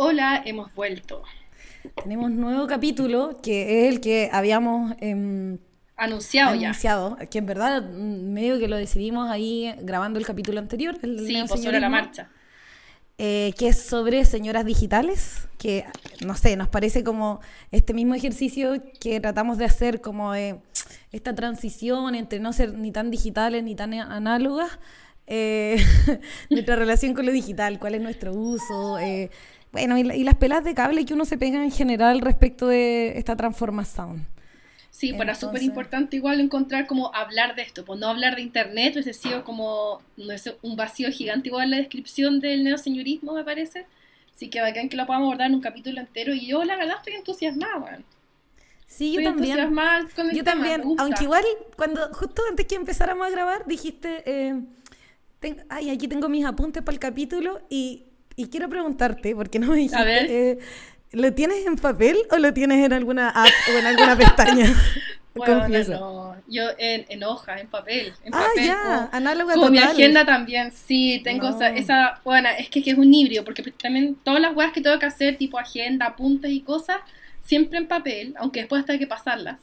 Hola, 0.00 0.40
hemos 0.46 0.72
vuelto. 0.76 1.24
Tenemos 2.04 2.26
un 2.26 2.40
nuevo 2.40 2.68
capítulo 2.68 3.36
que 3.42 3.88
es 3.88 3.92
el 3.92 4.00
que 4.00 4.30
habíamos 4.32 4.94
em, 5.00 5.58
anunciado, 5.96 6.52
anunciado 6.52 7.16
que 7.28 7.38
en 7.38 7.46
verdad 7.46 7.82
mm, 7.82 8.32
medio 8.32 8.60
que 8.60 8.68
lo 8.68 8.76
decidimos 8.76 9.28
ahí 9.28 9.74
grabando 9.82 10.20
el 10.20 10.24
capítulo 10.24 10.60
anterior. 10.60 10.96
El 11.02 11.26
sí, 11.26 11.42
pues 11.48 11.60
sobre 11.64 11.80
la 11.80 11.88
marcha. 11.88 12.30
Eh, 13.18 13.52
que 13.58 13.66
es 13.66 13.82
sobre 13.82 14.24
señoras 14.24 14.64
digitales, 14.64 15.48
que 15.58 15.84
no 16.24 16.36
sé, 16.36 16.56
nos 16.56 16.68
parece 16.68 17.02
como 17.02 17.40
este 17.72 17.92
mismo 17.92 18.14
ejercicio 18.14 18.80
que 19.00 19.18
tratamos 19.18 19.58
de 19.58 19.64
hacer 19.64 20.00
como 20.00 20.32
esta 21.10 21.34
transición 21.34 22.14
entre 22.14 22.38
no 22.38 22.52
ser 22.52 22.74
ni 22.74 22.92
tan 22.92 23.10
digitales 23.10 23.64
ni 23.64 23.74
tan 23.74 23.94
análogas, 23.94 24.78
eh, 25.30 25.76
nuestra 26.50 26.76
relación 26.76 27.14
con 27.14 27.26
lo 27.26 27.32
digital, 27.32 27.78
cuál 27.78 27.96
es 27.96 28.00
nuestro 28.00 28.32
uso, 28.32 28.98
eh, 28.98 29.30
bueno, 29.72 29.98
y, 29.98 30.24
las 30.24 30.36
pelas 30.36 30.64
de 30.64 30.74
cable 30.74 31.04
que 31.04 31.14
uno 31.14 31.24
se 31.24 31.36
pega 31.36 31.62
en 31.62 31.70
general 31.70 32.20
respecto 32.20 32.68
de 32.68 33.18
esta 33.18 33.36
transformación. 33.36 34.26
Sí, 34.90 35.12
para 35.12 35.34
súper 35.34 35.62
importante 35.62 36.16
igual 36.16 36.40
encontrar 36.40 36.86
como 36.86 37.14
hablar 37.14 37.54
de 37.54 37.62
esto, 37.62 37.84
pues 37.84 38.00
no 38.00 38.08
hablar 38.08 38.34
de 38.34 38.42
internet, 38.42 38.94
hubiese 38.94 39.12
sido 39.12 39.44
como 39.44 40.02
no 40.16 40.32
es 40.32 40.52
un 40.62 40.74
vacío 40.74 41.10
gigante 41.12 41.48
igual 41.48 41.64
en 41.64 41.70
la 41.70 41.76
descripción 41.76 42.40
del 42.40 42.64
neoseñorismo, 42.64 43.34
me 43.34 43.44
parece. 43.44 43.86
Así 44.34 44.50
que 44.50 44.60
bacán 44.60 44.88
que 44.88 44.96
lo 44.96 45.06
podamos 45.06 45.26
abordar 45.26 45.48
en 45.48 45.54
un 45.54 45.60
capítulo 45.60 46.00
entero 46.00 46.32
y 46.34 46.46
yo 46.46 46.64
la 46.64 46.76
verdad 46.76 46.96
estoy 46.96 47.14
entusiasmada, 47.14 47.76
bueno. 47.76 48.04
Sí, 48.88 49.12
yo 49.12 49.22
también. 49.22 49.58
yo 50.32 50.42
también, 50.42 50.82
aunque 50.98 51.24
igual 51.24 51.44
cuando 51.76 52.12
justo 52.14 52.42
antes 52.48 52.66
que 52.66 52.74
empezáramos 52.74 53.26
a 53.26 53.30
grabar 53.30 53.66
dijiste, 53.66 54.22
eh, 54.26 54.60
ay, 55.68 55.90
aquí 55.90 56.08
tengo 56.08 56.28
mis 56.28 56.44
apuntes 56.44 56.82
para 56.82 56.94
el 56.94 56.98
capítulo 56.98 57.60
y 57.68 58.07
y 58.38 58.48
quiero 58.48 58.68
preguntarte, 58.68 59.34
porque 59.34 59.58
no 59.58 59.66
me 59.66 59.76
dijiste, 59.76 60.50
eh, 60.50 60.58
¿lo 61.10 61.34
tienes 61.34 61.66
en 61.66 61.74
papel 61.74 62.16
o 62.30 62.38
lo 62.38 62.54
tienes 62.54 62.86
en 62.86 62.92
alguna 62.92 63.30
app 63.30 63.52
o 63.74 63.78
en 63.78 63.86
alguna 63.86 64.16
pestaña? 64.16 64.66
Bueno, 65.34 65.68
no, 65.68 66.36
yo 66.48 66.64
en, 66.78 67.06
en 67.08 67.22
hoja, 67.22 67.60
en 67.60 67.68
papel. 67.68 68.12
En 68.24 68.34
ah, 68.34 68.46
ya, 68.56 69.08
análoga 69.12 69.54
Con 69.54 69.70
mi 69.70 69.78
agenda 69.78 70.24
también, 70.24 70.72
sí, 70.72 71.20
tengo 71.22 71.48
esa, 71.60 72.20
bueno, 72.24 72.48
es 72.58 72.68
que, 72.68 72.80
es 72.80 72.98
un 72.98 73.14
híbrido, 73.14 73.44
porque 73.44 73.62
también 73.70 74.16
todas 74.24 74.40
las 74.40 74.52
cosas 74.52 74.72
que 74.72 74.80
tengo 74.80 74.98
que 74.98 75.06
hacer, 75.06 75.36
tipo 75.36 75.56
agenda, 75.56 76.06
apuntes 76.06 76.50
y 76.50 76.60
cosas, 76.60 76.96
siempre 77.42 77.78
en 77.78 77.86
papel, 77.86 78.34
aunque 78.38 78.60
después 78.60 78.84
tengo 78.84 78.98
que 78.98 79.06
pasarlas. 79.06 79.58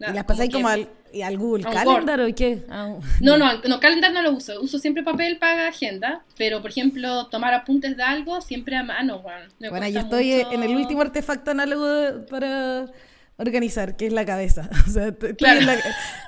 ¿Y 0.00 0.12
las 0.12 0.24
pasáis 0.24 0.52
como 0.52 0.68
al, 0.68 0.88
al 1.22 1.38
Google 1.38 1.64
Calendar 1.64 2.20
o 2.20 2.34
qué? 2.34 2.64
Ah, 2.68 2.96
no, 3.20 3.38
no, 3.38 3.62
no, 3.62 3.80
Calendar 3.80 4.12
no 4.12 4.22
lo 4.22 4.32
uso. 4.32 4.60
Uso 4.60 4.78
siempre 4.78 5.02
papel 5.02 5.38
para 5.38 5.68
agenda, 5.68 6.24
pero 6.36 6.60
por 6.60 6.70
ejemplo, 6.70 7.26
tomar 7.26 7.54
apuntes 7.54 7.96
de 7.96 8.02
algo 8.02 8.40
siempre 8.40 8.76
a 8.76 8.82
mano. 8.82 9.20
Bueno, 9.20 9.46
bueno 9.70 9.88
yo 9.88 10.00
estoy 10.00 10.32
en 10.32 10.62
el 10.62 10.76
último 10.76 11.02
artefacto 11.02 11.52
análogo 11.52 12.26
para 12.26 12.86
organizar, 13.36 13.96
que 13.96 14.06
es 14.06 14.12
la 14.12 14.24
cabeza. 14.24 14.70
O 14.86 14.90
sea, 14.90 15.14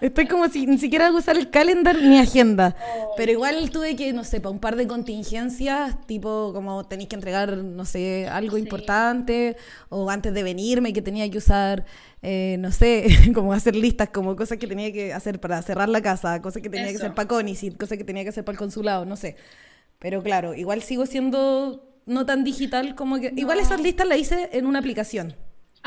estoy, 0.01 0.27
como 0.27 0.49
si 0.49 0.67
ni 0.67 0.79
siquiera 0.79 1.13
usar 1.13 1.37
el 1.37 1.51
calendar 1.51 2.01
ni 2.03 2.19
agenda. 2.19 2.75
Oh. 2.99 3.13
Pero 3.17 3.33
igual 3.33 3.71
tuve 3.71 3.95
que, 3.95 4.13
no 4.13 4.25
sé, 4.25 4.41
para 4.41 4.51
un 4.51 4.59
par 4.59 4.77
de 4.77 4.87
contingencias, 4.87 6.05
tipo 6.07 6.53
como 6.53 6.85
tenéis 6.85 7.09
que 7.09 7.17
entregar, 7.17 7.57
no 7.59 7.85
sé, 7.85 8.27
algo 8.29 8.59
importante, 8.59 9.57
o 9.89 10.11
antes 10.11 10.35
de 10.35 10.43
venirme 10.43 10.93
que 10.93 11.03
tenía 11.03 11.31
que 11.31 11.39
usar, 11.39 11.85
eh, 12.23 12.57
no 12.59 12.73
sé, 12.73 13.07
como 13.35 13.53
hacer 13.53 13.77
listas, 13.77 14.09
como 14.09 14.35
cosas 14.35 14.59
que 14.59 14.67
tenía 14.67 14.93
que 14.93 15.13
hacer 15.13 15.39
para 15.39 15.63
cerrar 15.63 15.89
la 15.89 16.03
casa, 16.03 16.43
cosas 16.43 16.63
que 16.63 16.71
tenía 16.71 16.89
que 16.89 16.97
hacer 16.97 17.15
para 17.15 17.29
Conicid, 17.29 17.75
cosas 17.75 17.99
que 17.99 18.05
tenía 18.05 18.25
que 18.25 18.31
hacer 18.31 18.45
para 18.45 18.55
el 18.55 18.59
consulado, 18.59 19.05
no 19.05 19.17
sé. 19.17 19.37
Pero 19.99 20.23
claro, 20.23 20.55
igual 20.55 20.83
sigo 20.83 21.07
siendo 21.07 21.87
no 22.07 22.27
tan 22.27 22.43
digital 22.43 22.95
como 22.95 23.21
que... 23.21 23.33
Igual 23.37 23.59
esas 23.61 23.81
listas 23.81 24.07
las 24.07 24.19
hice 24.19 24.51
en 24.53 24.67
una 24.67 24.79
aplicación. 24.79 25.35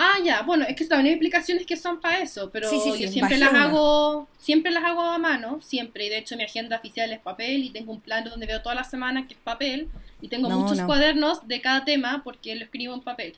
Ah, 0.01 0.17
ya, 0.23 0.43
bueno, 0.43 0.63
es 0.65 0.77
que 0.77 0.85
también 0.85 1.07
hay 1.07 1.17
aplicaciones 1.17 1.65
que 1.65 1.75
son 1.75 1.99
para 1.99 2.19
eso, 2.19 2.49
pero 2.51 2.71
yo 2.71 3.07
siempre 3.09 3.37
las 3.37 3.53
hago, 3.53 4.29
siempre 4.37 4.71
las 4.71 4.85
hago 4.85 5.01
a 5.01 5.17
mano, 5.17 5.59
siempre, 5.61 6.05
y 6.05 6.09
de 6.09 6.19
hecho 6.19 6.37
mi 6.37 6.45
agenda 6.45 6.77
oficial 6.77 7.11
es 7.11 7.19
papel 7.19 7.65
y 7.65 7.69
tengo 7.71 7.91
un 7.91 7.99
plano 7.99 8.29
donde 8.29 8.45
veo 8.45 8.61
toda 8.61 8.75
la 8.75 8.85
semana 8.85 9.27
que 9.27 9.33
es 9.33 9.39
papel 9.41 9.89
y 10.21 10.29
tengo 10.29 10.49
muchos 10.49 10.79
cuadernos 10.83 11.45
de 11.49 11.59
cada 11.59 11.83
tema 11.83 12.21
porque 12.23 12.55
lo 12.55 12.63
escribo 12.63 12.93
en 12.93 13.01
papel. 13.01 13.35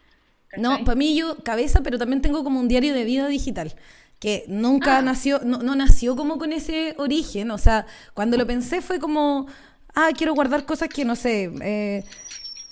No, 0.56 0.84
para 0.84 0.96
mí 0.96 1.16
yo 1.16 1.38
cabeza, 1.38 1.82
pero 1.82 1.98
también 1.98 2.22
tengo 2.22 2.44
como 2.44 2.60
un 2.60 2.68
diario 2.68 2.94
de 2.94 3.06
vida 3.06 3.28
digital 3.28 3.74
que 4.20 4.44
nunca 4.48 5.00
ah. 5.00 5.02
nació, 5.02 5.40
no, 5.44 5.64
no, 5.64 5.74
nació 5.74 6.16
como 6.16 6.38
con 6.38 6.54
ese 6.54 6.94
origen, 7.00 7.50
o 7.50 7.58
sea, 7.58 7.88
cuando 8.14 8.38
lo 8.38 8.46
pensé 8.46 8.82
fue 8.82 9.00
como, 9.00 9.48
ah, 9.96 10.10
quiero 10.16 10.36
guardar 10.36 10.66
cosas 10.66 10.90
que 10.90 11.06
no 11.06 11.16
sé, 11.16 11.52
eh, 11.64 12.04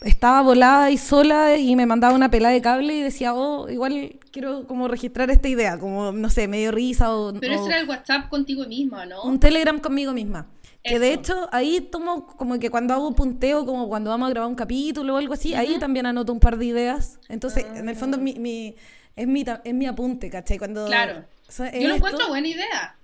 estaba 0.01 0.41
volada 0.41 0.91
y 0.91 0.97
sola 0.97 1.57
y 1.57 1.75
me 1.75 1.85
mandaba 1.85 2.15
una 2.15 2.31
pelada 2.31 2.53
de 2.53 2.61
cable 2.61 2.95
y 2.95 3.01
decía, 3.01 3.33
oh, 3.33 3.69
igual 3.69 4.19
quiero 4.31 4.65
como 4.65 4.87
registrar 4.87 5.29
esta 5.29 5.47
idea, 5.47 5.77
como, 5.77 6.11
no 6.11 6.29
sé, 6.29 6.47
medio 6.47 6.71
risa 6.71 7.13
o... 7.13 7.33
Pero 7.33 7.55
eso 7.55 7.67
era 7.67 7.79
el 7.79 7.89
WhatsApp 7.89 8.29
contigo 8.29 8.65
misma, 8.65 9.05
¿no? 9.05 9.23
Un 9.23 9.39
Telegram 9.39 9.79
conmigo 9.79 10.13
misma. 10.13 10.47
Que 10.81 10.97
de 10.97 11.13
hecho 11.13 11.49
ahí 11.51 11.81
tomo 11.81 12.25
como 12.25 12.57
que 12.57 12.69
cuando 12.69 12.93
hago 12.93 13.13
punteo, 13.13 13.65
como 13.65 13.89
cuando 13.89 14.09
vamos 14.09 14.27
a 14.27 14.29
grabar 14.29 14.49
un 14.49 14.55
capítulo 14.55 15.15
o 15.15 15.17
algo 15.17 15.33
así, 15.33 15.53
ahí 15.53 15.77
también 15.77 16.05
anoto 16.05 16.31
un 16.31 16.39
par 16.39 16.57
de 16.57 16.65
ideas. 16.65 17.19
Entonces, 17.27 17.65
en 17.75 17.89
el 17.89 17.95
fondo 17.95 18.17
mi, 18.17 18.35
mi, 18.35 18.75
es, 19.15 19.27
mi, 19.27 19.43
es 19.65 19.73
mi 19.73 19.85
apunte, 19.85 20.29
¿cachai? 20.29 20.57
Cuando, 20.57 20.85
claro. 20.85 21.25
Yo 21.57 21.87
lo 21.87 21.95
encuentro 21.95 22.29
buena 22.29 22.47
idea. 22.47 22.95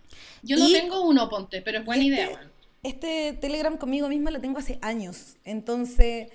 Yo 0.42 0.58
no 0.58 0.72
tengo 0.72 1.02
uno, 1.02 1.28
ponte, 1.30 1.62
pero 1.62 1.80
es 1.80 1.86
buena 1.86 2.04
este 2.04 2.16
idea. 2.16 2.52
Este 2.84 3.34
Telegram 3.34 3.78
conmigo 3.78 4.08
misma 4.08 4.32
lo 4.32 4.40
tengo 4.40 4.60
hace 4.60 4.80
años. 4.82 5.36
Entonces 5.44 6.30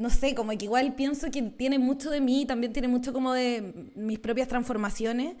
no 0.00 0.08
sé, 0.08 0.34
como 0.34 0.56
que 0.56 0.64
igual 0.64 0.94
pienso 0.94 1.30
que 1.30 1.42
tiene 1.42 1.78
mucho 1.78 2.08
de 2.10 2.22
mí, 2.22 2.46
también 2.46 2.72
tiene 2.72 2.88
mucho 2.88 3.12
como 3.12 3.34
de 3.34 3.90
mis 3.94 4.18
propias 4.18 4.48
transformaciones. 4.48 5.36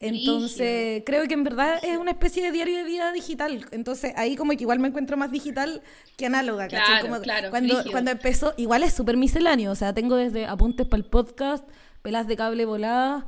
Entonces, 0.00 1.02
creo 1.04 1.26
que 1.26 1.34
en 1.34 1.44
verdad 1.44 1.78
es 1.82 1.98
una 1.98 2.12
especie 2.12 2.42
de 2.42 2.50
diario 2.50 2.78
de 2.78 2.84
vida 2.84 3.12
digital. 3.12 3.66
Entonces, 3.70 4.14
ahí 4.16 4.34
como 4.34 4.52
que 4.52 4.62
igual 4.62 4.78
me 4.78 4.88
encuentro 4.88 5.18
más 5.18 5.30
digital 5.30 5.82
que 6.16 6.24
análoga. 6.24 6.68
Claro, 6.68 7.20
claro, 7.20 7.50
cuando, 7.50 7.82
cuando 7.90 8.10
empezó, 8.12 8.54
igual 8.56 8.82
es 8.82 8.94
súper 8.94 9.18
misceláneo. 9.18 9.72
O 9.72 9.74
sea, 9.74 9.92
tengo 9.92 10.16
desde 10.16 10.46
apuntes 10.46 10.86
para 10.86 11.02
el 11.02 11.04
podcast, 11.04 11.68
pelas 12.00 12.26
de 12.28 12.36
cable 12.36 12.64
voladas, 12.64 13.24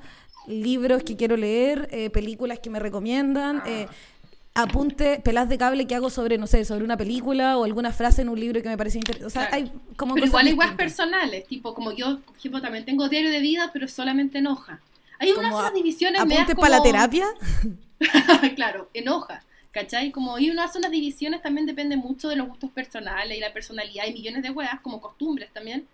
libros 0.47 1.03
que 1.03 1.17
quiero 1.17 1.37
leer, 1.37 1.89
eh, 1.93 2.09
películas 2.09 2.61
que 2.61 2.71
me 2.71 2.79
recomiendan. 2.79 3.63
Eh, 3.67 3.87
ah 3.87 3.95
apunte, 4.55 5.21
pelas 5.21 5.49
de 5.49 5.59
cable 5.59 5.87
que 5.87 5.95
hago 5.95 6.11
sobre, 6.11 6.39
no 6.39 6.47
sé, 6.47 6.65
sobre 6.65 6.85
una 6.85 6.97
película 6.97 7.57
o 7.57 7.65
alguna 7.65 7.93
frase 7.93 8.23
en 8.23 8.29
un 8.29 8.39
libro 8.39 8.61
que 8.63 8.69
me 8.69 8.77
parece 8.77 8.99
interesante. 8.99 9.27
O 9.27 9.31
sea, 9.31 9.49
hay 9.53 9.71
como 9.97 10.15
pero 10.15 10.27
igual 10.27 10.49
igual 10.49 10.77
personales, 10.77 11.47
tipo, 11.47 11.75
como 11.75 11.93
yo, 11.93 12.19
por 12.21 12.37
ejemplo, 12.37 12.61
también 12.61 12.85
tengo 12.85 13.09
diario 13.09 13.31
de 13.31 13.41
vida, 13.41 13.71
pero 13.73 13.89
solamente 13.89 14.39
en 14.39 14.49
hoja. 14.49 14.81
Hay 15.19 15.33
unas, 15.33 15.55
unas 15.55 15.75
divisiones 15.75 16.21
¿Apunte 16.21 16.57
para 16.57 16.77
la 16.77 16.83
terapia? 16.83 17.27
claro, 18.57 18.89
en 18.95 19.09
hoja. 19.09 19.45
¿Cachai? 19.71 20.11
Como 20.11 20.35
hay 20.35 20.51
unas 20.51 20.75
unas 20.75 20.91
divisiones 20.91 21.43
también 21.43 21.65
depende 21.65 21.97
mucho 21.97 22.29
de 22.29 22.35
los 22.35 22.49
gustos 22.49 22.71
personales 22.73 23.37
y 23.37 23.41
la 23.41 23.53
personalidad. 23.53 24.05
Hay 24.05 24.13
millones 24.13 24.43
de 24.43 24.51
weas, 24.51 24.81
como 24.81 25.01
costumbres 25.01 25.53
también. 25.53 25.87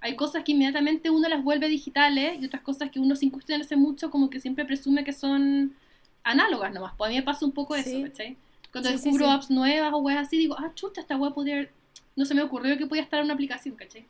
Hay 0.00 0.16
cosas 0.16 0.44
que 0.44 0.52
inmediatamente 0.52 1.10
uno 1.10 1.28
las 1.28 1.42
vuelve 1.42 1.68
digitales 1.68 2.40
y 2.40 2.46
otras 2.46 2.62
cosas 2.62 2.90
que 2.90 3.00
uno 3.00 3.16
sin 3.16 3.30
cuestionarse 3.30 3.76
mucho 3.76 4.10
como 4.10 4.30
que 4.30 4.40
siempre 4.40 4.64
presume 4.64 5.04
que 5.04 5.12
son 5.12 5.74
análogas 6.28 6.72
nomás. 6.72 6.92
Pues 6.96 7.08
a 7.08 7.10
mí 7.10 7.16
me 7.16 7.22
pasa 7.22 7.44
un 7.44 7.52
poco 7.52 7.74
eso, 7.74 8.02
¿cachai? 8.02 8.36
Cuando 8.70 8.90
descubro 8.90 9.30
apps 9.30 9.50
nuevas 9.50 9.92
o 9.92 9.98
weas 9.98 10.26
así, 10.26 10.36
digo, 10.36 10.54
ah, 10.58 10.70
chuta, 10.74 11.00
esta 11.00 11.16
wea 11.16 11.30
podría... 11.30 11.68
No 12.16 12.24
se 12.24 12.34
me 12.34 12.42
ocurrió 12.42 12.76
que 12.76 12.86
podía 12.86 13.02
estar 13.02 13.20
en 13.20 13.26
una 13.26 13.34
aplicación, 13.34 13.74
¿cachai? 13.76 14.06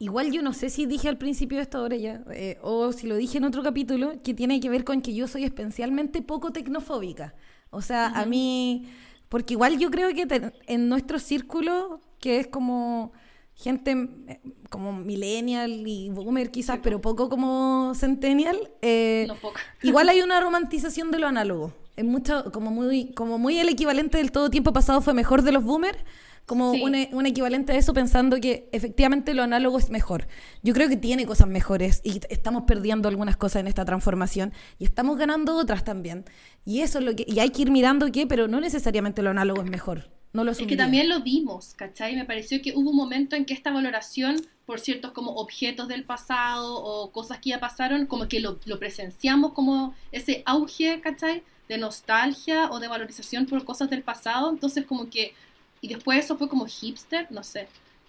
Igual 0.00 0.30
yo 0.30 0.42
no 0.42 0.52
sé 0.52 0.70
si 0.70 0.86
dije 0.86 1.08
al 1.08 1.18
principio 1.18 1.58
de 1.58 1.62
esta 1.62 1.80
hora 1.80 1.96
ya, 1.96 2.22
eh, 2.32 2.58
o 2.62 2.92
si 2.92 3.06
lo 3.06 3.16
dije 3.16 3.38
en 3.38 3.44
otro 3.44 3.62
capítulo, 3.62 4.12
que 4.22 4.34
tiene 4.34 4.60
que 4.60 4.68
ver 4.68 4.84
con 4.84 5.00
que 5.00 5.14
yo 5.14 5.26
soy 5.26 5.44
especialmente 5.44 6.22
poco 6.22 6.52
tecnofóbica. 6.52 7.34
O 7.70 7.82
sea, 7.82 8.06
a 8.08 8.24
mí, 8.24 8.88
porque 9.28 9.54
igual 9.54 9.78
yo 9.78 9.90
creo 9.90 10.14
que 10.14 10.52
en 10.66 10.88
nuestro 10.88 11.18
círculo, 11.18 12.00
que 12.20 12.38
es 12.38 12.46
como 12.46 13.12
gente 13.58 14.08
eh, 14.28 14.40
como 14.70 14.92
millennial 14.92 15.82
y 15.86 16.10
boomer 16.10 16.50
quizás, 16.50 16.78
pero 16.82 17.00
poco 17.00 17.28
como 17.28 17.92
centennial, 17.94 18.56
eh, 18.82 19.28
igual 19.82 20.08
hay 20.08 20.22
una 20.22 20.40
romantización 20.40 21.10
de 21.10 21.18
lo 21.18 21.26
análogo. 21.26 21.72
Es 21.96 22.04
mucho, 22.04 22.52
como 22.52 22.70
muy, 22.70 23.12
como 23.12 23.38
muy 23.38 23.58
el 23.58 23.68
equivalente 23.68 24.18
del 24.18 24.30
todo 24.30 24.50
tiempo 24.50 24.72
pasado 24.72 25.00
fue 25.00 25.14
mejor 25.14 25.42
de 25.42 25.50
los 25.50 25.64
boomers, 25.64 25.98
como 26.46 26.70
un, 26.70 26.96
un, 27.12 27.26
equivalente 27.26 27.72
a 27.72 27.76
eso 27.76 27.92
pensando 27.92 28.40
que 28.40 28.70
efectivamente 28.72 29.34
lo 29.34 29.42
análogo 29.42 29.78
es 29.78 29.90
mejor. 29.90 30.28
Yo 30.62 30.72
creo 30.72 30.88
que 30.88 30.96
tiene 30.96 31.26
cosas 31.26 31.46
mejores 31.46 32.00
y 32.04 32.20
estamos 32.30 32.62
perdiendo 32.62 33.08
algunas 33.08 33.36
cosas 33.36 33.60
en 33.60 33.66
esta 33.66 33.84
transformación 33.84 34.54
y 34.78 34.84
estamos 34.84 35.18
ganando 35.18 35.56
otras 35.56 35.84
también. 35.84 36.24
Y 36.64 36.80
eso 36.80 37.00
es 37.00 37.04
lo 37.04 37.14
que, 37.14 37.26
y 37.28 37.40
hay 37.40 37.50
que 37.50 37.62
ir 37.62 37.70
mirando 37.70 38.10
qué, 38.12 38.26
pero 38.26 38.48
no 38.48 38.60
necesariamente 38.60 39.20
lo 39.20 39.28
análogo 39.28 39.62
es 39.62 39.70
mejor. 39.70 40.08
No 40.32 40.44
lo 40.44 40.52
es 40.52 40.58
que 40.58 40.76
también 40.76 41.08
lo 41.08 41.20
vimos, 41.20 41.74
¿cachai? 41.74 42.14
Me 42.14 42.24
pareció 42.24 42.60
que 42.60 42.72
hubo 42.76 42.90
un 42.90 42.96
momento 42.96 43.34
en 43.34 43.44
que 43.44 43.54
esta 43.54 43.70
valoración 43.70 44.36
por 44.66 44.80
ciertos 44.80 45.12
como 45.12 45.32
objetos 45.36 45.88
del 45.88 46.04
pasado 46.04 46.76
o 46.76 47.10
cosas 47.10 47.38
que 47.38 47.50
ya 47.50 47.60
pasaron, 47.60 48.04
como 48.04 48.28
que 48.28 48.38
lo, 48.40 48.58
lo 48.66 48.78
presenciamos 48.78 49.52
como 49.54 49.94
ese 50.12 50.42
auge, 50.44 51.00
¿cachai? 51.00 51.42
De 51.68 51.78
nostalgia 51.78 52.70
o 52.70 52.78
de 52.78 52.88
valorización 52.88 53.46
por 53.46 53.64
cosas 53.64 53.88
del 53.88 54.02
pasado. 54.02 54.50
Entonces 54.50 54.84
como 54.84 55.08
que... 55.08 55.32
Y 55.80 55.88
después 55.88 56.24
eso 56.24 56.36
fue 56.36 56.48
como 56.48 56.66
hipster, 56.66 57.30
no 57.30 57.42
sé. 57.42 57.68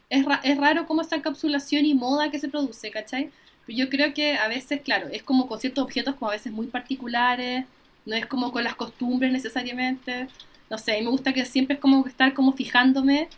es, 0.09 0.25
es 0.43 0.57
raro 0.57 0.85
como 0.87 1.01
esa 1.01 1.15
encapsulación 1.15 1.85
y 1.85 1.93
moda 1.93 2.31
que 2.31 2.39
se 2.39 2.49
produce, 2.49 2.91
¿cachai? 2.91 3.31
Pero 3.65 3.77
yo 3.77 3.89
creo 3.89 4.13
que 4.13 4.35
a 4.35 4.47
veces, 4.47 4.81
claro, 4.81 5.07
es 5.09 5.23
como 5.23 5.47
con 5.47 5.59
ciertos 5.59 5.83
objetos 5.83 6.15
como 6.15 6.31
a 6.31 6.33
veces 6.33 6.51
muy 6.51 6.67
particulares, 6.67 7.65
no 8.05 8.15
es 8.15 8.25
como 8.25 8.51
con 8.51 8.63
las 8.63 8.75
costumbres 8.75 9.31
necesariamente. 9.31 10.27
No 10.69 10.77
sé, 10.77 10.93
a 10.93 10.95
mí 10.99 11.03
me 11.03 11.11
gusta 11.11 11.33
que 11.33 11.45
siempre 11.45 11.75
es 11.75 11.79
como 11.79 12.05
estar 12.05 12.33
como 12.33 12.53
fijándome 12.53 13.29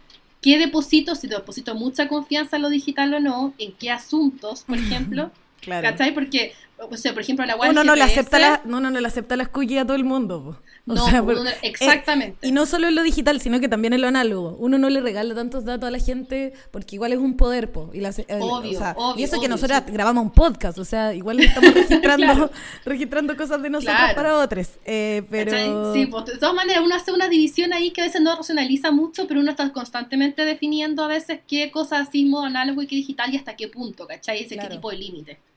qué 0.42 0.58
deposito, 0.58 1.16
si 1.16 1.28
deposito 1.28 1.76
mucha 1.76 2.08
confianza 2.08 2.56
en 2.56 2.64
lo 2.64 2.70
digital 2.70 3.14
o 3.14 3.20
no, 3.20 3.54
en 3.58 3.74
qué 3.74 3.92
asuntos, 3.92 4.64
por 4.64 4.78
ejemplo. 4.80 5.32
claro. 5.62 5.88
¿Cachai? 5.88 6.14
Porque 6.14 6.54
o 6.90 6.98
sea, 6.98 7.14
por 7.14 7.22
ejemplo, 7.22 7.46
la 7.46 7.56
web 7.56 7.72
uno 7.72 7.84
no 7.84 7.96
le 7.96 8.04
acepta 8.04 8.40
la, 8.40 8.62
no, 8.66 8.80
no, 8.80 8.90
no 8.90 9.00
le 9.00 9.08
acepta 9.08 9.36
las 9.36 9.50
cookies 9.50 9.82
a 9.82 9.86
todo 9.86 9.96
el 9.96 10.04
mundo. 10.04 10.62
O 10.88 10.94
no, 10.94 11.06
sea, 11.06 11.22
uno, 11.22 11.50
exactamente. 11.62 12.48
y 12.48 12.52
no 12.52 12.66
solo 12.66 12.88
en 12.88 12.96
lo 12.96 13.04
digital, 13.04 13.40
sino 13.40 13.60
que 13.60 13.68
también 13.68 13.94
en 13.94 14.02
lo 14.02 14.08
análogo. 14.08 14.56
Uno 14.60 14.78
no 14.78 14.90
le 14.90 15.00
regala 15.00 15.36
tantos 15.36 15.64
datos 15.64 15.88
a 15.88 15.92
la 15.92 16.00
gente 16.00 16.54
porque 16.72 16.96
igual 16.96 17.14
es 17.14 17.20
un 17.20 17.38
poder, 17.38 17.72
po. 17.72 17.92
Y, 17.94 18.00
la, 18.00 18.10
obvio, 18.10 18.80
obvio, 18.96 19.14
y 19.18 19.24
eso 19.24 19.40
que 19.40 19.48
nosotros 19.48 19.84
grabamos 19.88 20.24
un 20.24 20.32
podcast, 20.32 20.80
o 20.80 20.86
sea, 20.86 21.14
igual 21.14 21.40
estamos 21.40 21.74
registrando, 21.76 22.52
registrando 22.84 23.38
cosas 23.38 23.62
de 23.62 23.70
nosotros 23.70 24.14
para 24.16 24.38
otros. 24.40 24.70
Eh, 24.86 25.24
pero... 25.30 25.94
Sí, 25.94 26.08
pues, 26.08 26.26
de 26.26 26.38
todas 26.38 26.56
maneras, 26.56 26.82
uno 26.84 26.96
hace 26.96 27.12
una 27.12 27.30
división 27.30 27.74
ahí 27.74 27.92
que 27.92 28.02
a 28.02 28.06
veces 28.06 28.22
no 28.22 28.36
racionaliza 28.36 28.92
mucho, 28.92 29.28
pero 29.28 29.40
uno 29.40 29.52
está 29.52 29.72
constantemente 29.72 30.46
definiendo 30.46 31.04
a 31.04 31.08
veces 31.08 31.42
qué 31.48 31.70
cosas 31.70 32.08
así 32.08 32.26
modo 32.26 32.46
análogo 32.46 32.82
y 32.82 32.88
qué 32.88 32.96
digital 32.96 33.34
y 33.34 33.38
hasta 33.38 33.56
qué 33.56 33.68
punto, 33.68 34.08
¿cachai? 34.08 34.44
Ese 34.44 34.58
qué 34.58 34.68
tipo 34.68 34.90
de 34.90 34.98
límite. 34.98 35.51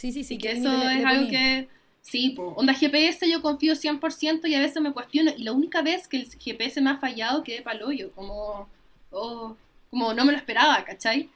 Sí, 0.00 0.12
sí, 0.12 0.24
sí. 0.24 0.38
que 0.38 0.52
eso 0.52 0.72
es 0.88 1.04
algo 1.04 1.28
que, 1.28 1.68
sí, 2.00 2.32
pues, 2.34 2.52
onda 2.56 2.72
GPS 2.72 3.30
yo 3.30 3.42
confío 3.42 3.74
100% 3.74 4.48
y 4.48 4.54
a 4.54 4.60
veces 4.60 4.80
me 4.80 4.94
cuestiono. 4.94 5.30
Y 5.36 5.42
la 5.42 5.52
única 5.52 5.82
vez 5.82 6.08
que 6.08 6.16
el 6.16 6.26
GPS 6.26 6.80
me 6.80 6.88
ha 6.88 6.96
fallado 6.96 7.42
quedé 7.42 7.60
paloyo, 7.60 8.10
como, 8.12 8.66
oh, 9.10 9.56
como 9.90 10.14
no 10.14 10.24
me 10.24 10.32
lo 10.32 10.38
esperaba, 10.38 10.82
¿cachai? 10.86 11.28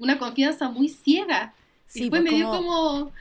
Una 0.00 0.18
confianza 0.18 0.68
muy 0.68 0.88
ciega. 0.88 1.54
y 1.94 2.00
después 2.00 2.20
me 2.20 2.30
dio 2.30 2.50
como, 2.50 3.12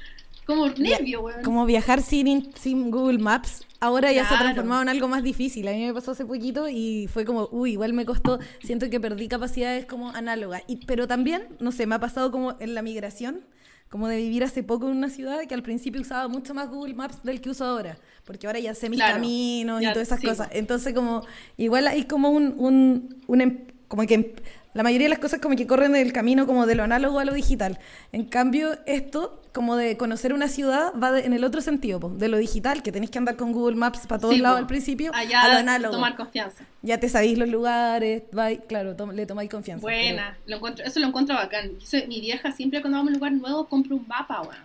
como 0.47 0.67
nervio, 0.69 1.21
weón. 1.21 1.43
Como 1.43 1.67
viajar 1.67 2.01
sin, 2.01 2.51
sin 2.55 2.89
Google 2.89 3.19
Maps. 3.19 3.67
Ahora 3.79 4.11
ya 4.11 4.27
se 4.27 4.33
ha 4.33 4.39
transformado 4.39 4.81
en 4.81 4.89
algo 4.89 5.07
más 5.07 5.21
difícil. 5.21 5.67
A 5.67 5.73
mí 5.73 5.85
me 5.85 5.93
pasó 5.93 6.09
hace 6.09 6.25
poquito 6.25 6.67
y 6.69 7.07
fue 7.13 7.23
como, 7.23 7.47
uy, 7.51 7.73
igual 7.73 7.93
me 7.93 8.03
costó. 8.03 8.39
Siento 8.63 8.89
que 8.89 8.99
perdí 8.99 9.27
capacidades 9.27 9.85
como 9.85 10.09
análogas. 10.09 10.63
Y, 10.65 10.77
pero 10.87 11.07
también, 11.07 11.43
no 11.59 11.71
sé, 11.71 11.85
me 11.85 11.93
ha 11.93 11.99
pasado 11.99 12.31
como 12.31 12.55
en 12.59 12.73
la 12.73 12.81
migración 12.81 13.45
como 13.89 14.07
de 14.07 14.17
vivir 14.17 14.43
hace 14.43 14.63
poco 14.63 14.87
en 14.89 14.97
una 14.97 15.09
ciudad 15.09 15.39
que 15.47 15.53
al 15.53 15.63
principio 15.63 16.01
usaba 16.01 16.27
mucho 16.27 16.53
más 16.53 16.69
Google 16.69 16.93
Maps 16.93 17.23
del 17.23 17.39
que 17.41 17.49
uso 17.49 17.65
ahora, 17.65 17.97
porque 18.25 18.47
ahora 18.47 18.59
ya 18.59 18.75
sé 18.75 18.89
mis 18.89 18.99
caminos 18.99 19.81
y 19.81 19.85
todas 19.85 20.07
esas 20.07 20.21
cosas. 20.21 20.49
Entonces, 20.51 20.93
como, 20.93 21.25
igual 21.55 21.87
hay 21.87 22.03
como 22.03 22.29
un, 22.29 22.55
un, 22.57 23.15
un, 23.27 23.41
em, 23.41 23.59
como 23.87 24.03
que 24.05 24.35
la 24.77 24.83
mayoría 24.83 25.05
de 25.05 25.09
las 25.09 25.17
cosas 25.17 25.39
como 25.39 25.55
que 25.55 25.65
corren 25.65 25.93
del 25.93 26.13
camino 26.13 26.45
como 26.45 26.67
de 26.67 26.75
lo 26.75 26.83
análogo 26.83 27.17
a 27.17 27.25
lo 27.25 27.33
digital. 27.33 27.79
En 28.11 28.25
cambio, 28.25 28.77
esto, 28.85 29.41
como 29.51 29.75
de 29.75 29.97
conocer 29.97 30.33
una 30.33 30.47
ciudad, 30.47 30.93
va 30.93 31.19
en 31.19 31.33
el 31.33 31.43
otro 31.43 31.61
sentido, 31.61 31.97
de 32.15 32.27
lo 32.27 32.37
digital, 32.37 32.83
que 32.83 32.91
tenéis 32.91 33.09
que 33.09 33.17
andar 33.17 33.37
con 33.37 33.53
Google 33.53 33.75
Maps 33.75 34.05
para 34.05 34.21
todos 34.21 34.37
lados 34.37 34.59
al 34.59 34.67
principio, 34.67 35.09
Allá 35.15 35.41
a 35.41 35.47
lo 35.53 35.57
análogo. 35.57 35.95
tomar 35.95 36.15
confianza. 36.15 36.63
Ya 36.83 36.99
te 36.99 37.09
sabéis 37.09 37.39
los 37.39 37.49
lugares, 37.49 38.21
claro, 38.67 38.95
le 39.13 39.25
tomáis 39.25 39.49
confianza. 39.49 39.81
Buena, 39.81 40.37
lo 40.45 40.57
encuentro, 40.57 40.85
eso 40.85 40.99
lo 40.99 41.07
encuentro 41.07 41.33
bacán. 41.35 41.71
mi 42.07 42.21
vieja 42.21 42.51
siempre 42.51 42.79
cuando 42.81 42.99
vamos 42.99 43.09
a 43.09 43.13
un 43.13 43.17
lugar 43.17 43.31
nuevo 43.31 43.65
compra 43.67 43.95
un 43.95 44.07
mapa, 44.07 44.43
bueno. 44.43 44.61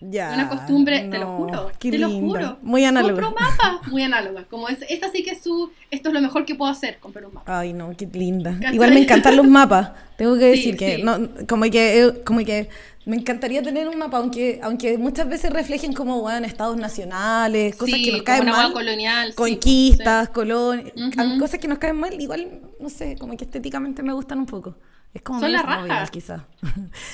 Ya, 0.00 0.32
una 0.32 0.48
costumbre, 0.48 1.08
te 1.10 1.18
lo 1.18 1.36
juro, 1.36 1.72
te 1.78 1.98
lo 1.98 2.10
juro. 2.10 2.58
Muy 2.62 2.84
análoga. 2.84 3.20
Compro 3.20 3.40
mapa, 3.40 3.80
muy 3.90 4.02
análoga. 4.02 4.44
Como 4.44 4.68
es, 4.68 4.78
esta 4.88 5.10
sí 5.10 5.24
que 5.24 5.32
es 5.32 5.42
su, 5.42 5.70
esto 5.90 6.10
es 6.10 6.14
lo 6.14 6.20
mejor 6.20 6.44
que 6.44 6.54
puedo 6.54 6.70
hacer, 6.70 6.98
comprar 6.98 7.26
un 7.26 7.34
mapa. 7.34 7.58
Ay, 7.58 7.72
no, 7.72 7.96
qué 7.96 8.06
linda. 8.06 8.56
Igual 8.72 8.94
me 8.94 9.00
encantan 9.00 9.36
los 9.36 9.46
mapas. 9.46 9.90
Tengo 10.16 10.38
que 10.38 10.44
decir 10.50 10.76
que, 10.76 10.98
no, 10.98 11.28
como 11.48 11.64
que, 11.64 12.22
como 12.24 12.44
que 12.44 12.68
me 13.06 13.16
encantaría 13.16 13.62
tener 13.62 13.88
un 13.88 13.98
mapa, 13.98 14.18
aunque, 14.18 14.60
aunque 14.62 14.98
muchas 14.98 15.28
veces 15.28 15.50
reflejen 15.52 15.92
como, 15.94 16.20
bueno, 16.20 16.46
estados 16.46 16.76
nacionales, 16.76 17.74
cosas 17.74 17.98
que 18.04 18.12
nos 18.12 18.22
caen 18.22 18.44
mal. 18.44 18.72
colonial. 18.72 19.34
Conquistas, 19.34 20.28
colonias, 20.28 20.92
cosas 21.38 21.58
que 21.58 21.66
nos 21.66 21.78
caen 21.78 21.96
mal, 21.96 22.20
igual, 22.20 22.60
no 22.78 22.88
sé, 22.88 23.16
como 23.18 23.36
que 23.36 23.44
estéticamente 23.44 24.02
me 24.02 24.12
gustan 24.12 24.38
un 24.38 24.46
poco. 24.46 24.76
Es 25.14 25.22
como 25.22 25.40
Son 25.40 25.52
la 25.52 25.62
raja. 25.62 26.06
quizás. 26.08 26.42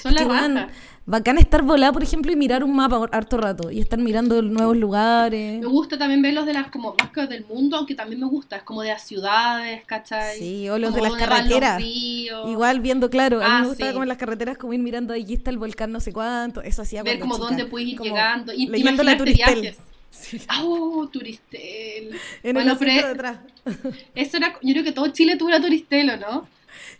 Son 0.02 0.14
la 0.14 0.24
raja. 0.24 0.68
Bacán 1.06 1.36
estar 1.36 1.62
volada, 1.62 1.92
por 1.92 2.02
ejemplo, 2.02 2.32
y 2.32 2.36
mirar 2.36 2.64
un 2.64 2.74
mapa 2.74 3.08
harto 3.12 3.36
rato 3.36 3.70
y 3.70 3.78
estar 3.78 3.98
mirando 3.98 4.40
nuevos 4.40 4.76
lugares. 4.76 5.60
Me 5.60 5.66
gusta 5.66 5.98
también 5.98 6.22
ver 6.22 6.32
los 6.32 6.46
de 6.46 6.54
las 6.54 6.68
como 6.68 6.94
más 6.98 7.28
del 7.28 7.44
mundo, 7.44 7.76
aunque 7.76 7.94
también 7.94 8.20
me 8.20 8.26
gusta, 8.26 8.56
es 8.56 8.62
como 8.62 8.80
de 8.80 8.88
las 8.88 9.02
ciudades, 9.02 9.84
¿cachai? 9.84 10.38
Sí, 10.38 10.68
o 10.70 10.78
los 10.78 10.94
de 10.94 11.02
las 11.02 11.12
carreteras. 11.14 11.82
Igual 11.82 12.80
viendo, 12.80 13.10
claro, 13.10 13.42
a 13.42 13.44
mí 13.44 13.50
me 13.50 13.56
ah, 13.58 13.64
gusta 13.68 13.92
como 13.92 14.04
en 14.04 14.08
las 14.08 14.18
carreteras 14.18 14.56
como 14.56 14.72
ir 14.72 14.80
mirando 14.80 15.12
ahí 15.12 15.34
está 15.34 15.50
el 15.50 15.58
volcán 15.58 15.92
no 15.92 16.00
sé 16.00 16.12
cuánto, 16.12 16.62
eso 16.62 16.82
hacía 16.82 17.02
Ver 17.02 17.20
como 17.20 17.36
dónde 17.36 17.66
puedes 17.66 17.88
ir 17.88 18.00
llegando 18.00 18.52
y 18.54 18.66
la 18.66 19.16
Turistel. 19.18 19.60
Viajes. 19.60 19.78
Sí. 20.10 20.40
Oh, 20.62 21.08
Turistel. 21.12 22.18
En 22.42 22.54
bueno, 22.54 22.72
el 22.72 22.78
pero, 22.78 23.08
detrás. 23.08 23.38
Eso 24.14 24.36
era, 24.36 24.54
yo 24.62 24.72
creo 24.72 24.84
que 24.84 24.92
todo 24.92 25.08
Chile 25.08 25.36
tuvo 25.36 25.50
la 25.50 25.60
Turistel, 25.60 26.08
¿o 26.10 26.16
no? 26.16 26.48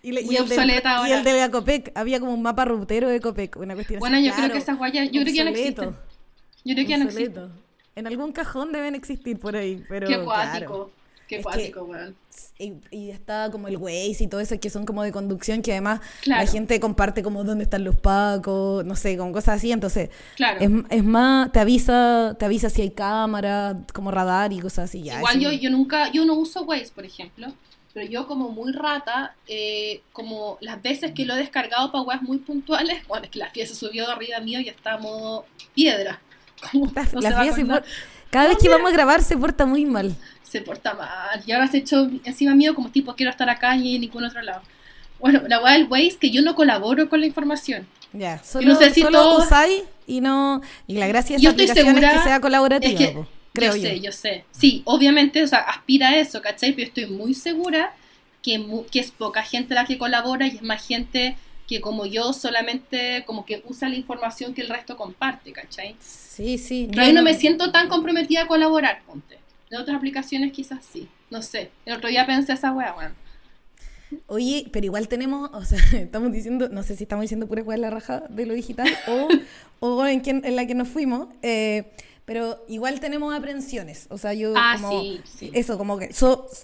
Y, 0.02 0.12
le, 0.12 0.22
y, 0.22 0.36
el 0.36 0.46
y 1.08 1.12
el 1.12 1.24
de 1.24 1.44
Ecopec, 1.44 1.92
había 1.94 2.20
como 2.20 2.34
un 2.34 2.42
mapa 2.42 2.64
rutero 2.64 3.08
de 3.08 3.16
Ecopec, 3.16 3.56
una 3.56 3.74
cuestión 3.74 4.00
Bueno, 4.00 4.16
así. 4.16 4.26
yo 4.26 4.34
creo 4.34 4.52
que 4.52 4.58
esas 4.58 4.78
guayas, 4.78 5.06
yo 5.10 5.22
creo 5.22 5.24
que 5.24 5.34
ya 5.34 5.44
no 5.44 5.50
existen. 5.50 5.96
Yo 6.64 6.74
creo 6.74 6.86
que 6.86 6.90
ya 6.90 6.98
no 6.98 7.04
existen. 7.04 7.64
En 7.96 8.06
algún 8.06 8.32
cajón 8.32 8.72
deben 8.72 8.94
existir 8.94 9.38
por 9.38 9.56
ahí, 9.56 9.82
pero 9.88 10.08
Qué 10.08 10.14
acuático. 10.14 10.90
Qué 11.28 11.38
acuático, 11.38 11.84
weón. 11.84 12.16
Y, 12.58 12.74
y, 12.90 13.10
está 13.10 13.50
como 13.50 13.68
el 13.68 13.76
Waze 13.76 14.16
y 14.20 14.26
todo 14.26 14.40
eso 14.40 14.58
que 14.60 14.70
son 14.70 14.84
como 14.86 15.02
de 15.02 15.10
conducción 15.10 15.62
que 15.62 15.72
además 15.72 16.00
la 16.24 16.46
gente 16.46 16.78
comparte 16.78 17.22
como 17.22 17.42
dónde 17.42 17.64
están 17.64 17.82
los 17.82 17.96
pacos, 17.96 18.84
no 18.84 18.94
sé, 18.94 19.16
como 19.16 19.32
cosas 19.32 19.56
así, 19.56 19.72
entonces 19.72 20.10
claro. 20.36 20.60
es, 20.60 20.70
es, 20.90 21.04
más, 21.04 21.50
te 21.50 21.60
avisa, 21.60 22.36
te 22.38 22.44
avisa 22.44 22.70
si 22.70 22.82
hay 22.82 22.90
cámara, 22.90 23.78
como 23.92 24.10
radar 24.10 24.52
y 24.52 24.60
cosas 24.60 24.90
así. 24.90 25.02
Ya, 25.02 25.18
Igual 25.18 25.40
yo, 25.40 25.52
yo 25.52 25.70
nunca, 25.70 26.10
yo 26.12 26.24
no 26.24 26.34
uso 26.34 26.62
Waze, 26.62 26.92
por 26.94 27.04
ejemplo, 27.04 27.52
pero 27.94 28.10
yo 28.10 28.26
como 28.26 28.48
muy 28.48 28.72
rata, 28.72 29.36
eh, 29.46 30.02
como 30.12 30.58
las 30.60 30.82
veces 30.82 31.12
que 31.12 31.24
lo 31.24 31.34
he 31.34 31.38
descargado 31.38 31.92
para 31.92 32.02
weas 32.02 32.22
muy 32.22 32.38
puntuales, 32.38 33.02
bueno, 33.08 33.24
es 33.24 33.30
que 33.30 33.38
la 33.38 33.50
FIA 33.50 33.66
se 33.68 33.76
subió 33.76 34.06
de 34.06 34.12
arriba 34.12 34.40
mío 34.40 34.60
y 34.60 34.68
está 34.68 34.94
a 34.94 34.98
modo 34.98 35.46
piedra. 35.74 36.20
cada 38.30 38.48
vez 38.48 38.58
que 38.58 38.68
vamos 38.68 38.90
a 38.90 38.94
grabar 38.94 39.22
se 39.22 39.36
porta 39.36 39.64
muy 39.64 39.86
mal. 39.86 40.14
Se 40.42 40.60
porta 40.60 40.94
mal. 40.94 41.42
Y 41.46 41.52
ahora 41.52 41.68
se 41.68 41.78
hecho 41.78 42.10
encima 42.24 42.54
mío 42.54 42.74
como 42.74 42.90
tipo, 42.90 43.14
quiero 43.14 43.30
estar 43.30 43.48
acá 43.48 43.76
y 43.76 43.94
en 43.94 44.00
ningún 44.00 44.24
otro 44.24 44.42
lado. 44.42 44.62
Bueno, 45.20 45.42
la 45.46 45.60
wea 45.62 45.74
del 45.74 45.86
Waze 45.88 46.18
que 46.20 46.30
yo 46.30 46.42
no 46.42 46.54
colaboro 46.54 47.08
con 47.08 47.20
la 47.20 47.26
información. 47.26 47.86
Ya, 48.12 48.42
solo, 48.42 48.68
no 48.68 48.76
sé 48.76 48.90
si 48.90 49.02
solo 49.02 49.38
usáis 49.38 49.82
y 50.06 50.20
no... 50.20 50.62
Y 50.86 50.98
la 50.98 51.06
gracia 51.06 51.36
de 51.36 51.42
esa 51.42 51.50
aplicación 51.50 51.98
es 51.98 52.12
que 52.12 52.18
sea 52.20 52.40
colaborativa 52.40 53.26
yo, 53.54 53.72
sé, 53.72 54.00
yo 54.00 54.12
sé. 54.12 54.44
Sí, 54.50 54.82
obviamente, 54.84 55.42
o 55.42 55.46
sea, 55.46 55.60
aspira 55.60 56.08
a 56.10 56.18
eso, 56.18 56.42
¿cachai? 56.42 56.72
Pero 56.72 56.88
estoy 56.88 57.06
muy 57.06 57.34
segura 57.34 57.94
que, 58.42 58.64
que 58.90 59.00
es 59.00 59.10
poca 59.12 59.42
gente 59.42 59.74
la 59.74 59.84
que 59.84 59.98
colabora 59.98 60.46
y 60.46 60.56
es 60.56 60.62
más 60.62 60.86
gente 60.86 61.36
que 61.66 61.80
como 61.80 62.04
yo 62.04 62.32
solamente 62.32 63.24
como 63.26 63.46
que 63.46 63.62
usa 63.66 63.88
la 63.88 63.94
información 63.94 64.54
que 64.54 64.62
el 64.62 64.68
resto 64.68 64.96
comparte, 64.96 65.52
¿cachai? 65.52 65.96
Sí, 66.00 66.58
sí. 66.58 66.88
Pero 66.90 67.02
ahí 67.02 67.12
no 67.12 67.22
me 67.22 67.34
siento 67.34 67.70
tan 67.70 67.88
comprometida 67.88 68.42
a 68.42 68.46
colaborar, 68.46 69.02
ponte. 69.06 69.38
De 69.70 69.78
otras 69.78 69.96
aplicaciones 69.96 70.52
quizás 70.52 70.84
sí, 70.84 71.08
no 71.30 71.40
sé. 71.40 71.70
El 71.86 71.94
otro 71.94 72.08
día 72.08 72.26
pensé 72.26 72.52
esa 72.52 72.72
wea, 72.72 72.92
bueno. 72.92 73.14
Oye, 74.26 74.66
pero 74.72 74.84
igual 74.84 75.08
tenemos, 75.08 75.50
o 75.52 75.64
sea, 75.64 75.78
estamos 75.92 76.32
diciendo, 76.32 76.68
no 76.68 76.82
sé 76.82 76.96
si 76.96 77.04
estamos 77.04 77.22
diciendo 77.22 77.46
pura 77.46 77.62
de 77.62 77.78
la 77.78 77.90
raja 77.90 78.24
de 78.28 78.46
lo 78.46 78.54
digital 78.54 78.88
o, 79.08 79.28
o 79.80 80.06
en, 80.06 80.22
en 80.26 80.56
la 80.56 80.66
que 80.66 80.74
nos 80.74 80.88
fuimos, 80.88 81.28
eh, 81.42 81.84
pero 82.24 82.64
igual 82.68 83.00
tenemos 83.00 83.34
aprensiones. 83.34 84.06
O 84.10 84.18
sea, 84.18 84.32
yo 84.32 84.54
ah, 84.56 84.76
como 84.80 85.00
sí, 85.00 85.20
sí. 85.24 85.50
eso, 85.52 85.76
como 85.76 85.98
que 85.98 86.10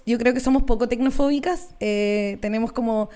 yo 0.05 0.17
creo 0.17 0.33
que 0.33 0.39
somos 0.39 0.63
poco 0.63 0.87
tecnofóbicas, 0.87 1.69
eh, 1.79 2.37
tenemos 2.41 2.71
como 2.71 3.09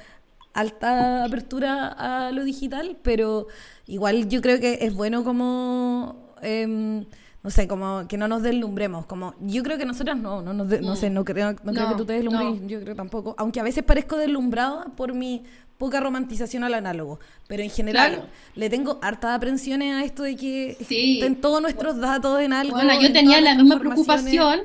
alta 0.54 1.26
apertura 1.26 1.88
a 1.88 2.32
lo 2.32 2.44
digital, 2.44 2.98
pero 3.02 3.48
igual 3.88 4.30
yo 4.30 4.42
creo 4.42 4.60
que 4.60 4.80
es 4.82 4.94
bueno 4.94 5.24
como 5.24 6.34
em, 6.42 7.06
no 7.46 7.52
sé, 7.52 7.68
como 7.68 8.08
que 8.08 8.18
no 8.18 8.28
nos 8.28 8.42
deslumbremos, 8.42 9.06
como 9.06 9.36
yo 9.40 9.62
creo 9.62 9.78
que 9.78 9.86
nosotras 9.86 10.18
no, 10.18 10.42
no, 10.42 10.52
no, 10.52 10.64
no 10.64 10.96
sé, 10.96 11.12
no 11.12 11.24
creo, 11.24 11.56
no, 11.64 11.74
creo 11.74 11.90
que 11.90 11.96
tú 11.96 12.04
te 12.04 12.14
deslumbres, 12.14 12.60
yo 12.66 12.82
creo 12.82 12.96
tampoco, 12.96 13.36
aunque 13.38 13.60
a 13.60 13.64
veces 13.64 13.84
parezco 13.84 14.18
deslumbrada 14.18 14.86
por 14.98 15.14
mi 15.14 15.44
poca 15.78 16.00
romantización 16.00 16.64
al 16.64 16.74
análogo, 16.74 17.20
pero 17.48 17.62
en 17.62 17.70
general 17.70 18.28
le 18.56 18.68
tengo 18.72 18.98
hartas 19.04 19.36
aprensiones 19.38 19.94
a 19.94 20.04
esto 20.04 20.24
de 20.24 20.36
que 20.36 20.72
estén 20.72 21.36
todos 21.36 21.62
nuestros 21.62 22.00
datos 22.00 22.42
en 22.42 22.52
algo. 22.52 22.74
Bueno, 22.74 23.00
yo 23.00 23.14
tenía 23.14 23.40
la 23.42 23.54
misma 23.54 23.78
preocupación 23.78 24.62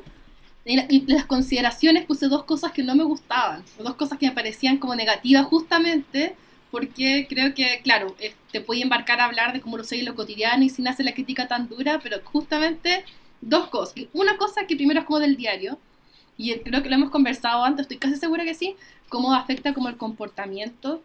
y, 0.64 1.04
las 1.12 1.26
consideraciones 1.26 2.06
puse 2.06 2.28
dos 2.28 2.44
cosas 2.44 2.72
que 2.72 2.82
no 2.82 2.94
me 2.94 3.04
gustaban, 3.04 3.62
dos 3.78 3.94
cosas 3.96 4.18
que 4.18 4.26
me 4.26 4.32
parecían 4.32 4.78
como 4.78 4.94
negativas 4.94 5.44
justamente 5.44 6.34
porque 6.70 7.26
creo 7.28 7.54
que, 7.54 7.80
claro, 7.82 8.14
eh, 8.20 8.34
te 8.52 8.60
puede 8.60 8.82
embarcar 8.82 9.20
a 9.20 9.24
hablar 9.24 9.52
de 9.52 9.60
cómo 9.60 9.76
lo 9.76 9.84
soy 9.84 10.00
en 10.00 10.06
lo 10.06 10.14
cotidiano 10.14 10.62
y 10.64 10.68
sin 10.68 10.88
hacer 10.88 11.04
la 11.06 11.14
crítica 11.14 11.48
tan 11.48 11.68
dura, 11.68 12.00
pero 12.02 12.18
justamente 12.24 13.04
dos 13.40 13.68
cosas. 13.68 13.94
Una 14.12 14.36
cosa 14.36 14.66
que 14.66 14.76
primero 14.76 15.00
es 15.00 15.06
como 15.06 15.18
del 15.18 15.36
diario, 15.36 15.78
y 16.36 16.54
creo 16.60 16.82
que 16.82 16.88
lo 16.88 16.94
hemos 16.94 17.10
conversado 17.10 17.64
antes, 17.64 17.82
estoy 17.82 17.98
casi 17.98 18.16
segura 18.16 18.44
que 18.44 18.54
sí, 18.54 18.76
cómo 19.08 19.34
afecta 19.34 19.74
como 19.74 19.88
el 19.88 19.96
comportamiento 19.96 21.02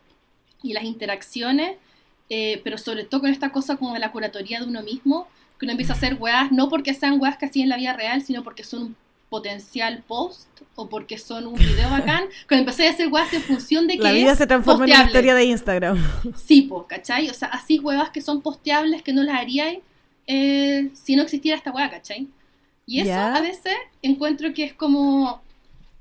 y 0.64 0.74
las 0.74 0.84
interacciones, 0.84 1.78
eh, 2.30 2.62
pero 2.64 2.78
sobre 2.78 3.04
todo 3.04 3.22
con 3.22 3.30
esta 3.30 3.52
cosa 3.52 3.76
como 3.78 3.94
de 3.94 4.00
la 4.00 4.12
curatoría 4.12 4.60
de 4.60 4.66
uno 4.66 4.82
mismo, 4.82 5.28
que 5.60 5.66
uno 5.66 5.72
empieza 5.72 5.94
a 5.94 5.96
hacer 5.98 6.16
weas, 6.20 6.52
no 6.52 6.70
porque 6.70 6.94
sean 6.94 7.20
weas 7.20 7.38
que 7.38 7.46
así 7.46 7.62
en 7.62 7.70
la 7.70 7.78
vida 7.78 7.94
real, 7.94 8.22
sino 8.22 8.44
porque 8.44 8.64
son 8.64 8.96
potencial 9.30 10.04
post 10.08 10.48
o 10.76 10.88
porque 10.88 11.18
son 11.18 11.48
un 11.48 11.56
video 11.56 11.90
bacán, 11.90 12.26
cuando 12.48 12.64
empecé 12.64 12.88
a 12.88 12.92
hacer 12.92 13.08
weas 13.08 13.34
en 13.34 13.42
función 13.42 13.88
de 13.88 13.98
que 13.98 14.04
La 14.04 14.12
vida 14.12 14.36
se 14.36 14.48
transforma 14.48 14.86
en 14.86 14.92
una 14.92 15.06
historia 15.06 15.36
de 15.36 15.46
Instagram. 15.46 15.98
Sí, 16.36 16.64
po, 16.64 16.86
¿cachai? 16.88 17.30
O 17.30 17.34
sea, 17.34 17.50
así 17.50 17.80
huevas 17.80 18.10
que 18.10 18.22
son 18.22 18.42
posteables 18.42 19.02
que 19.02 19.14
no 19.14 19.24
las 19.24 19.40
haría 19.40 19.74
eh, 20.28 20.90
si 20.94 21.16
no 21.16 21.24
existiera 21.24 21.58
esta 21.58 21.72
wea, 21.72 21.90
¿cachai? 21.90 22.28
Y 22.86 23.00
eso 23.00 23.14
a 23.14 23.42
veces 23.42 23.74
encuentro 24.02 24.54
que 24.54 24.64
es 24.64 24.74
como... 24.74 25.42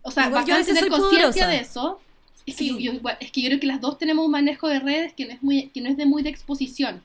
O 0.03 0.11
sea, 0.11 0.27
Igual 0.27 0.45
bacán 0.45 0.65
tener 0.65 0.89
conciencia 0.89 1.47
de 1.47 1.61
eso. 1.61 1.99
Es, 2.45 2.57
que 2.57 2.67
yo, 2.67 2.93
es 3.21 3.31
que 3.31 3.41
yo 3.41 3.49
creo 3.49 3.61
que 3.61 3.67
las 3.67 3.81
dos 3.81 3.97
tenemos 3.97 4.27
un 4.27 4.33
manejo 4.33 4.69
de 4.69 4.81
redes 4.81 5.15
que 5.15 5.25
no 5.25 5.33
es, 5.33 5.43
muy, 5.43 5.69
que 5.69 5.81
no 5.81 5.89
es 5.89 5.97
de 5.97 6.05
muy 6.05 6.23
de 6.23 6.29
exposición 6.29 7.03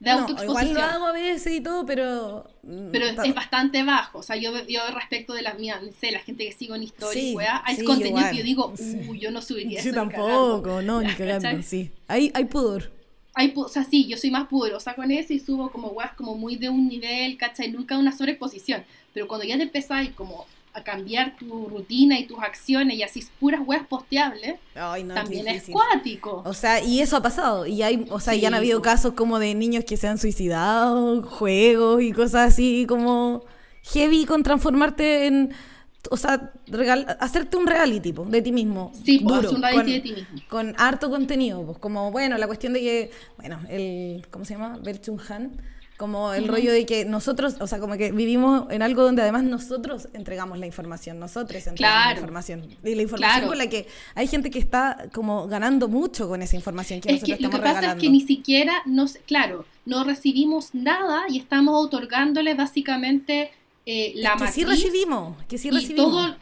de 0.00 0.10
autoexposición. 0.10 0.70
Igual 0.70 0.74
lo 0.74 0.82
hago 0.82 1.06
a 1.06 1.12
veces 1.12 1.52
y 1.52 1.60
todo, 1.60 1.86
pero... 1.86 2.50
Mm, 2.62 2.90
pero 2.90 3.06
es, 3.06 3.34
bastante 3.34 3.82
bajo. 3.84 4.18
O 4.18 4.22
sea, 4.22 4.36
yo, 4.36 4.50
yo 4.66 4.80
respecto 4.94 5.34
de 5.34 5.42
la 5.42 5.54
mía, 5.54 5.78
no 5.80 5.92
sé, 5.92 6.10
la 6.10 6.20
gente 6.20 6.46
que 6.46 6.52
sigo 6.52 6.74
en 6.74 6.82
historia, 6.82 7.22
sí, 7.22 7.36
hay 7.64 7.84
contenido 7.84 8.30
que 8.30 8.38
yo 8.38 8.42
digo, 8.42 8.72
uh, 8.76 9.14
yo 9.14 9.30
no 9.30 9.42
subiría 9.42 9.82
Yo 9.82 9.92
tampoco, 9.92 10.82
no, 10.82 11.02
ni 11.02 11.14
cagando, 11.14 11.62
sí. 11.62 11.90
Hay, 12.08 12.32
hay 12.34 12.46
pudor. 12.46 12.90
Hay, 13.34 13.52
o 13.54 13.68
sea, 13.68 13.84
sí, 13.84 14.08
yo 14.08 14.16
soy 14.16 14.30
más 14.30 14.48
pudorosa 14.48 14.94
con 14.94 15.10
eso 15.10 15.32
y 15.32 15.38
subo 15.38 15.70
como 15.70 15.88
weas 15.88 16.14
como 16.14 16.34
muy 16.34 16.56
de 16.56 16.68
un 16.68 16.88
nivel, 16.88 17.36
¿cachai? 17.36 17.70
Nunca 17.70 17.96
una 17.96 18.16
sobreexposición. 18.16 18.82
Pero 19.12 19.28
cuando 19.28 19.46
ya 19.46 19.56
te 19.56 19.64
empezáis 19.64 20.10
como 20.12 20.46
a 20.72 20.84
cambiar 20.84 21.36
tu 21.36 21.68
rutina 21.68 22.18
y 22.18 22.26
tus 22.26 22.38
acciones 22.38 22.96
y 22.96 23.02
así 23.02 23.24
puras 23.38 23.60
weas 23.64 23.86
posteables, 23.86 24.56
también 24.74 25.48
es 25.48 25.68
cuático. 25.68 26.42
O 26.44 26.54
sea, 26.54 26.82
y 26.82 27.00
eso 27.00 27.16
ha 27.16 27.22
pasado. 27.22 27.66
Y 27.66 27.82
hay, 27.82 28.06
o 28.10 28.20
sea, 28.20 28.34
ya 28.34 28.48
han 28.48 28.54
habido 28.54 28.80
casos 28.82 29.14
como 29.14 29.38
de 29.38 29.54
niños 29.54 29.84
que 29.84 29.96
se 29.96 30.08
han 30.08 30.18
suicidado, 30.18 31.22
juegos 31.22 32.02
y 32.02 32.12
cosas 32.12 32.52
así 32.52 32.86
como 32.88 33.44
heavy 33.82 34.26
con 34.26 34.42
transformarte 34.42 35.26
en 35.26 35.54
o 36.08 36.16
sea, 36.16 36.52
hacerte 37.18 37.56
un 37.56 37.66
reality 37.66 38.00
tipo, 38.00 38.24
de 38.24 38.40
ti 38.40 38.52
mismo. 38.52 38.90
Sí, 39.04 39.20
pues, 39.22 39.46
un 39.48 39.60
reality 39.62 39.92
de 39.92 40.00
ti 40.00 40.12
mismo. 40.12 40.40
Con 40.48 40.74
harto 40.78 41.10
contenido, 41.10 41.64
pues 41.66 41.78
como, 41.78 42.10
bueno, 42.10 42.38
la 42.38 42.46
cuestión 42.46 42.72
de 42.72 42.80
que, 42.80 43.10
bueno, 43.36 43.60
el, 43.68 44.26
¿cómo 44.30 44.44
se 44.44 44.54
llama? 44.54 44.78
Berchun 44.82 45.20
Han 45.28 45.60
como 46.00 46.32
el 46.32 46.48
rollo 46.48 46.72
de 46.72 46.86
que 46.86 47.04
nosotros, 47.04 47.56
o 47.60 47.66
sea, 47.66 47.78
como 47.78 47.98
que 47.98 48.10
vivimos 48.10 48.70
en 48.70 48.80
algo 48.80 49.02
donde 49.02 49.20
además 49.20 49.44
nosotros 49.44 50.08
entregamos 50.14 50.58
la 50.58 50.64
información, 50.64 51.18
nosotros 51.20 51.66
entregamos 51.66 52.06
la 52.06 52.12
información. 52.14 52.66
Y 52.82 52.94
la 52.94 53.02
información 53.02 53.46
con 53.46 53.58
la 53.58 53.66
que 53.68 53.86
hay 54.14 54.26
gente 54.26 54.50
que 54.50 54.58
está 54.58 55.10
como 55.12 55.46
ganando 55.46 55.88
mucho 55.88 56.26
con 56.26 56.40
esa 56.40 56.56
información 56.56 57.02
que 57.02 57.12
nosotros 57.12 57.38
estamos. 57.38 57.52
Lo 57.52 57.58
que 57.58 57.62
pasa 57.62 57.92
es 57.92 57.98
que 58.00 58.08
ni 58.08 58.22
siquiera, 58.22 58.72
nos, 58.86 59.18
claro, 59.26 59.66
no 59.84 60.02
recibimos 60.04 60.74
nada 60.74 61.24
y 61.28 61.36
estamos 61.36 61.74
otorgándole 61.84 62.54
básicamente 62.54 63.50
eh, 63.84 64.14
la 64.16 64.36
que 64.36 64.48
sí 64.48 64.64
recibimos, 64.64 65.36
que 65.48 65.58
sí 65.58 65.70
recibimos. 65.70 66.12
todo, 66.12 66.36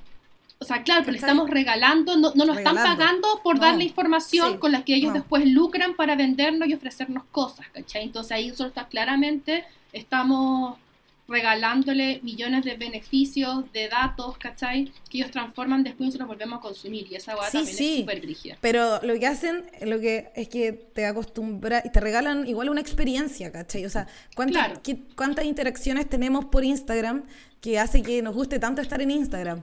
o 0.61 0.65
sea, 0.65 0.83
claro, 0.83 1.03
pero 1.03 1.13
le 1.13 1.19
estamos 1.19 1.49
regalando, 1.49 2.17
no, 2.17 2.33
no 2.35 2.45
nos 2.45 2.59
están 2.59 2.75
pagando 2.75 3.29
por 3.45 3.61
darle 3.61 3.85
información 3.85 4.59
con 4.59 4.73
la 4.73 4.85
que 4.85 4.95
ellos 4.95 5.13
después 5.13 5.47
lucran 5.47 5.95
para 5.95 6.17
vendernos 6.17 6.69
y 6.69 6.75
ofrecernos 6.75 7.25
cosas, 7.31 7.67
¿cachai? 7.73 8.03
Entonces 8.03 8.33
ahí 8.33 8.49
nosotros 8.49 8.87
claramente, 8.89 9.65
estamos 9.93 10.77
regalándole 11.29 12.21
millones 12.23 12.65
de 12.65 12.77
beneficios, 12.77 13.71
de 13.73 13.89
datos, 13.89 14.39
¿cachai? 14.39 14.91
Que 15.11 15.19
ellos 15.19 15.31
transforman 15.31 15.85
después 15.85 16.01
y 16.01 16.07
nosotros 16.07 16.29
volvemos 16.29 16.59
a 16.59 16.63
consumir. 16.63 17.07
Y 17.11 17.17
esa 17.17 17.35
guata 17.35 17.53
también 17.53 17.77
es 17.79 17.99
súper 18.01 18.21
brígida. 18.21 18.57
Pero 18.61 19.01
lo 19.03 19.19
que 19.19 19.27
hacen 19.27 19.65
lo 19.83 20.01
que 20.01 20.31
es 20.35 20.49
que 20.49 20.73
te 20.73 21.05
acostumbran 21.05 21.83
y 21.85 21.93
te 21.93 22.01
regalan 22.01 22.49
igual 22.49 22.71
una 22.71 22.81
experiencia, 22.81 23.53
¿cachai? 23.53 23.85
O 23.85 23.91
sea, 23.91 24.09
¿cuántas, 24.35 24.81
¿cuántas 25.15 25.45
interacciones 25.45 26.09
tenemos 26.09 26.47
por 26.47 26.65
Instagram 26.65 27.25
que 27.61 27.79
hace 27.79 28.03
que 28.03 28.23
nos 28.23 28.35
guste 28.35 28.59
tanto 28.59 28.81
estar 28.81 29.01
en 29.03 29.11
Instagram? 29.11 29.63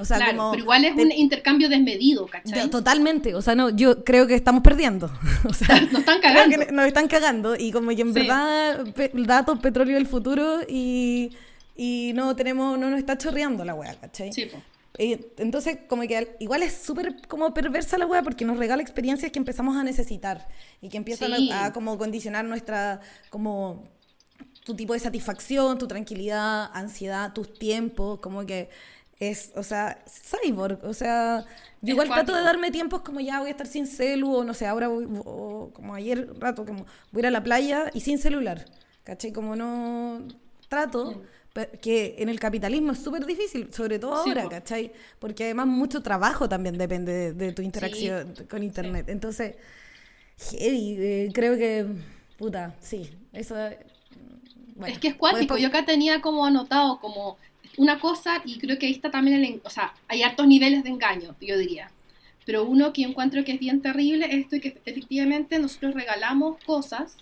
O 0.00 0.04
sea, 0.04 0.16
claro, 0.16 0.48
pero 0.52 0.62
igual 0.62 0.84
es 0.84 0.94
un 0.94 1.12
intercambio 1.12 1.68
desmedido, 1.68 2.26
¿cachai? 2.26 2.68
totalmente, 2.70 3.34
o 3.34 3.42
sea, 3.42 3.54
no, 3.54 3.70
yo 3.70 4.04
creo 4.04 4.26
que 4.26 4.34
estamos 4.34 4.62
perdiendo. 4.62 5.10
o 5.44 5.52
sea, 5.52 5.80
nos 5.80 6.00
están 6.00 6.20
cagando. 6.20 6.56
nos 6.72 6.86
están 6.86 7.08
cagando 7.08 7.56
y 7.56 7.72
como 7.72 7.90
que 7.90 8.02
en 8.02 8.12
verdad 8.12 8.84
datos, 9.14 9.58
petróleo 9.58 9.96
del 9.96 10.06
futuro 10.06 10.60
y, 10.68 11.32
y, 11.76 12.12
no 12.14 12.34
tenemos, 12.36 12.78
no 12.78 12.90
nos 12.90 12.98
está 12.98 13.18
chorreando 13.18 13.64
la 13.64 13.74
wea, 13.74 13.94
¿cachai? 13.94 14.32
Sí, 14.32 14.46
pues. 14.46 15.18
entonces, 15.38 15.78
como 15.88 16.02
que 16.02 16.36
igual 16.40 16.62
es 16.62 16.74
súper 16.74 17.26
como 17.28 17.52
perversa 17.52 17.98
la 17.98 18.06
wea 18.06 18.22
porque 18.22 18.44
nos 18.44 18.56
regala 18.56 18.82
experiencias 18.82 19.30
que 19.32 19.38
empezamos 19.38 19.76
a 19.76 19.84
necesitar 19.84 20.48
y 20.80 20.88
que 20.88 20.96
empiezan 20.96 21.32
a, 21.52 21.72
como 21.72 21.98
condicionar 21.98 22.44
nuestra, 22.44 23.00
como 23.28 23.84
tu 24.64 24.74
tipo 24.74 24.92
de 24.92 25.00
satisfacción, 25.00 25.78
tu 25.78 25.88
tranquilidad, 25.88 26.70
ansiedad, 26.72 27.32
tus 27.32 27.52
tiempos, 27.54 28.20
como 28.20 28.46
que 28.46 28.68
es, 29.20 29.52
o 29.54 29.62
sea, 29.62 30.02
cyborg, 30.06 30.82
o 30.82 30.94
sea, 30.94 31.44
yo 31.82 31.92
igual 31.92 32.08
trato 32.08 32.34
de 32.34 32.42
darme 32.42 32.70
tiempos 32.70 33.02
como 33.02 33.20
ya 33.20 33.38
voy 33.40 33.48
a 33.48 33.50
estar 33.50 33.66
sin 33.66 33.86
celu, 33.86 34.34
o 34.34 34.44
no 34.44 34.54
sé, 34.54 34.66
ahora 34.66 34.88
voy, 34.88 35.06
o 35.24 35.70
como 35.74 35.94
ayer 35.94 36.28
rato, 36.40 36.64
como 36.64 36.86
voy 37.12 37.18
a 37.18 37.20
ir 37.20 37.26
a 37.26 37.30
la 37.30 37.42
playa 37.42 37.90
y 37.92 38.00
sin 38.00 38.18
celular, 38.18 38.64
¿cachai? 39.04 39.30
Como 39.30 39.54
no 39.56 40.26
trato, 40.68 41.22
que 41.82 42.16
en 42.18 42.30
el 42.30 42.40
capitalismo 42.40 42.92
es 42.92 42.98
súper 43.00 43.26
difícil, 43.26 43.70
sobre 43.74 43.98
todo 43.98 44.14
ahora, 44.14 44.48
¿cachai? 44.48 44.90
Porque 45.18 45.44
además 45.44 45.66
mucho 45.66 46.02
trabajo 46.02 46.48
también 46.48 46.78
depende 46.78 47.34
de, 47.34 47.52
tu 47.52 47.60
interacción 47.60 48.34
con 48.48 48.62
internet, 48.62 49.10
entonces, 49.10 49.56
heavy, 50.50 50.96
eh, 50.98 51.30
creo 51.34 51.58
que, 51.58 51.86
puta, 52.38 52.74
sí, 52.80 53.10
eso... 53.34 53.54
Bueno, 54.76 54.94
es 54.94 54.98
que 54.98 55.08
es 55.08 55.14
cuático, 55.14 55.58
yo 55.58 55.68
acá 55.68 55.84
tenía 55.84 56.22
como 56.22 56.46
anotado 56.46 57.00
como 57.00 57.36
una 57.76 57.98
cosa, 58.00 58.42
y 58.44 58.58
creo 58.58 58.78
que 58.78 58.86
ahí 58.86 58.92
está 58.92 59.10
también 59.10 59.44
el, 59.44 59.60
o 59.64 59.70
sea, 59.70 59.94
hay 60.08 60.22
hartos 60.22 60.46
niveles 60.46 60.84
de 60.84 60.90
engaño, 60.90 61.36
yo 61.40 61.58
diría. 61.58 61.90
Pero 62.44 62.64
uno 62.64 62.92
que 62.92 63.02
encuentro 63.02 63.44
que 63.44 63.52
es 63.52 63.60
bien 63.60 63.80
terrible 63.80 64.26
es 64.26 64.44
esto 64.44 64.60
que 64.60 64.80
efectivamente 64.84 65.58
nosotros 65.58 65.94
regalamos 65.94 66.62
cosas, 66.64 67.16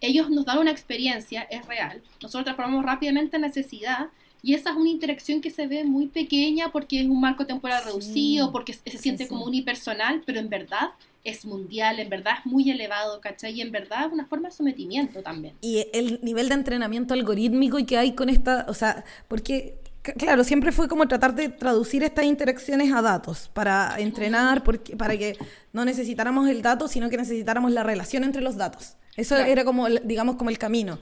ellos 0.00 0.30
nos 0.30 0.44
dan 0.44 0.58
una 0.58 0.70
experiencia, 0.70 1.42
es 1.50 1.64
real, 1.66 2.02
nosotros 2.20 2.44
transformamos 2.44 2.84
rápidamente 2.84 3.36
en 3.36 3.42
necesidad, 3.42 4.08
y 4.46 4.54
esa 4.54 4.70
es 4.70 4.76
una 4.76 4.88
interacción 4.88 5.40
que 5.40 5.50
se 5.50 5.66
ve 5.66 5.82
muy 5.82 6.06
pequeña 6.06 6.70
porque 6.70 7.00
es 7.00 7.06
un 7.08 7.20
marco 7.20 7.46
temporal 7.46 7.82
reducido, 7.84 8.52
porque 8.52 8.74
se 8.74 8.96
siente 8.96 9.26
como 9.26 9.44
unipersonal, 9.44 10.22
pero 10.24 10.38
en 10.38 10.48
verdad 10.48 10.90
es 11.24 11.44
mundial, 11.44 11.98
en 11.98 12.08
verdad 12.08 12.34
es 12.38 12.46
muy 12.46 12.70
elevado, 12.70 13.20
¿cachai? 13.20 13.54
Y 13.54 13.60
en 13.60 13.72
verdad 13.72 14.06
es 14.06 14.12
una 14.12 14.24
forma 14.24 14.48
de 14.48 14.54
sometimiento 14.54 15.20
también. 15.20 15.56
Y 15.62 15.84
el 15.92 16.20
nivel 16.22 16.48
de 16.48 16.54
entrenamiento 16.54 17.12
algorítmico 17.12 17.80
y 17.80 17.86
que 17.86 17.98
hay 17.98 18.14
con 18.14 18.28
esta, 18.28 18.66
o 18.68 18.74
sea, 18.74 19.04
porque 19.26 19.80
claro, 20.16 20.44
siempre 20.44 20.70
fue 20.70 20.86
como 20.86 21.08
tratar 21.08 21.34
de 21.34 21.48
traducir 21.48 22.04
estas 22.04 22.26
interacciones 22.26 22.92
a 22.92 23.02
datos 23.02 23.50
para 23.52 23.96
entrenar, 23.98 24.62
porque, 24.62 24.96
para 24.96 25.18
que 25.18 25.36
no 25.72 25.84
necesitáramos 25.84 26.48
el 26.48 26.62
dato, 26.62 26.86
sino 26.86 27.10
que 27.10 27.16
necesitáramos 27.16 27.72
la 27.72 27.82
relación 27.82 28.22
entre 28.22 28.42
los 28.42 28.56
datos. 28.56 28.96
Eso 29.16 29.36
era 29.36 29.64
como, 29.64 29.88
digamos, 29.88 30.36
como 30.36 30.50
el 30.50 30.58
camino. 30.58 30.98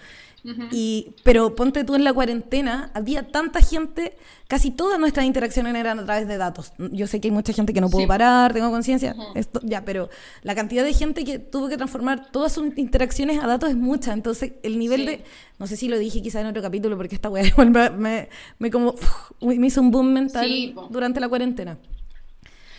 y, 0.70 1.14
pero 1.22 1.54
ponte 1.54 1.84
tú 1.84 1.94
en 1.94 2.04
la 2.04 2.12
cuarentena, 2.12 2.90
había 2.92 3.22
tanta 3.22 3.60
gente, 3.60 4.14
casi 4.46 4.70
todas 4.70 5.00
nuestras 5.00 5.24
interacciones 5.24 5.74
eran 5.74 5.98
a 5.98 6.04
través 6.04 6.28
de 6.28 6.36
datos. 6.36 6.72
Yo 6.78 7.06
sé 7.06 7.20
que 7.20 7.28
hay 7.28 7.32
mucha 7.32 7.52
gente 7.52 7.72
que 7.72 7.80
no 7.80 7.88
pudo 7.88 8.06
parar, 8.06 8.52
tengo 8.52 8.70
conciencia, 8.70 9.16
ya, 9.62 9.84
pero 9.84 10.10
la 10.42 10.54
cantidad 10.54 10.84
de 10.84 10.92
gente 10.92 11.24
que 11.24 11.38
tuvo 11.38 11.68
que 11.68 11.76
transformar 11.76 12.30
todas 12.30 12.52
sus 12.52 12.76
interacciones 12.76 13.42
a 13.42 13.46
datos 13.46 13.70
es 13.70 13.76
mucha. 13.76 14.12
Entonces, 14.12 14.52
el 14.62 14.78
nivel 14.78 15.06
de, 15.06 15.24
no 15.58 15.66
sé 15.66 15.76
si 15.76 15.88
lo 15.88 15.98
dije 15.98 16.22
quizá 16.22 16.40
en 16.40 16.46
otro 16.46 16.62
capítulo, 16.62 16.96
porque 16.96 17.14
esta 17.14 17.30
weá 17.30 17.44
me, 17.96 18.28
me, 18.58 18.70
como, 18.70 18.94
me 19.40 19.66
hizo 19.66 19.80
un 19.80 19.90
boom 19.90 20.12
mental 20.12 20.74
durante 20.90 21.20
la 21.20 21.28
cuarentena. 21.28 21.78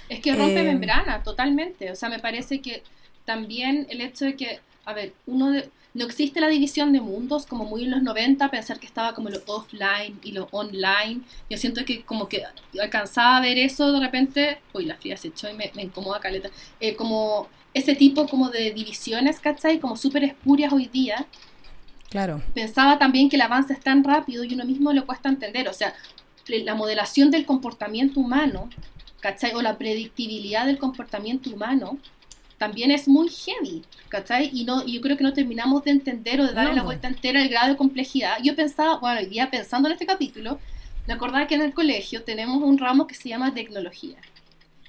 Es 0.07 0.19
que 0.19 0.35
rompe 0.35 0.61
eh, 0.61 0.63
membrana, 0.63 1.23
totalmente. 1.23 1.91
O 1.91 1.95
sea, 1.95 2.09
me 2.09 2.19
parece 2.19 2.61
que 2.61 2.83
también 3.25 3.87
el 3.89 4.01
hecho 4.01 4.25
de 4.25 4.35
que 4.35 4.59
a 4.85 4.93
ver, 4.93 5.13
uno 5.25 5.53
no 5.95 6.05
existe 6.05 6.41
la 6.41 6.49
división 6.49 6.91
de 6.91 6.99
mundos 6.99 7.45
como 7.45 7.63
muy 7.65 7.85
en 7.85 7.91
los 7.91 8.03
90, 8.03 8.51
pensar 8.51 8.79
que 8.79 8.85
estaba 8.85 9.15
como 9.15 9.29
lo 9.29 9.39
offline 9.47 10.19
y 10.23 10.33
lo 10.33 10.49
online. 10.51 11.21
Yo 11.49 11.57
siento 11.57 11.85
que 11.85 12.03
como 12.03 12.27
que 12.27 12.43
alcanzaba 12.81 13.37
a 13.37 13.41
ver 13.41 13.57
eso 13.57 13.93
de 13.93 13.99
repente, 14.01 14.59
uy, 14.73 14.85
la 14.85 14.97
fría 14.97 15.15
se 15.15 15.29
echó 15.29 15.49
y 15.49 15.53
me, 15.53 15.71
incomoda 15.81 16.19
caleta, 16.19 16.49
eh, 16.81 16.95
como 16.95 17.47
ese 17.73 17.95
tipo 17.95 18.27
como 18.27 18.49
de 18.49 18.71
divisiones, 18.71 19.39
¿cachai? 19.39 19.79
Como 19.79 19.95
súper 19.95 20.25
espurias 20.25 20.73
hoy 20.73 20.87
día. 20.87 21.25
Claro. 22.09 22.41
Pensaba 22.53 22.99
también 22.99 23.29
que 23.29 23.37
el 23.37 23.41
avance 23.41 23.71
es 23.71 23.79
tan 23.79 24.03
rápido 24.03 24.43
y 24.43 24.53
uno 24.53 24.65
mismo 24.65 24.91
le 24.91 25.01
cuesta 25.01 25.29
entender, 25.29 25.69
o 25.69 25.73
sea, 25.73 25.93
la 26.47 26.75
modelación 26.75 27.31
del 27.31 27.45
comportamiento 27.45 28.19
humano, 28.19 28.69
¿cachai? 29.21 29.53
O 29.53 29.61
la 29.61 29.77
predictibilidad 29.77 30.65
del 30.65 30.77
comportamiento 30.77 31.49
humano 31.49 31.99
también 32.65 32.89
es 32.89 33.07
muy 33.07 33.29
heavy, 33.29 33.83
¿cachai? 34.09 34.49
Y, 34.51 34.65
no, 34.65 34.83
yo 34.87 34.99
creo 34.99 35.15
que 35.15 35.23
no 35.23 35.33
terminamos 35.33 35.83
de 35.83 35.91
entender 35.91 36.41
o 36.41 36.47
de 36.47 36.53
darle 36.53 36.73
la 36.73 36.81
vuelta 36.81 37.07
entera 37.07 37.39
al 37.39 37.47
grado 37.47 37.69
de 37.69 37.77
complejidad. 37.77 38.37
Yo 38.41 38.55
pensaba, 38.55 38.97
bueno, 38.97 39.19
hoy 39.19 39.27
día 39.27 39.51
pensando 39.51 39.87
en 39.87 39.93
este 39.93 40.07
capítulo, 40.07 40.59
me 41.05 41.13
acordaba 41.13 41.45
que 41.45 41.53
en 41.53 41.61
el 41.61 41.75
colegio 41.75 42.23
tenemos 42.23 42.63
un 42.63 42.79
ramo 42.79 43.05
que 43.05 43.13
se 43.13 43.29
llama 43.29 43.53
tecnología. 43.53 44.17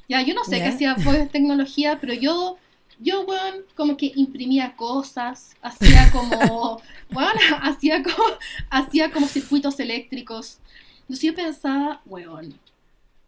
Ya, 0.09 0.23
yo 0.23 0.33
no 0.33 0.43
sé 0.45 0.57
qué 0.57 0.69
hacía 0.69 0.97
pues 1.05 1.31
tecnología, 1.37 1.99
pero 2.01 2.15
yo 2.15 2.57
yo, 2.99 3.27
weón, 3.27 3.57
como 3.75 3.99
que 3.99 4.11
imprimía 4.17 4.75
cosas, 4.75 5.55
hacía 5.61 6.11
como, 6.13 6.81
weón, 7.11 7.37
hacía 7.61 8.03
como, 8.03 8.25
hacía 8.71 9.11
como 9.11 9.27
circuitos 9.27 9.79
eléctricos. 9.81 10.61
Entonces 11.01 11.25
yo 11.25 11.35
pensaba, 11.35 12.01
weón, 12.07 12.59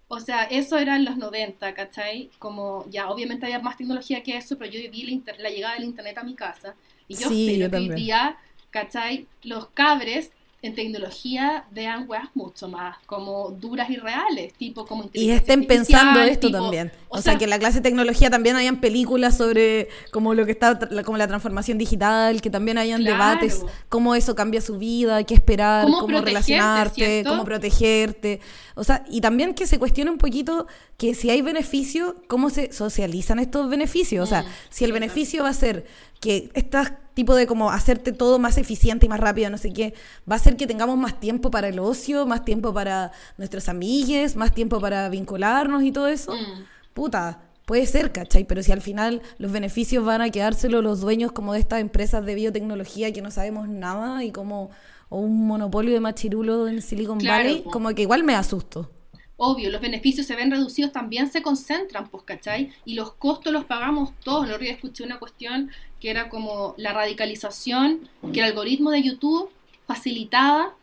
o 0.08 0.20
sea, 0.20 0.44
eso 0.44 0.78
era 0.78 0.96
en 0.96 1.04
los 1.04 1.18
90, 1.18 1.74
¿cachai? 1.74 2.30
Como, 2.38 2.86
ya, 2.88 3.10
obviamente 3.10 3.44
había 3.44 3.58
más 3.58 3.76
tecnología 3.76 4.22
que 4.22 4.36
eso, 4.36 4.56
pero 4.56 4.70
yo 4.70 4.80
vi 4.90 5.22
la, 5.38 5.50
llegada 5.50 5.74
del 5.74 5.84
internet 5.84 6.16
a 6.16 6.22
mi 6.22 6.34
casa. 6.34 6.74
Y 7.06 7.14
yo 7.16 7.28
Sí, 7.28 7.58
yo 7.58 7.70
también. 7.70 7.94
día, 7.94 8.38
¿cachai? 8.70 9.26
Los 9.42 9.68
cabres 9.68 10.30
en 10.60 10.74
tecnología 10.74 11.66
vean 11.70 12.06
weas 12.08 12.28
mucho 12.34 12.68
más 12.68 12.96
como 13.06 13.50
duras 13.50 13.88
y 13.90 13.96
reales, 13.96 14.52
tipo 14.54 14.84
como 14.86 15.08
Y 15.12 15.30
estén 15.30 15.64
pensando 15.68 16.20
esto 16.20 16.48
tipo- 16.48 16.58
también. 16.60 16.90
O, 17.08 17.18
o 17.18 17.22
sea, 17.22 17.32
sea- 17.32 17.38
que 17.38 17.44
en 17.44 17.50
la 17.50 17.60
clase 17.60 17.78
de 17.78 17.82
tecnología 17.82 18.28
también 18.28 18.56
hayan 18.56 18.80
películas 18.80 19.36
sobre 19.36 19.88
como 20.10 20.34
lo 20.34 20.44
que 20.46 20.52
está, 20.52 20.76
la- 20.90 21.04
como 21.04 21.16
la 21.16 21.28
transformación 21.28 21.78
digital, 21.78 22.40
que 22.42 22.50
también 22.50 22.76
hayan 22.76 23.02
Claro. 23.02 23.14
debates, 23.16 23.64
cómo 23.88 24.16
eso 24.16 24.34
cambia 24.34 24.60
su 24.60 24.78
vida, 24.78 25.22
qué 25.22 25.34
esperar, 25.34 25.84
Cómo 25.84 26.20
relacionarte, 26.20 26.94
¿cierto? 26.94 27.30
cómo 27.30 27.44
protegerte. 27.44 28.40
O 28.74 28.82
sea, 28.82 29.04
y 29.08 29.20
también 29.20 29.54
que 29.54 29.66
se 29.66 29.78
cuestione 29.78 30.10
un 30.10 30.18
poquito 30.18 30.66
que 30.96 31.14
si 31.14 31.30
hay 31.30 31.40
beneficios, 31.40 32.14
cómo 32.26 32.50
se 32.50 32.72
socializan 32.72 33.38
estos 33.38 33.68
beneficios. 33.70 34.24
O 34.24 34.26
sea, 34.26 34.42
Mm, 34.42 34.46
si 34.70 34.84
el 34.84 34.92
beneficio 34.92 35.44
va 35.44 35.50
a 35.50 35.54
ser 35.54 35.86
que 36.20 36.50
estas 36.54 36.92
tipo 37.18 37.34
de 37.34 37.46
como 37.48 37.70
hacerte 37.72 38.12
todo 38.12 38.38
más 38.38 38.58
eficiente 38.58 39.06
y 39.06 39.08
más 39.08 39.18
rápido, 39.20 39.50
no 39.50 39.58
sé 39.58 39.72
qué, 39.72 39.92
va 40.30 40.36
a 40.36 40.38
ser 40.38 40.56
que 40.56 40.68
tengamos 40.68 40.96
más 40.96 41.18
tiempo 41.18 41.50
para 41.50 41.68
el 41.68 41.78
ocio, 41.80 42.26
más 42.26 42.44
tiempo 42.44 42.72
para 42.72 43.10
nuestros 43.38 43.68
amigues, 43.68 44.36
más 44.36 44.54
tiempo 44.54 44.80
para 44.80 45.08
vincularnos 45.08 45.82
y 45.82 45.90
todo 45.92 46.06
eso. 46.08 46.32
Mm. 46.32 46.64
Puta, 46.94 47.50
puede 47.64 47.86
ser, 47.86 48.12
¿cachai? 48.12 48.44
Pero 48.44 48.62
si 48.62 48.70
al 48.72 48.80
final 48.82 49.20
los 49.38 49.50
beneficios 49.52 50.04
van 50.04 50.20
a 50.22 50.30
quedárselo 50.30 50.80
los 50.82 51.00
dueños 51.00 51.32
como 51.32 51.52
de 51.54 51.60
estas 51.60 51.80
empresas 51.80 52.24
de 52.24 52.34
biotecnología 52.36 53.12
que 53.12 53.20
no 53.22 53.30
sabemos 53.32 53.68
nada 53.68 54.22
y 54.24 54.30
como 54.32 54.70
o 55.08 55.18
un 55.20 55.46
monopolio 55.46 55.92
de 55.94 56.00
machirulo 56.00 56.68
en 56.68 56.82
Silicon 56.82 57.18
Claro, 57.18 57.48
Valley, 57.48 57.62
po. 57.62 57.70
como 57.70 57.88
que 57.94 58.02
igual 58.02 58.22
me 58.24 58.34
asusto. 58.36 58.92
obvio, 59.36 59.70
los 59.70 59.80
beneficios 59.80 60.26
se 60.26 60.34
ven 60.36 60.50
reducidos, 60.50 60.92
también 60.92 61.30
se 61.30 61.42
concentran, 61.42 62.08
pues, 62.10 62.24
¿cachai? 62.24 62.72
Y 62.84 62.94
los 62.94 63.14
costos 63.14 63.52
los 63.52 63.64
pagamos 63.64 64.12
todos. 64.20 64.44
El 64.44 64.50
otro 64.52 64.64
día 64.64 64.72
escuché 64.72 65.04
una 65.04 65.18
cuestión 65.20 65.70
que 66.00 66.10
era 66.10 66.28
como 66.28 66.74
la 66.76 66.92
radicalización, 66.92 68.08
que 68.32 68.40
el 68.40 68.46
algoritmo 68.46 68.90
de 68.90 69.02
YouTube 69.02 69.50
facilitaba 69.86 70.74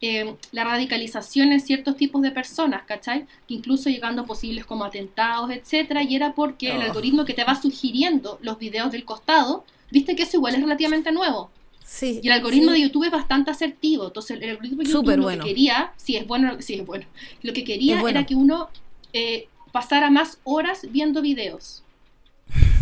eh, 0.00 0.34
la 0.52 0.62
radicalización 0.64 1.50
en 1.52 1.60
ciertos 1.60 1.96
tipos 1.96 2.22
de 2.22 2.30
personas, 2.30 2.82
¿cachai? 2.84 3.26
Que 3.48 3.54
incluso 3.54 3.88
llegando 3.90 4.22
a 4.22 4.26
posibles 4.26 4.64
como 4.64 4.84
atentados, 4.84 5.50
etcétera, 5.50 6.02
y 6.04 6.14
era 6.14 6.34
porque 6.34 6.70
el 6.70 6.78
Oh. 6.78 6.82
algoritmo 6.82 7.24
que 7.24 7.34
te 7.34 7.42
va 7.44 7.60
sugiriendo 7.60 8.38
los 8.42 8.58
videos 8.58 8.92
del 8.92 9.04
costado, 9.04 9.64
viste 9.90 10.14
que 10.14 10.22
eso 10.22 10.36
igual 10.36 10.54
es 10.54 10.60
relativamente 10.60 11.10
nuevo. 11.10 11.50
Sí. 11.84 12.20
Y 12.22 12.26
el 12.28 12.34
algoritmo 12.34 12.72
sí. 12.72 12.74
de 12.74 12.82
YouTube 12.82 13.04
es 13.04 13.10
bastante 13.10 13.50
asertivo. 13.50 14.06
Entonces, 14.08 14.38
el 14.40 14.50
algoritmo 14.50 14.78
de 14.78 14.84
YouTube 14.84 15.00
Súper 15.00 15.16
lo 15.18 15.24
bueno. 15.24 15.42
que 15.42 15.50
quería, 15.50 15.92
sí 15.96 16.16
es 16.16 16.26
bueno, 16.26 16.56
sí 16.60 16.74
es 16.74 16.86
bueno. 16.86 17.06
Lo 17.42 17.52
que 17.52 17.64
quería 17.64 17.98
bueno. 18.00 18.18
era 18.18 18.26
que 18.26 18.34
uno 18.34 18.68
eh, 19.14 19.48
pasara 19.72 20.10
más 20.10 20.38
horas 20.44 20.86
viendo 20.90 21.22
videos. 21.22 21.82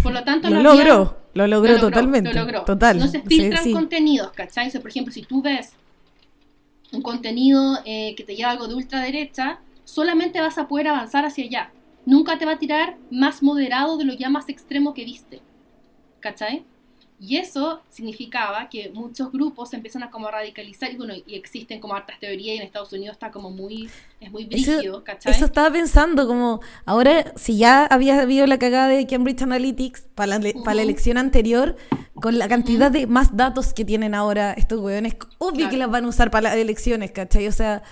Por 0.06 0.14
lo 0.14 0.22
tanto, 0.22 0.48
Lo 0.48 0.62
logró, 0.62 1.16
lo 1.34 1.46
logró 1.46 1.46
lo 1.46 1.46
logró, 1.48 1.80
totalmente. 1.80 2.32
lo 2.32 2.40
logró. 2.42 2.64
Total. 2.64 2.96
No 2.96 3.08
se 3.08 3.22
sí, 3.22 3.26
filtran 3.26 3.64
sí. 3.64 3.72
contenidos, 3.72 4.30
¿cachai? 4.30 4.68
O 4.68 4.70
sea, 4.70 4.80
por 4.80 4.90
ejemplo, 4.90 5.12
si 5.12 5.22
tú 5.22 5.42
ves 5.42 5.72
un 6.92 7.02
contenido 7.02 7.80
eh, 7.84 8.14
que 8.16 8.22
te 8.22 8.36
lleva 8.36 8.52
algo 8.52 8.68
de 8.68 8.76
ultraderecha, 8.76 9.58
solamente 9.82 10.40
vas 10.40 10.58
a 10.58 10.68
poder 10.68 10.86
avanzar 10.86 11.24
hacia 11.24 11.44
allá. 11.44 11.72
Nunca 12.04 12.38
te 12.38 12.44
va 12.46 12.52
a 12.52 12.58
tirar 12.60 12.96
más 13.10 13.42
moderado 13.42 13.96
de 13.96 14.04
lo 14.04 14.14
ya 14.14 14.30
más 14.30 14.48
extremo 14.48 14.94
que 14.94 15.04
viste. 15.04 15.40
¿Cachai? 16.20 16.64
Y 17.18 17.38
eso 17.38 17.80
significaba 17.88 18.68
que 18.68 18.90
muchos 18.92 19.32
grupos 19.32 19.70
se 19.70 19.76
empiezan 19.76 20.02
a 20.02 20.10
como 20.10 20.30
radicalizar 20.30 20.92
y 20.92 20.96
bueno, 20.96 21.14
y 21.26 21.34
existen 21.34 21.80
como 21.80 21.94
hartas 21.94 22.18
teorías 22.20 22.56
y 22.56 22.58
en 22.58 22.62
Estados 22.64 22.92
Unidos 22.92 23.14
está 23.14 23.30
como 23.30 23.50
muy, 23.50 23.88
es 24.20 24.30
muy 24.30 24.46
Eso- 24.50 24.72
brígido, 24.72 25.02
¿cachai? 25.02 25.32
Eso 25.32 25.46
estaba 25.46 25.70
pensando, 25.70 26.26
como 26.26 26.60
ahora, 26.84 27.32
si 27.36 27.56
ya 27.56 27.86
había 27.86 28.20
habido 28.20 28.46
la 28.46 28.58
cagada 28.58 28.88
de 28.88 29.06
Cambridge 29.06 29.40
Analytics 29.42 30.02
para 30.14 30.38
la, 30.38 30.52
para 30.62 30.74
la 30.74 30.82
elección 30.82 31.16
anterior, 31.16 31.76
con 32.14 32.38
la 32.38 32.48
cantidad 32.48 32.90
de 32.90 33.06
más 33.06 33.34
datos 33.36 33.72
que 33.72 33.84
tienen 33.86 34.14
ahora 34.14 34.52
estos 34.52 34.80
hueones, 34.80 35.16
obvio 35.38 35.54
Claro. 35.56 35.70
que 35.70 35.76
las 35.78 35.90
van 35.90 36.04
a 36.04 36.08
usar 36.08 36.30
para 36.30 36.50
las 36.50 36.56
elecciones, 36.56 37.12
¿cachai? 37.12 37.46
O 37.48 37.52
sea, 37.52 37.82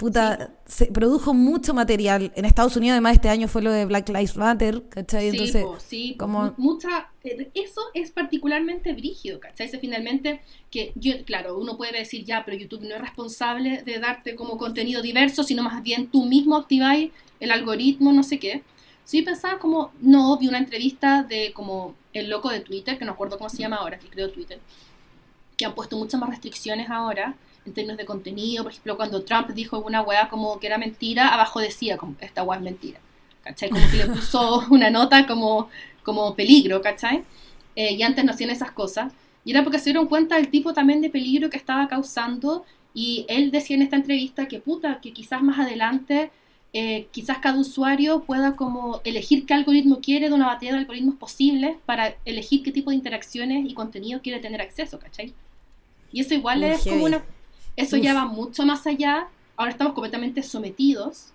puta, 0.00 0.50
se 0.64 0.86
produjo 0.86 1.34
mucho 1.34 1.74
material. 1.74 2.32
En 2.34 2.46
Estados 2.46 2.74
Unidos, 2.76 2.92
además, 2.94 3.12
este 3.16 3.28
año 3.28 3.48
fue 3.48 3.60
lo 3.60 3.70
de 3.70 3.84
Black 3.84 4.08
Lives 4.08 4.34
Matter, 4.36 4.82
¿cachai? 4.88 5.30
Sí, 5.30 5.36
Entonces, 5.36 5.62
po, 5.62 5.78
sí, 5.78 6.16
como- 6.18 6.44
Mu- 6.44 6.52
mucha, 6.56 7.10
eh, 7.22 7.50
eso 7.52 7.82
es 7.92 8.10
particularmente 8.10 8.94
brígido, 8.94 9.38
¿cachai? 9.40 9.66
Ese 9.66 9.78
finalmente, 9.78 10.40
que 10.70 10.92
yo, 10.94 11.22
claro, 11.26 11.58
uno 11.58 11.76
puede 11.76 11.98
decir 11.98 12.24
ya, 12.24 12.44
pero 12.46 12.56
YouTube 12.56 12.82
no 12.88 12.94
es 12.94 13.00
responsable 13.02 13.82
de 13.82 13.98
darte 13.98 14.34
como 14.36 14.56
contenido 14.56 15.02
diverso, 15.02 15.44
sino 15.44 15.62
más 15.62 15.82
bien 15.82 16.06
tú 16.06 16.24
mismo 16.24 16.56
activáis 16.56 17.12
el 17.38 17.50
algoritmo, 17.50 18.10
no 18.12 18.22
sé 18.22 18.38
qué. 18.38 18.62
Sí 19.04 19.20
pensaba 19.22 19.58
como, 19.58 19.92
no, 20.00 20.38
vi 20.38 20.48
una 20.48 20.58
entrevista 20.58 21.22
de 21.24 21.52
como 21.52 21.94
el 22.14 22.30
loco 22.30 22.48
de 22.48 22.60
Twitter, 22.60 22.96
que 22.98 23.04
no 23.04 23.12
acuerdo 23.12 23.36
cómo 23.36 23.50
se 23.50 23.58
llama 23.58 23.76
ahora, 23.76 23.98
que 23.98 24.08
creo 24.08 24.30
Twitter, 24.30 24.58
que 25.58 25.66
han 25.66 25.74
puesto 25.74 25.96
muchas 25.98 26.18
más 26.18 26.30
restricciones 26.30 26.88
ahora 26.88 27.34
en 27.66 27.72
términos 27.72 27.98
de 27.98 28.04
contenido. 28.04 28.62
Por 28.64 28.72
ejemplo, 28.72 28.96
cuando 28.96 29.22
Trump 29.22 29.48
dijo 29.50 29.78
una 29.78 30.02
weá 30.02 30.28
como 30.28 30.58
que 30.58 30.66
era 30.66 30.78
mentira, 30.78 31.28
abajo 31.28 31.60
decía 31.60 31.96
como 31.96 32.16
esta 32.20 32.42
weá 32.42 32.58
es 32.58 32.64
mentira. 32.64 33.00
¿Cachai? 33.42 33.70
Como 33.70 33.88
que 33.90 33.96
le 33.96 34.06
puso 34.14 34.64
una 34.70 34.90
nota 34.90 35.26
como, 35.26 35.68
como 36.02 36.34
peligro, 36.34 36.80
¿cachai? 36.82 37.22
Eh, 37.76 37.94
y 37.94 38.02
antes 38.02 38.24
no 38.24 38.32
hacían 38.32 38.50
esas 38.50 38.72
cosas. 38.72 39.12
Y 39.44 39.52
era 39.52 39.62
porque 39.62 39.78
se 39.78 39.86
dieron 39.86 40.06
cuenta 40.06 40.36
del 40.36 40.48
tipo 40.48 40.72
también 40.74 41.00
de 41.00 41.10
peligro 41.10 41.48
que 41.48 41.56
estaba 41.56 41.88
causando. 41.88 42.64
Y 42.92 43.24
él 43.28 43.50
decía 43.50 43.76
en 43.76 43.82
esta 43.82 43.96
entrevista 43.96 44.48
que 44.48 44.58
puta, 44.58 45.00
que 45.00 45.12
quizás 45.12 45.42
más 45.42 45.58
adelante, 45.58 46.30
eh, 46.72 47.08
quizás 47.10 47.38
cada 47.38 47.58
usuario 47.58 48.22
pueda 48.22 48.54
como 48.54 49.00
elegir 49.04 49.44
qué 49.44 49.54
algoritmo 49.54 50.00
quiere 50.00 50.28
de 50.28 50.34
una 50.34 50.46
batería 50.46 50.74
de 50.74 50.80
algoritmos 50.80 51.16
posibles 51.16 51.76
para 51.84 52.14
elegir 52.24 52.62
qué 52.62 52.70
tipo 52.70 52.90
de 52.90 52.96
interacciones 52.96 53.68
y 53.68 53.74
contenido 53.74 54.20
quiere 54.22 54.38
tener 54.38 54.60
acceso, 54.60 54.98
¿cachai? 54.98 55.32
Y 56.12 56.20
eso 56.20 56.34
igual 56.34 56.60
Muy 56.60 56.68
es 56.70 56.84
como 56.84 57.04
una... 57.04 57.24
Eso 57.80 57.96
Uf. 57.96 58.02
ya 58.02 58.14
va 58.14 58.26
mucho 58.26 58.64
más 58.66 58.86
allá. 58.86 59.26
Ahora 59.56 59.72
estamos 59.72 59.92
completamente 59.94 60.42
sometidos. 60.42 61.32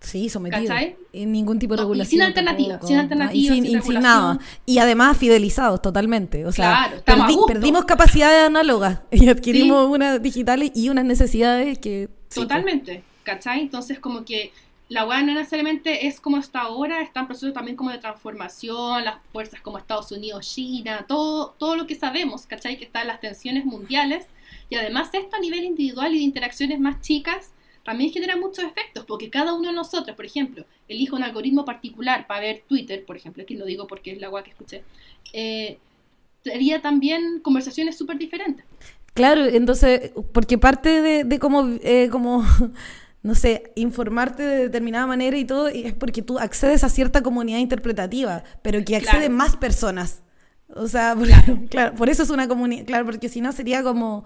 sí, 0.00 0.28
sometido. 0.28 0.62
¿Cachai? 0.66 0.96
En 1.12 1.30
ningún 1.30 1.58
tipo 1.60 1.74
de 1.74 1.76
No, 1.76 1.82
y 1.82 1.84
regulación. 1.84 2.10
sin 2.10 2.22
alternativa, 2.22 2.80
sin 2.82 2.96
alternativa, 2.98 3.36
y 3.38 3.46
sin, 3.64 3.82
sin 3.82 3.92
y 3.92 3.98
nada. 4.00 4.38
Y 4.66 4.78
además 4.78 5.16
fidelizados 5.16 5.80
totalmente. 5.80 6.44
O 6.44 6.50
sea, 6.52 6.88
Claro, 7.04 7.04
perdi- 7.28 7.46
perdimos 7.46 7.84
capacidades 7.84 8.44
análogas 8.48 8.98
y 9.12 9.28
adquirimos 9.28 9.86
Sí. 9.86 9.92
unas 9.94 10.20
digitales 10.20 10.72
y 10.74 10.88
unas 10.88 11.04
necesidades 11.04 11.78
que. 11.78 12.08
sí, 12.30 12.40
Totalmente, 12.40 13.04
¿cachai? 13.22 13.60
Entonces 13.60 14.00
como 14.00 14.24
que 14.24 14.52
la 14.88 15.06
weá 15.06 15.22
no 15.22 15.32
necesariamente 15.34 16.06
es 16.08 16.18
como 16.20 16.36
está 16.38 16.62
ahora, 16.62 17.00
está 17.00 17.20
en 17.20 17.26
proceso 17.28 17.52
también 17.52 17.76
como 17.76 17.90
de 17.90 17.98
transformación, 17.98 19.04
las 19.04 19.14
fuerzas 19.32 19.60
como 19.60 19.78
Estados 19.78 20.10
Unidos, 20.10 20.52
China, 20.52 21.04
todo, 21.06 21.54
todo 21.58 21.76
lo 21.76 21.86
que 21.86 21.94
sabemos, 21.94 22.44
¿cachai? 22.46 22.76
Que 22.76 22.84
están 22.84 23.06
las 23.06 23.20
tensiones 23.20 23.64
mundiales 23.64 24.26
y 24.72 24.74
además 24.74 25.10
esto 25.12 25.36
a 25.36 25.38
nivel 25.38 25.64
individual 25.64 26.14
y 26.14 26.16
de 26.16 26.24
interacciones 26.24 26.80
más 26.80 27.02
chicas 27.02 27.52
también 27.84 28.10
genera 28.10 28.36
muchos 28.38 28.64
efectos, 28.64 29.04
porque 29.06 29.28
cada 29.28 29.52
uno 29.52 29.68
de 29.68 29.74
nosotros, 29.74 30.16
por 30.16 30.24
ejemplo, 30.24 30.64
elige 30.88 31.14
un 31.14 31.22
algoritmo 31.22 31.66
particular 31.66 32.26
para 32.26 32.40
ver 32.40 32.62
Twitter, 32.66 33.04
por 33.04 33.16
ejemplo, 33.18 33.42
aquí 33.42 33.54
lo 33.54 33.66
digo 33.66 33.86
porque 33.86 34.12
es 34.12 34.18
la 34.18 34.30
weá 34.30 34.42
que 34.42 34.48
escuché, 34.50 34.82
eh, 35.34 35.76
sería 36.42 36.80
también 36.80 37.40
conversaciones 37.40 37.98
súper 37.98 38.16
diferentes. 38.16 38.64
Claro, 39.12 39.44
entonces, 39.44 40.12
porque 40.32 40.56
parte 40.56 41.02
de, 41.02 41.24
de 41.24 41.38
cómo, 41.38 41.68
eh, 41.82 42.08
como, 42.10 42.42
no 43.22 43.34
sé, 43.34 43.72
informarte 43.74 44.42
de 44.42 44.56
determinada 44.56 45.06
manera 45.06 45.36
y 45.36 45.44
todo, 45.44 45.70
y 45.70 45.82
es 45.84 45.92
porque 45.92 46.22
tú 46.22 46.38
accedes 46.38 46.82
a 46.82 46.88
cierta 46.88 47.22
comunidad 47.22 47.58
interpretativa, 47.58 48.42
pero 48.62 48.82
que 48.86 48.96
acceden 48.96 49.20
Claro. 49.20 49.34
más 49.34 49.56
personas. 49.56 50.22
O 50.74 50.86
sea, 50.88 51.14
por, 51.18 51.28
claro. 51.68 51.94
por 51.94 52.08
eso 52.08 52.22
es 52.22 52.30
una 52.30 52.48
comunidad, 52.48 52.86
claro, 52.86 53.04
porque 53.04 53.28
si 53.28 53.42
no 53.42 53.52
sería 53.52 53.82
como, 53.82 54.24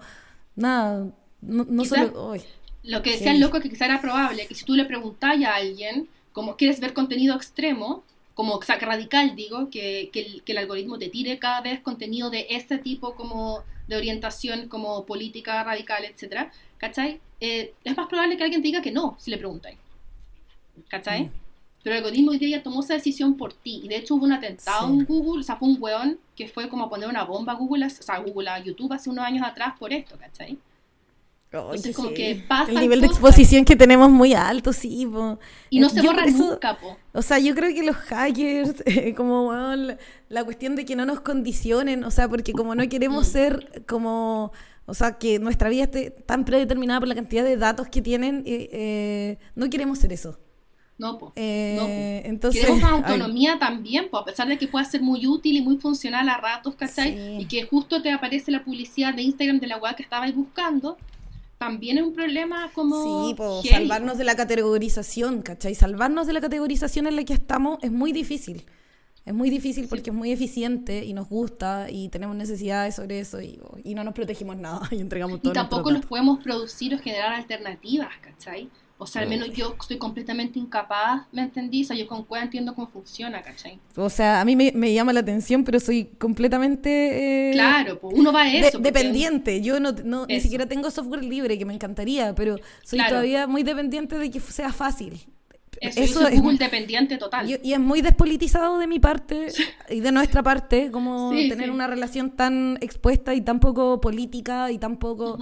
nada, 0.57 1.09
no, 1.41 1.65
no 1.69 1.83
Quizás- 1.83 2.07
solo... 2.09 2.31
uy. 2.31 2.41
Lo 2.83 3.01
que 3.01 3.11
decía 3.11 3.31
el 3.31 3.39
loco 3.39 3.59
que 3.59 3.69
quizá 3.69 3.85
era 3.85 3.99
probable 4.01 4.47
que 4.47 4.55
si 4.55 4.63
tú 4.63 4.73
le 4.75 4.85
preguntas 4.85 5.35
a 5.43 5.55
alguien 5.55 6.07
como 6.31 6.55
quieres 6.55 6.79
ver 6.79 6.93
contenido 6.93 7.35
extremo, 7.35 8.03
como 8.33 8.53
o 8.55 8.61
sea, 8.61 8.77
que 8.77 8.85
radical 8.85 9.35
digo, 9.35 9.69
que, 9.71 10.09
que, 10.13 10.21
el, 10.21 10.43
que 10.43 10.51
el 10.51 10.59
algoritmo 10.59 10.99
te 10.99 11.09
tire 11.09 11.39
cada 11.39 11.61
vez 11.61 11.79
contenido 11.81 12.29
de 12.29 12.45
este 12.51 12.77
tipo 12.77 13.15
como 13.15 13.63
de 13.87 13.95
orientación 13.97 14.67
como 14.69 15.05
política 15.05 15.63
radical, 15.63 16.05
etcétera, 16.05 16.51
¿cachai? 16.77 17.19
Eh, 17.39 17.73
es 17.83 17.97
más 17.97 18.07
probable 18.07 18.37
que 18.37 18.43
alguien 18.43 18.61
te 18.61 18.67
diga 18.67 18.81
que 18.81 18.91
no 18.91 19.15
si 19.19 19.31
le 19.31 19.37
preguntáis, 19.37 19.77
¿cachai? 20.89 21.23
Mm. 21.25 21.31
Pero 21.87 21.99
el 21.99 22.03
algoritmo 22.03 22.31
hoy 22.31 22.37
día 22.37 22.61
tomó 22.61 22.81
esa 22.81 22.95
decisión 22.95 23.37
por 23.37 23.53
ti. 23.53 23.79
Y 23.81 23.87
de 23.87 23.95
hecho 23.95 24.15
hubo 24.15 24.25
un 24.25 24.33
atentado 24.33 24.87
Sí. 24.87 24.93
en 24.93 25.05
Google, 25.05 25.39
o 25.39 25.43
sea, 25.43 25.55
fue 25.55 25.69
un 25.69 25.77
weón 25.79 26.19
que 26.35 26.49
fue 26.49 26.67
como 26.67 26.89
poner 26.89 27.07
una 27.07 27.23
bomba 27.23 27.53
a 27.53 27.55
Google, 27.55 27.85
o 27.85 27.89
sea, 27.89 28.15
a 28.15 28.19
Google, 28.19 28.49
a 28.49 28.59
YouTube 28.61 28.91
hace 28.91 29.09
unos 29.09 29.23
años 29.23 29.47
atrás 29.47 29.75
por 29.79 29.93
esto, 29.93 30.17
¿cachai? 30.19 30.57
Entonces, 31.49 31.95
como 31.95 32.09
que 32.09 32.43
pasa. 32.45 32.73
El 32.73 32.81
nivel 32.81 32.99
de 32.99 33.07
exposición 33.07 33.63
que 33.63 33.77
tenemos 33.77 34.09
muy 34.09 34.33
alto, 34.33 34.73
sí. 34.73 35.05
Po. 35.05 35.39
Y 35.69 35.79
no 35.79 35.87
se 35.87 36.01
borra 36.01 36.25
nunca, 36.25 36.77
po. 36.77 36.97
O 37.13 37.21
sea, 37.21 37.39
yo 37.39 37.55
creo 37.55 37.73
que 37.73 37.83
los 37.83 37.95
hackers, 37.95 38.83
como 39.15 39.53
la, 39.53 40.43
cuestión 40.43 40.75
de 40.75 40.83
que 40.83 40.97
no 40.97 41.05
nos 41.05 41.21
condicionen, 41.21 42.03
o 42.03 42.11
sea, 42.11 42.27
porque 42.27 42.51
como 42.51 42.75
no 42.75 42.89
queremos 42.89 43.29
mm. 43.29 43.31
ser 43.31 43.83
como. 43.87 44.51
O 44.87 44.93
sea, 44.93 45.17
que 45.17 45.39
nuestra 45.39 45.69
vida 45.69 45.83
esté 45.83 46.11
tan 46.11 46.43
predeterminada 46.43 46.99
por 46.99 47.07
la 47.07 47.15
cantidad 47.15 47.45
de 47.45 47.55
datos 47.55 47.87
que 47.87 48.01
tienen, 48.01 48.43
eh, 48.45 48.69
eh, 48.73 49.37
no 49.55 49.69
queremos 49.69 49.99
ser 49.99 50.11
eso. 50.11 50.37
No, 50.97 51.17
pues. 51.19 51.33
entonces, 51.35 52.65
Queremos 52.65 52.83
autonomía 52.91 53.59
también, 53.59 54.07
pues, 54.09 54.21
a 54.21 54.25
pesar 54.25 54.47
de 54.47 54.57
que 54.57 54.67
pueda 54.67 54.83
ser 54.83 55.01
muy 55.01 55.27
útil 55.27 55.55
y 55.55 55.61
muy 55.61 55.77
funcional 55.77 56.27
a 56.29 56.37
ratos, 56.37 56.75
¿cachai? 56.75 57.39
Y 57.39 57.45
que 57.45 57.63
justo 57.63 58.01
te 58.01 58.11
aparece 58.11 58.51
la 58.51 58.63
publicidad 58.63 59.13
de 59.13 59.21
Instagram 59.21 59.59
de 59.59 59.67
la 59.67 59.77
web 59.77 59.95
que 59.95 60.03
estabais 60.03 60.35
buscando 60.35 60.97
también 61.57 61.97
es 61.97 62.03
un 62.03 62.13
problema 62.13 62.69
como... 62.73 63.27
Sí, 63.27 63.33
pues 63.35 63.69
salvarnos 63.69 64.17
de 64.17 64.23
la 64.23 64.35
categorización, 64.35 65.41
¿cachai? 65.41 65.73
Salvarnos 65.73 66.27
de 66.27 66.33
la 66.33 66.41
categorización 66.41 67.07
en 67.07 67.15
la 67.15 67.23
que 67.23 67.33
estamos 67.33 67.79
es 67.81 67.91
muy 67.91 68.11
difícil. 68.11 68.65
Es 69.25 69.33
muy 69.33 69.49
difícil 69.49 69.87
porque 69.89 70.11
es 70.11 70.15
muy 70.15 70.31
eficiente 70.31 71.03
y 71.03 71.13
nos 71.13 71.27
gusta 71.27 71.87
y 71.89 72.09
tenemos 72.09 72.35
necesidades 72.35 72.95
sobre 72.95 73.19
eso 73.19 73.41
y, 73.41 73.59
y 73.83 73.93
no 73.93 74.03
nos 74.03 74.13
protegimos 74.13 74.55
nada 74.55 74.87
y 74.91 74.99
entregamos 74.99 75.41
todo. 75.41 75.51
Y 75.51 75.55
tampoco 75.55 75.91
nos 75.91 76.05
podemos 76.05 76.41
producir 76.43 76.93
o 76.93 76.99
generar 76.99 77.33
alternativas, 77.33 78.13
¿cachai? 78.21 78.69
O 78.99 79.05
sea, 79.05 79.21
al 79.21 79.29
menos 79.29 79.51
yo 79.51 79.75
estoy 79.79 79.97
completamente 79.97 80.57
incapaz, 80.57 81.27
¿me 81.31 81.43
entendí? 81.43 81.83
O 81.83 81.87
sea, 81.87 81.95
yo 81.95 82.07
con 82.07 82.23
cuál 82.23 82.43
entiendo 82.43 82.73
cómo 82.73 82.87
funciona, 82.87 83.43
¿cachai? 83.43 83.79
O 83.95 84.09
sea, 84.09 84.41
a 84.41 84.45
mí 84.45 84.55
me, 84.55 84.93
llama 84.93 85.13
la 85.13 85.19
atención, 85.19 85.63
pero 85.63 85.79
soy 85.79 86.05
completamente... 86.17 87.49
Eh, 87.49 87.53
claro, 87.53 87.99
pues 87.99 88.17
uno 88.17 88.33
va 88.33 88.41
a 88.41 88.51
eso. 88.51 88.79
dependiente. 88.79 89.61
Yo 89.61 89.79
no, 89.79 89.91
no 89.91 90.25
ni 90.25 90.41
siquiera 90.41 90.65
tengo 90.65 90.89
software 90.89 91.23
libre, 91.23 91.59
que 91.59 91.65
me 91.65 91.73
encantaría, 91.73 92.33
pero 92.33 92.57
soy 92.83 92.99
todavía 93.07 93.45
muy 93.45 93.61
dependiente 93.61 94.17
de 94.17 94.31
que 94.31 94.39
sea 94.39 94.73
fácil. 94.73 95.27
Eso, 95.81 96.27
es 96.27 96.41
muy 96.41 96.57
dependiente 96.57 97.17
total. 97.17 97.49
Y, 97.49 97.73
es 97.73 97.79
muy 97.79 98.01
despolitizado 98.01 98.77
de 98.77 98.87
mi 98.87 98.99
parte 98.99 99.47
y 99.89 99.99
de 99.99 100.11
nuestra 100.11 100.43
parte, 100.43 100.91
como 100.91 101.31
tener 101.31 101.71
una 101.71 101.87
relación 101.87 102.31
tan 102.31 102.77
expuesta 102.81 103.33
y 103.33 103.41
tan 103.41 103.59
poco 103.59 104.01
política 104.01 104.71
y 104.71 104.77
tan 104.77 104.97
poco, 104.97 105.37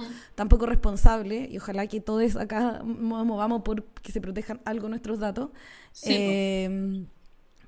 responsable. 0.66 1.48
Y 1.50 1.58
ojalá 1.58 1.86
que 1.86 2.00
todos 2.00 2.36
acá 2.36 2.82
movamos 2.84 3.62
por 3.62 3.84
que 3.84 4.12
se 4.12 4.20
protejan 4.20 4.60
algo 4.64 4.88
nuestros 4.88 5.18
datos. 5.18 5.50
Eh, 6.04 7.04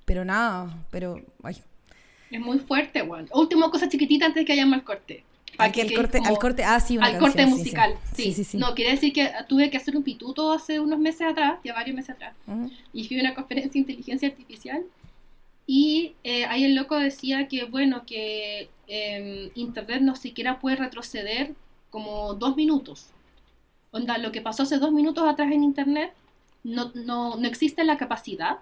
pero 0.04 0.24
nada, 0.24 0.86
pero... 0.90 1.20
Es 2.30 2.40
muy 2.40 2.58
fuerte, 2.58 3.00
igual. 3.00 3.28
Última 3.32 3.70
cosa 3.70 3.88
chiquitita 3.88 4.26
antes 4.26 4.42
de 4.42 4.44
que 4.44 4.52
hayamos 4.52 4.78
el 4.78 4.84
corte. 4.84 5.24
Aquí 5.56 5.80
al 5.80 5.92
corte, 5.92 6.20
al 6.24 6.38
corte, 6.38 6.64
ah, 6.64 6.78
sí, 6.80 6.98
Al 7.00 7.18
corte 7.18 7.46
musical, 7.46 7.94
sí, 8.14 8.32
sí. 8.32 8.58
No, 8.58 8.74
quiere 8.74 8.92
decir 8.92 9.12
que 9.12 9.30
tuve 9.48 9.70
que 9.70 9.76
hacer 9.76 9.96
un 9.96 10.02
pituto 10.02 10.52
hace 10.52 10.78
unos 10.78 10.98
meses 10.98 11.22
atrás, 11.22 11.58
ya 11.64 11.74
varios 11.74 11.96
meses 11.96 12.10
atrás, 12.10 12.34
y 12.92 13.04
fui 13.08 13.18
a 13.18 13.22
una 13.22 13.34
conferencia 13.34 13.72
de 13.72 13.78
inteligencia 13.78 14.28
artificial, 14.28 14.84
y 15.66 16.14
eh, 16.24 16.44
ahí 16.46 16.64
el 16.64 16.74
loco 16.74 16.96
decía 16.96 17.48
que, 17.48 17.64
bueno, 17.64 18.04
que 18.06 18.70
em, 18.86 19.50
Internet 19.54 20.00
no 20.02 20.16
siquiera 20.16 20.58
puede 20.60 20.76
retroceder 20.76 21.54
como 21.90 22.34
dos 22.34 22.56
minutos. 22.56 23.10
Onda, 23.90 24.16
lo 24.18 24.32
que 24.32 24.40
pasó 24.40 24.62
hace 24.62 24.78
dos 24.78 24.92
minutos 24.92 25.28
atrás 25.28 25.52
en 25.52 25.64
Internet, 25.64 26.12
no, 26.64 26.90
no, 26.94 27.36
no 27.36 27.46
existe 27.48 27.84
la 27.84 27.98
capacidad 27.98 28.58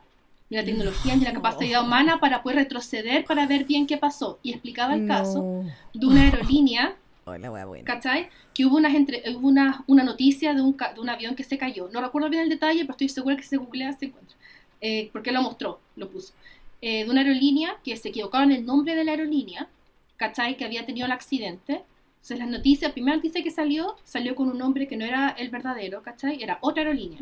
ni 0.48 0.56
la 0.56 0.64
tecnología 0.64 1.16
ni 1.16 1.24
la 1.24 1.32
capacidad 1.32 1.84
humana 1.84 2.20
para 2.20 2.42
poder 2.42 2.58
retroceder 2.58 3.24
para 3.24 3.46
ver 3.46 3.64
bien 3.64 3.86
qué 3.86 3.96
pasó. 3.96 4.38
Y 4.42 4.52
explicaba 4.52 4.94
el 4.94 5.06
caso 5.06 5.64
de 5.92 6.06
una 6.06 6.22
aerolínea, 6.22 6.96
¿cachai? 7.84 8.28
Que 8.54 8.64
hubo, 8.64 8.76
unas 8.76 8.94
entre, 8.94 9.22
hubo 9.34 9.48
una, 9.48 9.84
una 9.86 10.04
noticia 10.04 10.54
de 10.54 10.62
un, 10.62 10.76
de 10.76 11.00
un 11.00 11.08
avión 11.08 11.34
que 11.34 11.44
se 11.44 11.58
cayó. 11.58 11.88
No 11.92 12.00
recuerdo 12.00 12.30
bien 12.30 12.42
el 12.44 12.48
detalle, 12.48 12.80
pero 12.80 12.92
estoy 12.92 13.08
segura 13.08 13.36
que 13.36 13.42
se 13.42 13.56
googlea, 13.56 13.92
se 13.94 14.06
encuentra. 14.06 14.36
Eh, 14.80 15.10
porque 15.12 15.32
lo 15.32 15.42
mostró, 15.42 15.80
lo 15.96 16.08
puso. 16.08 16.32
Eh, 16.80 17.04
de 17.04 17.10
una 17.10 17.22
aerolínea 17.22 17.78
que 17.82 17.96
se 17.96 18.10
equivocaron 18.10 18.52
el 18.52 18.64
nombre 18.64 18.94
de 18.94 19.04
la 19.04 19.12
aerolínea, 19.12 19.68
¿cachai? 20.16 20.56
Que 20.56 20.64
había 20.64 20.86
tenido 20.86 21.06
el 21.06 21.12
accidente. 21.12 21.82
Entonces, 22.16 22.38
las 22.38 22.48
noticias, 22.48 22.90
la 22.90 22.94
primera 22.94 23.16
noticia 23.16 23.42
que 23.42 23.50
salió, 23.50 23.96
salió 24.04 24.34
con 24.36 24.48
un 24.48 24.58
nombre 24.58 24.86
que 24.86 24.96
no 24.96 25.04
era 25.04 25.30
el 25.30 25.48
verdadero, 25.48 26.02
¿cachai? 26.02 26.42
Era 26.42 26.58
otra 26.60 26.82
aerolínea. 26.82 27.20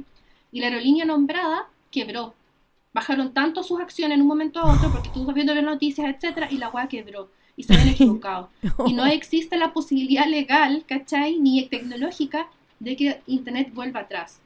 Y 0.52 0.60
la 0.60 0.66
aerolínea 0.66 1.04
nombrada 1.04 1.68
quebró 1.90 2.34
bajaron 2.94 3.34
tanto 3.34 3.62
sus 3.62 3.80
acciones 3.80 4.14
en 4.14 4.22
un 4.22 4.28
momento 4.28 4.60
a 4.60 4.72
otro 4.72 4.90
porque 4.90 5.10
tú 5.12 5.30
viendo 5.32 5.54
las 5.54 5.64
noticias, 5.64 6.14
etcétera, 6.14 6.48
y 6.50 6.56
la 6.56 6.70
weá 6.70 6.88
quebró 6.88 7.28
y 7.56 7.64
se 7.64 7.74
habían 7.74 7.88
equivocado. 7.94 8.48
Y 8.86 8.94
no 8.94 9.04
existe 9.18 9.58
la 9.58 9.72
posibilidad 9.72 10.26
legal, 10.26 10.84
¿cachai? 10.86 11.38
Ni 11.38 11.66
tecnológica 11.66 12.48
de 12.78 12.96
que 12.96 13.20
Internet 13.26 13.74
vuelva 13.74 14.00
atrás. 14.00 14.40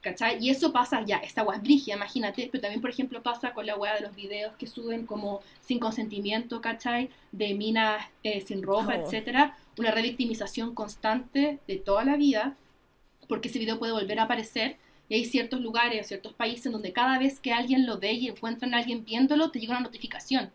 ¿Cachai? 0.00 0.44
Y 0.44 0.50
eso 0.50 0.72
pasa 0.72 1.04
ya, 1.06 1.18
esta 1.18 1.44
weá 1.44 1.58
es 1.58 1.62
brigia, 1.62 1.94
imagínate, 1.94 2.48
pero 2.50 2.62
también, 2.62 2.80
por 2.80 2.90
ejemplo, 2.90 3.22
pasa 3.22 3.54
con 3.54 3.66
la 3.66 3.76
weá 3.76 3.94
de 3.94 4.00
los 4.00 4.16
videos 4.16 4.52
que 4.56 4.66
suben 4.66 5.06
como 5.06 5.42
sin 5.60 5.78
consentimiento, 5.78 6.60
¿cachai? 6.60 7.08
De 7.30 7.54
minas 7.54 8.04
eh, 8.24 8.40
sin 8.40 8.64
ropa, 8.64 8.96
oh. 8.96 9.00
etcétera. 9.00 9.56
Una 9.78 9.92
revictimización 9.92 10.74
constante 10.74 11.60
de 11.68 11.76
toda 11.76 12.04
la 12.04 12.16
vida, 12.16 12.56
porque 13.28 13.46
ese 13.46 13.60
video 13.60 13.78
puede 13.78 13.92
volver 13.92 14.18
a 14.18 14.24
aparecer 14.24 14.76
y 15.12 15.14
hay 15.14 15.24
ciertos 15.26 15.60
lugares, 15.60 16.06
ciertos 16.06 16.32
países 16.32 16.72
donde 16.72 16.90
cada 16.90 17.18
vez 17.18 17.38
que 17.38 17.52
alguien 17.52 17.84
lo 17.84 17.98
ve 17.98 18.12
y 18.12 18.28
encuentran 18.28 18.72
a 18.72 18.78
alguien 18.78 19.04
viéndolo, 19.04 19.50
te 19.50 19.60
llega 19.60 19.72
una 19.72 19.82
notificación. 19.82 20.50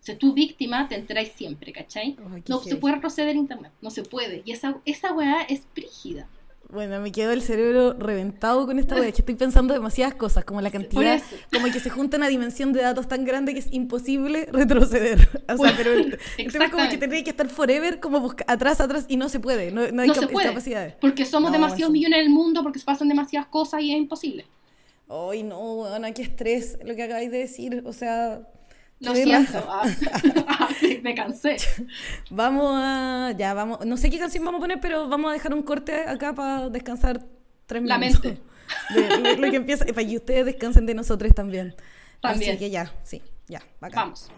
Si 0.00 0.14
tú 0.16 0.34
víctima, 0.34 0.86
te 0.86 0.96
enteráis 0.96 1.32
siempre, 1.32 1.72
¿cachai? 1.72 2.14
no 2.46 2.58
se 2.58 2.76
puede 2.76 2.98
proceder 2.98 3.36
internet, 3.36 3.72
no 3.80 3.88
se 3.88 4.02
puede. 4.02 4.42
Y 4.44 4.52
esa, 4.52 4.76
esa 4.84 5.14
weá 5.14 5.44
es 5.44 5.60
prígida. 5.72 6.28
Bueno, 6.72 7.00
me 7.00 7.10
quedo 7.10 7.32
el 7.32 7.42
cerebro 7.42 7.94
reventado 7.94 8.64
con 8.64 8.78
esta 8.78 8.94
wea, 8.94 9.10
que 9.10 9.22
estoy 9.22 9.34
pensando 9.34 9.74
demasiadas 9.74 10.14
cosas, 10.14 10.44
como 10.44 10.60
la 10.60 10.70
cantidad, 10.70 11.20
como 11.52 11.66
que 11.66 11.80
se 11.80 11.90
junta 11.90 12.16
una 12.16 12.28
dimensión 12.28 12.72
de 12.72 12.82
datos 12.82 13.08
tan 13.08 13.24
grande 13.24 13.54
que 13.54 13.60
es 13.60 13.72
imposible 13.72 14.46
retroceder. 14.52 15.28
O 15.50 15.56
sea, 15.56 15.74
pero 15.76 15.92
el, 15.92 16.18
como 16.70 16.88
que 16.88 16.96
tendría 16.96 17.24
que 17.24 17.30
estar 17.30 17.48
forever 17.48 17.98
como 17.98 18.32
atrás, 18.46 18.80
atrás, 18.80 19.04
y 19.08 19.16
no 19.16 19.28
se 19.28 19.40
puede, 19.40 19.72
no, 19.72 19.90
no 19.90 20.02
hay 20.02 20.14
se 20.14 20.28
puede, 20.28 20.48
capacidades. 20.48 20.94
Porque 21.00 21.24
somos 21.24 21.50
demasiados 21.50 21.92
millones 21.92 22.20
en 22.20 22.24
el 22.26 22.30
mundo, 22.30 22.62
porque 22.62 22.78
se 22.78 22.84
pasan 22.84 23.08
demasiadas 23.08 23.48
cosas 23.48 23.82
y 23.82 23.92
es 23.92 23.98
imposible. 23.98 24.46
Ay, 25.08 25.42
no, 25.42 25.58
bueno, 25.58 26.06
qué 26.14 26.22
estrés 26.22 26.78
lo 26.84 26.94
que 26.94 27.02
acabáis 27.02 27.30
de 27.30 27.38
decir, 27.38 27.82
o 27.84 27.92
sea... 27.92 28.42
Lo 29.00 29.14
siento, 29.14 29.64
ah. 29.66 29.82
Ah, 30.46 30.68
me 31.02 31.14
cansé. 31.14 31.56
Vamos 32.30 32.74
a. 32.76 33.32
Ya, 33.36 33.54
vamos. 33.54 33.84
No 33.86 33.96
sé 33.96 34.10
qué 34.10 34.18
canción 34.18 34.44
vamos 34.44 34.58
a 34.58 34.62
poner, 34.62 34.80
pero 34.80 35.08
vamos 35.08 35.30
a 35.30 35.32
dejar 35.32 35.54
un 35.54 35.62
corte 35.62 35.94
acá 36.06 36.34
para 36.34 36.68
descansar 36.68 37.24
tres 37.66 37.82
minutos. 37.82 37.98
La 37.98 37.98
mente. 37.98 38.42
lo, 39.40 39.50
que 39.50 39.56
empieza, 39.56 39.86
para 39.86 40.06
que 40.06 40.16
ustedes 40.16 40.44
descansen 40.44 40.84
de 40.84 40.94
nosotros 40.94 41.32
también. 41.34 41.74
También. 42.20 42.50
Así 42.50 42.58
que 42.58 42.70
ya, 42.70 42.92
sí, 43.02 43.22
ya, 43.48 43.62
Vamos. 43.80 44.30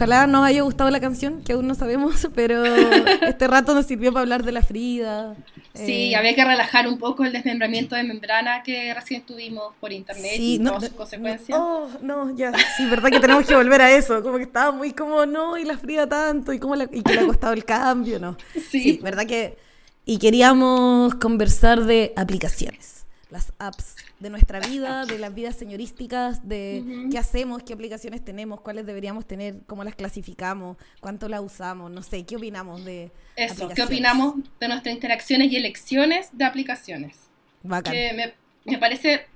Ojalá 0.00 0.26
nos 0.26 0.46
haya 0.46 0.62
gustado 0.62 0.88
la 0.88 0.98
canción, 0.98 1.42
que 1.42 1.52
aún 1.52 1.66
no 1.66 1.74
sabemos, 1.74 2.26
pero 2.34 2.64
este 2.64 3.46
rato 3.46 3.74
nos 3.74 3.84
sirvió 3.84 4.12
para 4.12 4.22
hablar 4.22 4.44
de 4.44 4.52
la 4.52 4.62
Frida. 4.62 5.36
Sí, 5.74 6.12
eh, 6.12 6.16
había 6.16 6.34
que 6.34 6.42
relajar 6.42 6.88
un 6.88 6.98
poco 6.98 7.22
el 7.24 7.32
desmembramiento 7.32 7.94
de 7.94 8.04
membrana 8.04 8.62
que 8.62 8.94
recién 8.94 9.22
tuvimos 9.26 9.74
por 9.78 9.92
internet 9.92 10.32
y 10.38 10.58
todas 10.58 10.84
sus 10.84 10.94
consecuencias. 10.94 11.58
No, 11.58 11.84
oh, 11.84 11.90
no, 12.00 12.34
ya, 12.34 12.50
sí, 12.78 12.86
verdad 12.86 13.10
que 13.10 13.20
tenemos 13.20 13.44
que 13.44 13.54
volver 13.54 13.82
a 13.82 13.90
eso, 13.90 14.22
como 14.22 14.38
que 14.38 14.44
estaba 14.44 14.72
muy 14.72 14.92
como, 14.92 15.26
no, 15.26 15.58
y 15.58 15.64
la 15.64 15.76
Frida 15.76 16.08
tanto, 16.08 16.54
y, 16.54 16.58
cómo 16.58 16.74
y 16.76 17.02
que 17.02 17.14
le 17.14 17.20
ha 17.20 17.26
costado 17.26 17.52
el 17.52 17.66
cambio, 17.66 18.18
¿no? 18.18 18.38
Sí. 18.54 18.80
sí, 18.80 19.00
verdad 19.02 19.26
que... 19.26 19.58
Y 20.06 20.18
queríamos 20.18 21.14
conversar 21.16 21.84
de 21.84 22.14
aplicaciones, 22.16 23.04
las 23.30 23.52
apps 23.58 23.96
de 24.20 24.28
nuestra 24.28 24.60
vida, 24.60 25.06
de 25.06 25.18
las 25.18 25.34
vidas 25.34 25.56
señorísticas, 25.56 26.46
de 26.46 27.08
qué 27.10 27.18
hacemos, 27.18 27.62
qué 27.62 27.72
aplicaciones 27.72 28.22
tenemos, 28.22 28.60
cuáles 28.60 28.84
deberíamos 28.84 29.26
tener, 29.26 29.60
cómo 29.66 29.82
las 29.82 29.94
clasificamos, 29.94 30.76
cuánto 31.00 31.26
las 31.28 31.40
usamos, 31.40 31.90
no 31.90 32.02
sé, 32.02 32.24
¿qué 32.24 32.36
opinamos 32.36 32.84
de 32.84 33.10
Eso, 33.34 33.68
¿qué 33.70 33.82
opinamos 33.82 34.34
de 34.60 34.68
nuestras 34.68 34.94
interacciones 34.94 35.50
y 35.50 35.56
elecciones 35.56 36.28
de 36.32 36.44
aplicaciones? 36.44 37.16
Bacán. 37.62 37.94
Que 37.94 38.34
me, 38.66 38.78
parece, 38.78 39.26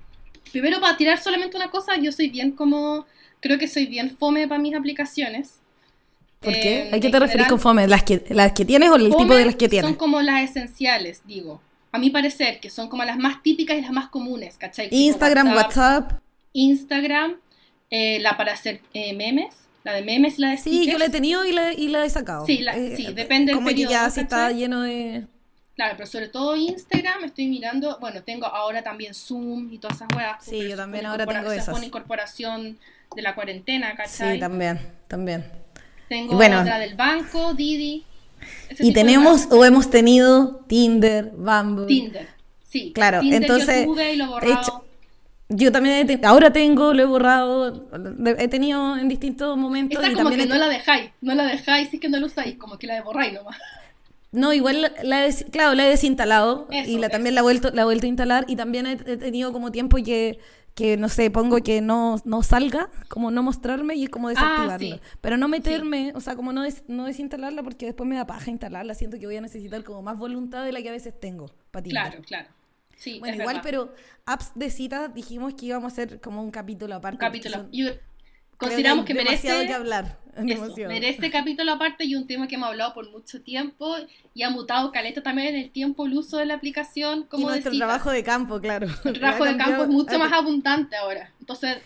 primero 0.52 0.80
para 0.80 0.98
tirar 0.98 1.18
solamente 1.18 1.56
una 1.56 1.70
cosa, 1.70 1.96
yo 1.96 2.12
soy 2.12 2.28
bien 2.28 2.52
como, 2.52 3.06
creo 3.40 3.58
que 3.58 3.68
soy 3.68 3.86
bien 3.86 4.14
fome 4.18 4.46
para 4.46 4.60
mis 4.60 4.74
aplicaciones. 4.74 5.60
¿Por 6.40 6.52
qué? 6.52 6.90
¿A 6.92 7.00
qué 7.00 7.08
te 7.08 7.18
refieres 7.18 7.48
con 7.48 7.58
fome? 7.58 7.88
¿Las 7.88 8.02
que, 8.02 8.22
¿Las 8.28 8.52
que 8.52 8.66
tienes 8.66 8.90
o 8.90 8.96
el 8.96 9.08
tipo 9.16 9.34
de 9.34 9.46
las 9.46 9.56
que 9.56 9.66
tienes? 9.66 9.88
Son 9.88 9.96
como 9.96 10.20
las 10.20 10.50
esenciales, 10.50 11.22
digo 11.24 11.62
a 11.94 11.98
mi 11.98 12.10
parecer, 12.10 12.58
que 12.58 12.70
son 12.70 12.88
como 12.88 13.04
las 13.04 13.16
más 13.16 13.40
típicas 13.40 13.78
y 13.78 13.80
las 13.80 13.92
más 13.92 14.08
comunes, 14.08 14.56
¿cachai? 14.56 14.88
Instagram, 14.90 15.54
WhatsApp, 15.54 16.12
Instagram, 16.52 17.36
eh, 17.88 18.18
la 18.18 18.36
para 18.36 18.52
hacer 18.54 18.80
eh, 18.94 19.14
memes, 19.14 19.54
la 19.84 19.92
de 19.92 20.02
memes 20.02 20.38
y 20.38 20.40
la 20.40 20.50
de 20.50 20.56
Sí, 20.58 20.90
yo 20.90 20.98
la 20.98 21.04
he 21.04 21.10
tenido 21.10 21.44
y 21.44 21.52
la, 21.52 21.72
y 21.72 21.86
la 21.86 22.04
he 22.04 22.10
sacado. 22.10 22.44
Sí, 22.46 22.66
eh, 22.66 22.94
sí 22.96 23.12
depende 23.12 23.52
del 23.52 23.62
periodo. 23.62 23.64
Como 23.64 23.68
que 23.68 23.86
ya 23.86 24.10
se 24.10 24.22
está 24.22 24.50
lleno 24.50 24.82
de... 24.82 25.24
Claro, 25.76 25.94
pero 25.96 26.08
sobre 26.08 26.26
todo 26.26 26.56
Instagram 26.56 27.22
estoy 27.24 27.46
mirando, 27.46 27.98
bueno, 28.00 28.24
tengo 28.24 28.46
ahora 28.46 28.82
también 28.82 29.14
Zoom 29.14 29.72
y 29.72 29.78
todas 29.78 29.98
esas 29.98 30.08
weas. 30.16 30.44
Sí, 30.44 30.68
yo 30.68 30.76
también 30.76 31.06
ahora 31.06 31.26
tengo 31.26 31.52
esas. 31.52 31.66
Fue 31.66 31.74
una 31.74 31.86
incorporación 31.86 32.76
de 33.14 33.22
la 33.22 33.36
cuarentena, 33.36 33.94
¿cachai? 33.94 34.34
Sí, 34.34 34.40
también, 34.40 34.80
también. 35.06 35.44
Tengo 36.08 36.34
bueno, 36.34 36.60
otra 36.60 36.80
del 36.80 36.96
banco, 36.96 37.54
Didi, 37.54 38.04
y 38.78 38.92
tenemos 38.92 39.48
o 39.50 39.64
hemos 39.64 39.90
tenido 39.90 40.64
Tinder, 40.66 41.32
Bumble. 41.36 41.86
Tinder, 41.86 42.28
sí. 42.62 42.92
Claro, 42.94 43.20
entonces. 43.22 43.86
Yo 43.86 44.02
y 44.02 44.16
lo 44.16 44.28
borrado. 44.28 44.84
yo 45.48 45.72
también 45.72 46.20
ahora 46.24 46.52
tengo, 46.52 46.94
lo 46.94 47.02
he 47.02 47.06
borrado, 47.06 47.88
he 48.38 48.48
tenido 48.48 48.96
en 48.96 49.08
distintos 49.08 49.56
momentos. 49.56 50.02
Esa 50.02 50.14
como 50.14 50.30
que 50.30 50.46
no 50.46 50.56
la 50.56 50.68
dejáis, 50.68 51.10
no 51.20 51.34
la 51.34 51.44
dejáis, 51.44 51.92
es 51.92 52.00
que 52.00 52.08
no 52.08 52.18
la 52.18 52.26
usáis, 52.26 52.56
como 52.56 52.78
que 52.78 52.86
la 52.86 53.02
borráis 53.02 53.32
nomás. 53.34 53.56
No, 54.32 54.52
igual 54.52 54.92
la 55.04 55.26
he, 55.26 55.32
claro, 55.52 55.76
la 55.76 55.86
he 55.86 55.90
desinstalado 55.90 56.66
y 56.72 56.98
la, 56.98 57.08
también 57.08 57.36
la 57.36 57.40
he, 57.40 57.44
vuelto, 57.44 57.70
la 57.70 57.82
he 57.82 57.84
vuelto 57.84 58.06
a 58.06 58.08
instalar 58.08 58.44
y 58.48 58.56
también 58.56 58.86
he 58.86 58.96
tenido 58.96 59.52
como 59.52 59.70
tiempo 59.70 59.96
que 60.04 60.40
que 60.74 60.96
no 60.96 61.08
sé, 61.08 61.30
pongo 61.30 61.58
que 61.58 61.80
no, 61.80 62.16
no 62.24 62.42
salga, 62.42 62.90
como 63.08 63.30
no 63.30 63.42
mostrarme 63.42 63.94
y 63.94 64.04
es 64.04 64.10
como 64.10 64.28
ah, 64.28 64.30
desactivarlo. 64.30 65.00
Pero 65.20 65.36
no 65.36 65.48
meterme, 65.48 66.12
o 66.14 66.20
sea, 66.20 66.34
como 66.34 66.52
no, 66.52 66.62
des, 66.62 66.82
no 66.88 67.06
desinstalarla 67.06 67.62
porque 67.62 67.86
después 67.86 68.08
me 68.08 68.16
da 68.16 68.26
paja 68.26 68.50
instalarla, 68.50 68.94
siento 68.94 69.18
que 69.18 69.26
voy 69.26 69.36
a 69.36 69.40
necesitar 69.40 69.84
como 69.84 70.02
más 70.02 70.18
voluntad 70.18 70.64
de 70.64 70.72
la 70.72 70.82
que 70.82 70.88
a 70.88 70.92
veces 70.92 71.18
tengo 71.18 71.46
para 71.70 71.84
Claro, 71.84 72.22
claro. 72.22 72.48
Sí, 72.96 73.18
bueno, 73.18 73.36
igual, 73.36 73.60
pero 73.62 73.92
apps 74.24 74.52
de 74.54 74.70
citas 74.70 75.12
dijimos 75.14 75.54
que 75.54 75.66
íbamos 75.66 75.92
a 75.92 75.92
hacer 75.92 76.20
como 76.20 76.42
un 76.42 76.50
capítulo 76.50 76.94
aparte. 76.94 77.16
Un 77.16 77.20
capítulo. 77.20 77.68
Consideramos 78.56 79.04
que, 79.04 79.14
merece 79.14 79.66
que 79.66 79.72
hablar. 79.72 80.18
merece 80.88 81.30
capítulo 81.30 81.72
aparte 81.72 82.04
y 82.04 82.14
un 82.14 82.26
tema 82.26 82.48
que 82.48 82.56
hemos 82.56 82.68
hablado 82.68 82.92
por 82.94 83.08
mucho 83.10 83.40
tiempo 83.42 83.94
y 84.32 84.42
ha 84.42 84.50
mutado 84.50 84.90
caleta 84.90 85.22
también 85.22 85.54
en 85.54 85.62
el 85.62 85.70
tiempo 85.70 86.06
el 86.06 86.16
uso 86.16 86.38
de 86.38 86.46
la 86.46 86.54
aplicación 86.54 87.24
como 87.24 87.48
y 87.48 87.52
nuestro 87.52 87.76
trabajo 87.76 88.10
de 88.10 88.24
campo, 88.24 88.60
claro. 88.60 88.88
El 89.04 89.12
trabajo 89.18 89.44
de 89.44 89.56
campo 89.56 89.82
es 89.84 89.88
mucho 89.88 90.18
más 90.18 90.32
abundante 90.32 90.96
ahora. 90.96 91.32
Entonces, 91.38 91.78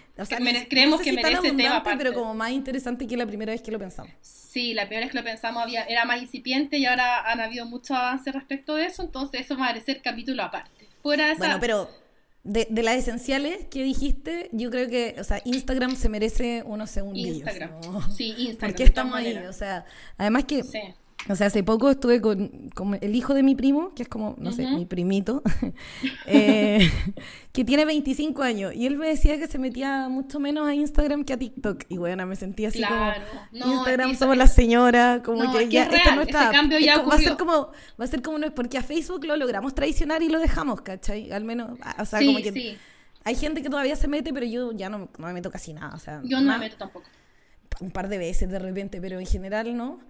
creemos 0.68 1.00
que 1.00 1.12
merece 1.12 1.52
tema 1.52 1.76
aparte. 1.76 1.98
pero 1.98 2.14
como 2.14 2.34
más 2.34 2.50
interesante 2.50 3.06
que 3.06 3.16
la 3.16 3.26
primera 3.26 3.52
vez 3.52 3.60
que 3.60 3.70
lo 3.70 3.78
pensamos. 3.78 4.12
Sí, 4.20 4.72
la 4.72 4.86
primera 4.86 5.06
vez 5.06 5.12
que 5.12 5.18
lo 5.18 5.24
pensamos 5.24 5.62
había, 5.62 5.84
era 5.84 6.04
más 6.04 6.22
incipiente 6.22 6.78
y 6.78 6.86
ahora 6.86 7.30
han 7.30 7.40
habido 7.40 7.66
muchos 7.66 7.90
avances 7.90 8.34
respecto 8.34 8.74
de 8.74 8.86
eso, 8.86 9.02
entonces 9.02 9.42
eso 9.42 9.56
va 9.56 9.66
a 9.66 9.68
merecer 9.72 10.00
capítulo 10.02 10.42
aparte. 10.42 10.88
Fuera 11.02 11.26
de 11.26 11.32
esa... 11.32 11.38
Bueno, 11.38 11.58
pero 11.60 11.90
de, 12.48 12.66
de, 12.70 12.82
las 12.82 12.96
esenciales 12.96 13.66
que 13.70 13.82
dijiste, 13.82 14.48
yo 14.52 14.70
creo 14.70 14.88
que, 14.88 15.16
o 15.18 15.24
sea, 15.24 15.40
Instagram 15.44 15.96
se 15.96 16.08
merece 16.08 16.62
unos 16.64 16.90
segundos. 16.90 17.24
Instagram. 17.24 17.70
Sí, 18.10 18.34
Instagram. 18.38 18.70
Porque 18.70 18.84
estamos 18.84 19.14
ahí, 19.14 19.36
o 19.36 19.52
sea, 19.52 19.84
además 20.16 20.44
que 20.44 20.62
o 21.28 21.36
sea, 21.36 21.48
hace 21.48 21.62
poco 21.62 21.90
estuve 21.90 22.20
con, 22.20 22.70
el 23.00 23.14
hijo 23.14 23.34
de 23.34 23.42
mi 23.42 23.54
primo, 23.54 23.92
que 23.94 24.02
es 24.02 24.08
como, 24.08 24.34
no 24.38 24.52
sé, 24.52 24.66
mi 24.66 24.86
primito, 24.86 25.42
eh, 26.26 26.90
que 27.52 27.64
tiene 27.64 27.84
25 27.84 28.42
años. 28.42 28.74
Y 28.74 28.86
él 28.86 28.96
me 28.96 29.08
decía 29.08 29.38
que 29.38 29.46
se 29.46 29.58
metía 29.58 30.08
mucho 30.08 30.40
menos 30.40 30.66
a 30.66 30.74
Instagram 30.74 31.24
que 31.24 31.34
a 31.34 31.36
TikTok. 31.36 31.84
Y 31.88 31.98
bueno, 31.98 32.24
me 32.24 32.36
sentía 32.36 32.68
así 32.68 32.82
como, 32.82 33.12
Instagram 33.52 34.14
somos 34.16 34.36
la 34.36 34.46
señora, 34.46 35.22
como 35.24 35.52
que 35.52 35.68
ya, 35.68 35.84
esto 35.84 36.14
no 36.14 36.22
está. 36.22 36.50
cambio 36.50 36.78
ya 36.78 37.02
va 37.02 37.14
a 37.14 37.18
ser 37.18 37.36
como, 37.36 37.72
va 38.00 38.04
a 38.04 38.08
ser 38.08 38.22
como 38.22 38.38
no 38.38 38.46
es, 38.46 38.52
porque 38.52 38.78
a 38.78 38.82
Facebook 38.82 39.24
lo 39.24 39.36
logramos 39.36 39.74
traicionar 39.74 40.22
y 40.22 40.28
lo 40.28 40.38
dejamos, 40.38 40.80
¿cachai? 40.80 41.30
Al 41.32 41.44
menos, 41.44 41.78
o 41.98 42.04
sea, 42.04 42.24
como 42.24 42.38
que... 42.38 42.78
Hay 43.24 43.34
gente 43.34 43.60
que 43.60 43.68
todavía 43.68 43.94
se 43.94 44.08
mete, 44.08 44.32
pero 44.32 44.46
yo 44.46 44.72
ya 44.72 44.88
no, 44.88 45.10
me 45.18 45.32
meto 45.34 45.50
casi 45.50 45.74
nada. 45.74 45.94
O 45.94 45.98
sea, 45.98 46.22
yo 46.24 46.40
no 46.40 46.52
me 46.52 46.58
meto 46.58 46.76
tampoco. 46.76 47.06
Un 47.80 47.90
par 47.90 48.08
de 48.08 48.16
veces 48.16 48.48
de 48.48 48.58
repente, 48.58 49.02
pero 49.02 49.18
en 49.18 49.26
general 49.26 49.76
no. 49.76 50.00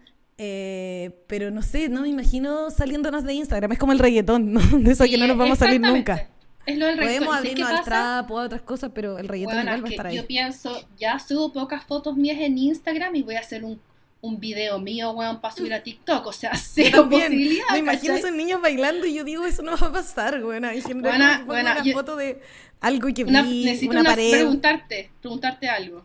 Eh, 0.40 1.10
pero 1.26 1.50
no 1.50 1.62
sé, 1.62 1.88
no 1.88 2.02
me 2.02 2.08
imagino 2.08 2.70
saliéndonos 2.70 3.24
de 3.24 3.34
Instagram. 3.34 3.72
Es 3.72 3.78
como 3.78 3.92
el 3.92 3.98
reggaetón, 3.98 4.52
¿no? 4.52 4.60
De 4.78 4.92
eso 4.92 5.04
que 5.04 5.18
no 5.18 5.26
nos 5.26 5.36
vamos 5.36 5.60
a 5.60 5.66
salir 5.66 5.80
nunca. 5.80 6.28
Es 6.64 6.76
lo 6.76 6.86
del 6.86 6.98
Podemos 6.98 7.34
abrirnos 7.34 7.70
al 7.70 7.84
trap 7.84 8.30
o 8.30 8.38
a 8.38 8.44
otras 8.44 8.62
cosas, 8.62 8.92
pero 8.94 9.18
el 9.18 9.26
reggaetón 9.26 9.62
igual 9.62 9.84
va 9.84 9.88
a 9.88 9.90
estar 9.90 10.06
ahí. 10.06 10.16
Yo 10.16 10.26
pienso, 10.26 10.86
ya 10.98 11.18
subo 11.18 11.52
pocas 11.52 11.82
fotos 11.84 12.16
mías 12.16 12.38
en 12.40 12.58
Instagram 12.58 13.16
y 13.16 13.22
voy 13.22 13.36
a 13.36 13.40
hacer 13.40 13.64
un, 13.64 13.80
un 14.20 14.38
video 14.38 14.78
mío, 14.78 15.12
weón, 15.12 15.40
para 15.40 15.54
subir 15.54 15.72
a 15.72 15.82
TikTok. 15.82 16.26
O 16.26 16.32
sea, 16.32 16.54
cero 16.56 17.08
posibilidad. 17.10 17.64
Me 17.72 17.78
imagino 17.78 18.14
a 18.14 18.18
esos 18.18 18.32
niños 18.32 18.60
bailando 18.60 19.06
y 19.06 19.14
yo 19.14 19.24
digo, 19.24 19.44
eso 19.46 19.62
no 19.62 19.76
va 19.76 19.86
a 19.88 19.92
pasar, 19.92 20.44
weón. 20.44 20.64
Hay 20.66 20.82
gente 20.82 21.08
buena, 21.08 21.44
una 21.48 21.82
foto 21.92 22.16
de 22.16 22.40
algo 22.80 23.08
que 23.08 23.24
vi, 23.24 23.30
una, 23.30 23.42
necesito 23.42 23.92
una, 23.92 24.04
pared. 24.04 24.30
preguntarte, 24.30 25.10
preguntarte 25.20 25.68
algo. 25.68 26.04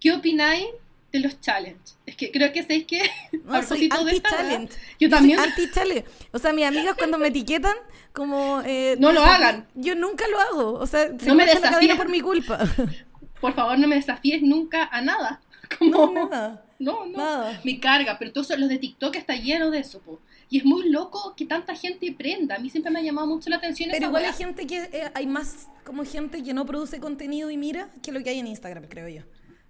¿Qué 0.00 0.12
opináis 0.12 0.66
de 1.14 1.20
los 1.20 1.40
challenges. 1.40 1.96
Es 2.06 2.16
que 2.16 2.30
creo 2.32 2.52
que 2.52 2.64
sé 2.64 2.84
que 2.84 3.00
no, 3.44 3.62
soy 3.62 3.88
anti-challenge. 3.90 4.74
Yo 4.98 5.08
también. 5.08 5.38
Anti-challenge. 5.38 6.04
O 6.32 6.38
sea, 6.38 6.52
mis 6.52 6.66
amigas 6.66 6.96
cuando 6.98 7.18
me 7.18 7.28
etiquetan, 7.28 7.76
como. 8.12 8.60
Eh, 8.66 8.96
no 8.98 9.12
lo 9.12 9.24
hagan. 9.24 9.66
Yo 9.74 9.94
nunca 9.94 10.24
lo 10.28 10.40
hago. 10.40 10.72
O 10.74 10.86
sea, 10.86 11.08
no 11.24 11.34
me 11.34 11.46
desafíes 11.46 11.96
por 11.96 12.08
mi 12.08 12.20
culpa. 12.20 12.58
Por 13.40 13.52
favor, 13.52 13.78
no 13.78 13.86
me 13.86 13.96
desafíes 13.96 14.42
nunca 14.42 14.88
a 14.90 15.02
nada. 15.02 15.42
Como, 15.78 15.90
no, 15.90 16.28
nada. 16.30 16.64
No, 16.78 17.04
no. 17.04 17.18
Nada. 17.18 17.60
Me 17.62 17.78
carga. 17.78 18.18
Pero 18.18 18.32
todos 18.32 18.58
los 18.58 18.70
de 18.70 18.78
TikTok 18.78 19.14
está 19.16 19.36
lleno 19.36 19.70
de 19.70 19.80
eso, 19.80 20.00
po. 20.00 20.20
Y 20.48 20.58
es 20.58 20.64
muy 20.64 20.88
loco 20.88 21.34
que 21.36 21.44
tanta 21.44 21.74
gente 21.74 22.10
prenda. 22.16 22.56
A 22.56 22.58
mí 22.58 22.70
siempre 22.70 22.90
me 22.90 23.00
ha 23.00 23.02
llamado 23.02 23.26
mucho 23.26 23.50
la 23.50 23.56
atención 23.56 23.90
Pero 23.92 24.06
igual 24.06 24.24
hay 24.24 24.32
gente 24.32 24.66
que. 24.66 24.88
Eh, 24.92 25.10
hay 25.14 25.26
más 25.26 25.68
como 25.84 26.04
gente 26.04 26.42
que 26.42 26.54
no 26.54 26.64
produce 26.64 27.00
contenido 27.00 27.50
y 27.50 27.58
mira 27.58 27.90
que 28.02 28.12
lo 28.12 28.22
que 28.22 28.30
hay 28.30 28.38
en 28.38 28.46
Instagram, 28.46 28.86
creo 28.88 29.08
yo. 29.08 29.22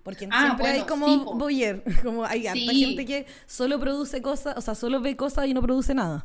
Porque 0.05 0.29
ah, 0.31 0.45
siempre 0.45 0.69
hay 0.69 0.83
como 0.83 1.07
sí, 1.07 1.23
boyer, 1.35 1.83
como 2.05 2.25
hay 2.25 2.43
gente 2.43 3.05
que 3.05 3.27
solo 3.47 3.81
produce 3.81 4.23
cosas, 4.23 4.57
o 4.57 4.61
sea, 4.61 4.75
solo 4.75 5.01
ve 5.01 5.17
cosas 5.17 5.49
y 5.49 5.55
no 5.55 5.63
produce 5.63 5.95
nada. 5.95 6.25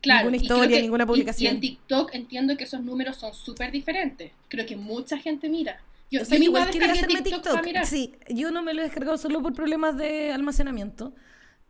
Claro, 0.00 0.30
ninguna 0.30 0.36
historia, 0.42 0.80
ninguna 0.80 1.06
publicación. 1.06 1.52
Y, 1.52 1.54
en 1.54 1.60
TikTok 1.60 2.14
entiendo 2.14 2.56
que 2.56 2.64
esos 2.64 2.82
números 2.82 3.16
son 3.16 3.34
súper 3.34 3.70
diferentes. 3.70 4.32
Creo 4.48 4.64
que 4.64 4.76
mucha 4.76 5.18
gente 5.18 5.48
mira. 5.48 5.80
Yo, 6.10 6.22
o 6.22 6.24
sea, 6.24 6.38
igual 6.38 6.70
quería 6.70 6.92
hacerme 6.92 7.20
TikTok. 7.20 7.62
TikTok. 7.62 7.84
Sí, 7.84 8.14
yo 8.28 8.50
no 8.50 8.62
me 8.62 8.72
lo 8.72 8.80
he 8.80 8.84
descargado 8.84 9.18
solo 9.18 9.42
por 9.42 9.52
problemas 9.52 9.96
de 9.98 10.32
almacenamiento. 10.32 11.12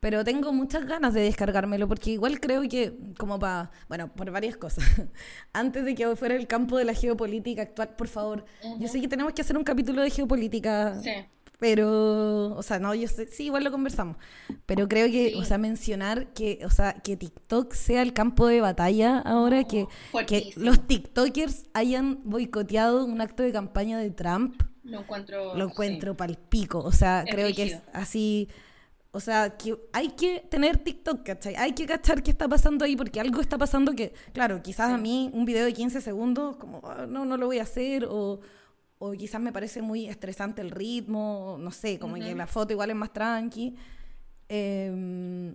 Pero 0.01 0.23
tengo 0.23 0.53
muchas 0.53 0.87
ganas 0.87 1.13
de 1.13 1.23
descargármelo 1.23 1.89
porque 1.89 2.11
igual 2.11 2.39
creo 2.39 2.63
que, 2.69 2.93
como 3.19 3.39
para, 3.41 3.73
bueno, 3.89 4.13
por 4.13 4.31
varias 4.31 4.57
cosas. 4.57 4.85
Antes 5.53 5.85
de 5.85 5.97
que 5.97 6.15
fuera 6.15 6.37
el 6.37 6.47
campo 6.47 6.79
de 6.79 6.85
la 6.85 6.95
geopolítica 6.95 7.63
actual, 7.63 7.97
por 7.97 8.07
favor, 8.07 8.45
yo 8.79 8.87
sé 8.87 9.01
que 9.01 9.09
tenemos 9.09 9.33
que 9.33 9.43
hacer 9.43 9.57
un 9.57 9.65
capítulo 9.65 10.03
de 10.03 10.11
geopolítica 10.11 10.95
sí. 11.03 11.11
Pero, 11.59 12.55
o 12.55 12.63
sea, 12.63 12.79
no, 12.79 12.95
yo 12.95 13.09
sé, 13.09 13.27
sí, 13.27 13.47
igual 13.47 13.65
lo 13.65 13.73
conversamos. 13.73 14.17
Pero 14.65 14.87
creo 14.87 15.09
que, 15.09 15.35
o 15.37 15.45
sea, 15.45 15.59
mencionar 15.59 16.33
que, 16.33 16.61
o 16.65 16.71
sea, 16.71 16.95
que 16.95 17.17
TikTok 17.17 17.73
sea 17.75 18.03
el 18.03 18.13
campo 18.13 18.47
de 18.47 18.61
batalla 18.61 19.19
ahora, 19.19 19.65
que, 19.65 19.89
que, 20.29 20.53
los 20.57 20.87
TikTokers 20.87 21.65
hayan 21.75 22.21
boicoteado 22.23 23.05
un 23.05 23.21
acto 23.21 23.43
de 23.43 23.51
campaña 23.51 23.99
de 23.99 24.11
Trump. 24.11 24.63
Lo 24.85 25.01
encuentro. 25.01 25.57
Lo 25.57 25.65
encuentro 25.65 26.17
pal 26.17 26.39
pico. 26.49 26.79
O 26.79 26.93
sea, 26.93 27.25
creo 27.29 27.53
que 27.53 27.65
es 27.65 27.83
así. 27.93 28.49
O 29.11 29.19
sea, 29.19 29.57
que 29.57 29.77
hay 29.93 30.11
que 30.11 30.47
tener 30.49 30.79
TikTok, 30.79 31.25
¿cachai? 31.25 31.57
Hay 31.57 31.73
que 31.73 31.87
cachar 31.87 32.23
qué 32.23 32.31
está 32.31 32.47
pasando 32.47 32.85
ahí, 32.85 32.95
porque 32.95 33.19
algo 33.19 33.41
está 33.41 33.59
pasando 33.59 33.95
que, 33.95 34.13
claro, 34.33 34.63
quizás 34.63 34.91
a 34.93 34.99
mí 34.99 35.29
un 35.33 35.45
video 35.45 35.65
de 35.65 35.73
15 35.73 36.03
segundos, 36.03 36.57
como, 36.57 36.83
ah, 36.85 37.07
no, 37.09 37.25
no 37.25 37.37
lo 37.37 37.47
voy 37.47 37.59
a 37.59 37.63
hacer, 37.63 38.07
o 38.09 38.39
o 38.99 39.13
quizás 39.13 39.41
me 39.41 39.53
parece 39.53 39.83
muy 39.83 40.07
estresante 40.09 40.61
el 40.61 40.71
ritmo, 40.71 41.57
no 41.59 41.71
sé, 41.71 41.99
como 41.99 42.15
que 42.15 42.35
la 42.35 42.47
foto 42.47 42.73
igual 42.73 42.91
es 42.91 42.97
más 42.97 43.13
tranqui. 43.13 43.75
Em, 44.49 45.55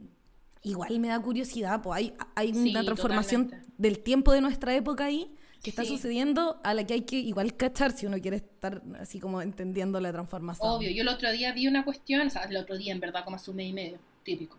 igual 0.61 0.99
me 0.99 1.09
da 1.09 1.19
curiosidad, 1.19 1.81
pues 1.81 1.97
hay, 1.97 2.13
hay 2.35 2.51
una 2.51 2.83
transformación 2.83 3.51
del 3.77 3.99
tiempo 3.99 4.31
de 4.31 4.41
nuestra 4.41 4.73
época 4.75 5.05
ahí 5.05 5.35
que 5.61 5.69
está 5.69 5.85
sucediendo 5.85 6.59
a 6.63 6.73
la 6.73 6.85
que 6.85 6.93
hay 6.93 7.01
que 7.01 7.15
igual 7.15 7.55
cachar 7.55 7.93
si 7.93 8.05
uno 8.05 8.19
quiere 8.19 8.37
estar 8.37 8.81
así 8.99 9.19
como 9.19 9.41
entendiendo 9.41 9.99
la 10.01 10.11
transformación. 10.11 10.69
Obvio, 10.69 10.91
yo 10.91 11.03
el 11.03 11.07
otro 11.07 11.31
día 11.31 11.53
vi 11.53 11.67
una 11.67 11.85
cuestión, 11.85 12.27
o 12.27 12.29
sea, 12.29 12.43
el 12.43 12.57
otro 12.57 12.77
día 12.77 12.91
en 12.91 12.99
verdad 12.99 13.23
como 13.23 13.37
hace 13.37 13.49
un 13.49 13.57
mes 13.57 13.69
y 13.69 13.73
medio, 13.73 13.97
típico. 14.23 14.57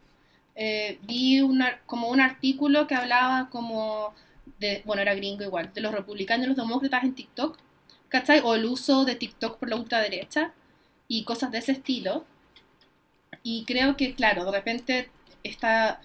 Eh, 0.55 0.99
vi 1.03 1.42
una, 1.42 1.81
como 1.85 2.09
un 2.09 2.20
artículo 2.20 2.87
que 2.87 2.94
hablaba 2.94 3.51
como 3.51 4.14
de, 4.59 4.83
bueno, 4.87 5.03
era 5.03 5.14
gringo 5.14 5.42
igual, 5.44 5.73
de 5.75 5.81
los 5.83 5.92
republicanos 5.92 6.47
y 6.47 6.49
los 6.49 6.57
demócratas 6.57 7.05
en 7.05 7.14
TikTok, 7.14 7.59
¿cachai? 8.14 8.40
O 8.44 8.55
el 8.55 8.64
uso 8.64 9.05
de 9.05 9.16
TikTok 9.16 9.59
por 9.59 9.68
la 9.68 9.74
ultraderecha 9.74 10.53
y 11.09 11.24
cosas 11.24 11.50
de 11.50 11.59
ese 11.59 11.72
estilo. 11.72 12.24
Y 13.42 13.64
creo 13.64 13.96
que, 13.96 14.14
claro, 14.14 14.44
de 14.44 14.53
repente 14.53 15.11
está 15.42 16.00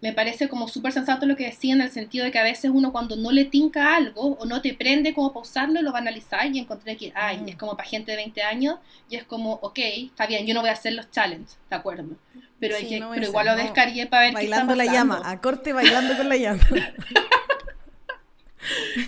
me 0.00 0.14
parece 0.14 0.48
como 0.48 0.66
súper 0.66 0.92
sensato 0.92 1.26
lo 1.26 1.36
que 1.36 1.44
decía 1.44 1.74
en 1.74 1.82
el 1.82 1.90
sentido 1.90 2.24
de 2.24 2.30
que 2.30 2.38
a 2.38 2.42
veces 2.42 2.70
uno 2.72 2.90
cuando 2.90 3.16
no 3.16 3.30
le 3.32 3.44
tinca 3.44 3.94
algo 3.94 4.38
o 4.38 4.46
no 4.46 4.62
te 4.62 4.72
prende 4.72 5.12
como 5.12 5.34
pausarlo, 5.34 5.82
lo 5.82 5.92
va 5.92 5.98
a 5.98 6.00
analizar 6.00 6.46
y 6.46 6.58
encontré 6.58 6.96
que, 6.96 7.12
ay, 7.14 7.42
es 7.46 7.56
como 7.56 7.76
para 7.76 7.86
gente 7.86 8.12
de 8.12 8.16
20 8.16 8.42
años 8.42 8.76
y 9.10 9.16
es 9.16 9.24
como, 9.24 9.58
ok, 9.60 9.78
está 10.06 10.26
bien, 10.26 10.46
yo 10.46 10.54
no 10.54 10.62
voy 10.62 10.70
a 10.70 10.72
hacer 10.72 10.94
los 10.94 11.10
challenges, 11.10 11.58
¿de 11.68 11.76
acuerdo? 11.76 12.16
Pero, 12.58 12.76
hay 12.76 12.88
que, 12.88 13.04
pero 13.14 13.26
igual 13.26 13.46
lo 13.46 13.56
descargué 13.56 14.06
para 14.06 14.22
ver 14.22 14.32
bailando 14.32 14.74
qué 14.74 14.82
está 14.82 14.94
pasando. 14.94 15.14
la 15.14 15.20
llama, 15.20 15.30
a 15.30 15.40
corte 15.42 15.74
bailando 15.74 16.16
con 16.16 16.30
la 16.30 16.36
llama. 16.38 16.60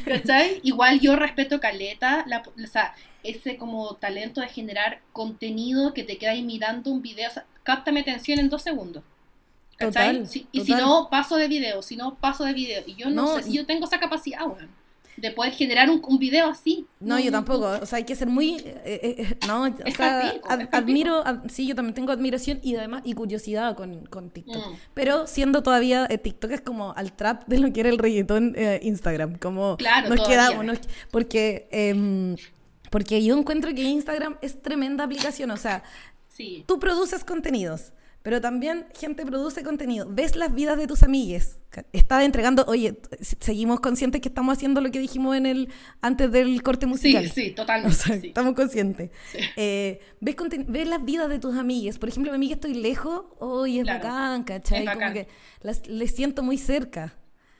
¿Cachai? 0.04 0.60
Igual 0.62 1.00
yo 1.00 1.16
respeto 1.16 1.60
Caleta, 1.60 2.24
la, 2.26 2.42
o 2.42 2.66
sea, 2.66 2.94
ese 3.22 3.56
como 3.56 3.96
talento 3.96 4.40
de 4.40 4.48
generar 4.48 5.00
contenido 5.12 5.94
que 5.94 6.04
te 6.04 6.18
queda 6.18 6.32
ahí 6.32 6.42
mirando 6.42 6.90
un 6.90 7.02
video, 7.02 7.28
o 7.28 7.32
sea, 7.32 7.46
capta 7.62 7.92
mi 7.92 8.00
atención 8.00 8.38
en 8.38 8.48
dos 8.48 8.62
segundos 8.62 9.04
y 10.52 10.60
si 10.60 10.74
no, 10.74 11.08
paso 11.10 11.36
de 11.36 11.48
video, 11.48 11.82
si 11.82 11.96
no, 11.96 12.14
paso 12.14 12.44
de 12.44 12.52
video. 12.52 12.82
Y 12.86 12.94
yo 12.94 13.10
no, 13.10 13.36
sé 13.36 13.44
si 13.44 13.54
yo 13.54 13.66
tengo 13.66 13.86
esa 13.86 13.98
capacidad, 13.98 14.40
de 15.16 15.30
poder 15.30 15.52
generar 15.52 15.90
un, 15.90 16.02
un, 16.06 16.18
video 16.18 16.48
así. 16.48 16.86
No, 17.00 17.18
yo 17.20 17.30
tampoco. 17.30 17.66
O 17.66 17.86
sea, 17.86 17.98
hay 17.98 18.04
que 18.04 18.16
ser 18.16 18.28
muy. 18.28 18.56
Eh, 18.56 18.82
eh, 18.84 19.14
eh, 19.18 19.36
no, 19.46 19.64
o 19.64 19.90
sea, 19.94 20.34
admiro. 20.72 21.22
sí, 21.48 21.66
yo 21.66 21.74
también 21.74 21.94
tengo 21.94 22.12
admiración 22.12 22.60
y 22.62 22.76
además 22.76 23.02
y 23.04 23.14
curiosidad 23.14 23.76
con, 23.76 24.06
con 24.06 24.30
TikTok. 24.30 24.56
Mm. 24.56 24.76
Pero 24.94 25.26
siendo 25.26 25.62
todavía. 25.62 26.08
TikTok 26.08 26.50
es 26.52 26.60
como 26.60 26.92
al 26.94 27.12
trap 27.12 27.44
de 27.46 27.58
lo 27.58 27.72
que 27.72 27.80
era 27.80 27.88
el 27.88 27.98
reggaetón 27.98 28.54
Instagram. 28.82 29.38
Como 29.38 29.76
claro, 29.76 30.08
nos 30.14 30.26
quedamos. 30.26 30.78
porque. 31.10 31.68
Em, 31.70 32.36
porque 32.90 33.24
yo 33.24 33.38
encuentro 33.38 33.74
que 33.74 33.82
Instagram 33.82 34.36
es 34.42 34.60
tremenda 34.60 35.04
aplicación. 35.04 35.50
O 35.50 35.56
sea, 35.56 35.82
sí. 36.28 36.62
tú 36.66 36.78
produces 36.78 37.24
contenidos 37.24 37.92
pero 38.22 38.40
también 38.40 38.86
gente 38.94 39.26
produce 39.26 39.62
contenido. 39.62 40.06
Ves 40.08 40.36
las 40.36 40.54
vidas 40.54 40.78
de 40.78 40.86
tus 40.86 41.02
amigues. 41.02 41.58
Estás 41.92 42.22
entregando, 42.22 42.64
oye, 42.68 42.98
seguimos 43.40 43.80
conscientes 43.80 44.20
que 44.20 44.28
estamos 44.28 44.56
haciendo 44.56 44.80
lo 44.80 44.90
que 44.90 45.00
dijimos 45.00 45.36
en 45.36 45.46
el 45.46 45.68
antes 46.00 46.30
del 46.30 46.62
corte 46.62 46.86
musical. 46.86 47.24
Sí, 47.24 47.30
sí, 47.48 47.50
totalmente. 47.50 48.28
Estamos 48.28 48.54
conscientes. 48.54 49.10
Eh, 49.56 50.00
ves, 50.20 50.36
ves, 50.68 50.86
las 50.86 51.04
vidas 51.04 51.28
de 51.28 51.38
tus 51.38 51.56
amigues. 51.56 51.98
Por 51.98 52.08
ejemplo, 52.08 52.30
mi 52.32 52.36
amiga 52.36 52.54
estoy 52.54 52.74
lejos, 52.74 53.24
hoy 53.40 53.80
es 53.80 53.86
bacán, 53.86 54.44
¿cachai? 54.44 54.84
Como 54.84 55.12
que 55.12 55.26
las, 55.60 55.86
les 55.88 56.14
siento 56.14 56.42
muy 56.42 56.58
cerca. 56.58 57.14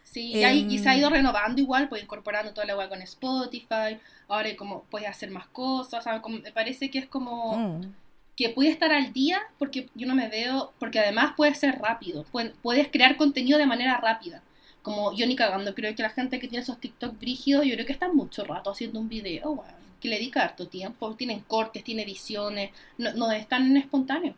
Sí, 0.05 0.35
y, 0.35 0.79
se 0.79 0.89
ha 0.91 0.97
ido 0.97 1.09
em, 1.09 1.15
renovando 1.15 1.61
igual, 1.61 1.89
pues 1.89 2.03
incorporando 2.03 2.53
toda 2.53 2.67
la 2.67 2.77
web 2.77 2.91
con 2.91 3.01
Spotify, 3.01 3.99
ahora 4.29 4.55
como 4.59 4.85
puedes 4.91 5.09
hacer 5.09 5.31
más 5.31 5.47
cosas, 5.47 6.05
me 6.29 6.53
parece 6.53 6.91
que 6.91 6.99
es 6.99 7.07
como... 7.07 7.57
Mm 7.57 8.02
que 8.37 8.49
puede 8.49 8.71
estar 8.71 8.93
al 8.93 9.13
día 9.13 9.41
porque 9.59 9.89
yo 9.95 10.07
no 10.07 10.15
me 10.15 10.29
veo, 10.29 10.73
porque 10.79 11.01
además 11.01 11.35
puede 11.37 11.55
ser 11.55 11.79
rápido, 11.79 12.25
puedes 12.63 12.89
crear 12.89 13.17
contenido 13.17 13.59
de 13.59 13.67
manera 13.67 13.99
rápida. 13.99 14.43
Como 14.83 15.15
yo 15.15 15.27
ni 15.27 15.37
cagando, 15.37 15.75
creo 15.75 15.95
que 15.95 16.03
la 16.03 16.11
gente 16.11 16.41
que 16.41 16.49
tiene 16.49 16.63
esos 16.63 16.81
TikTok 16.81 17.19
brígidos, 17.19 17.65
yo 17.65 17.75
creo 17.75 17.87
que 17.87 17.93
están 17.93 18.17
mucho 18.17 18.45
rato 18.45 18.71
haciendo 18.71 18.99
un 18.99 19.09
video, 19.09 19.63
que 20.01 20.09
le 20.09 20.17
dedica 20.17 20.43
harto 20.43 20.67
tiempo, 20.67 21.15
tienen 21.15 21.41
cortes, 21.41 21.85
tienen 21.85 22.09
ediciones, 22.09 22.71
no, 22.99 23.13
no 23.15 23.31
es 23.31 23.47
tan 23.47 23.77
espontáneo. 23.77 24.35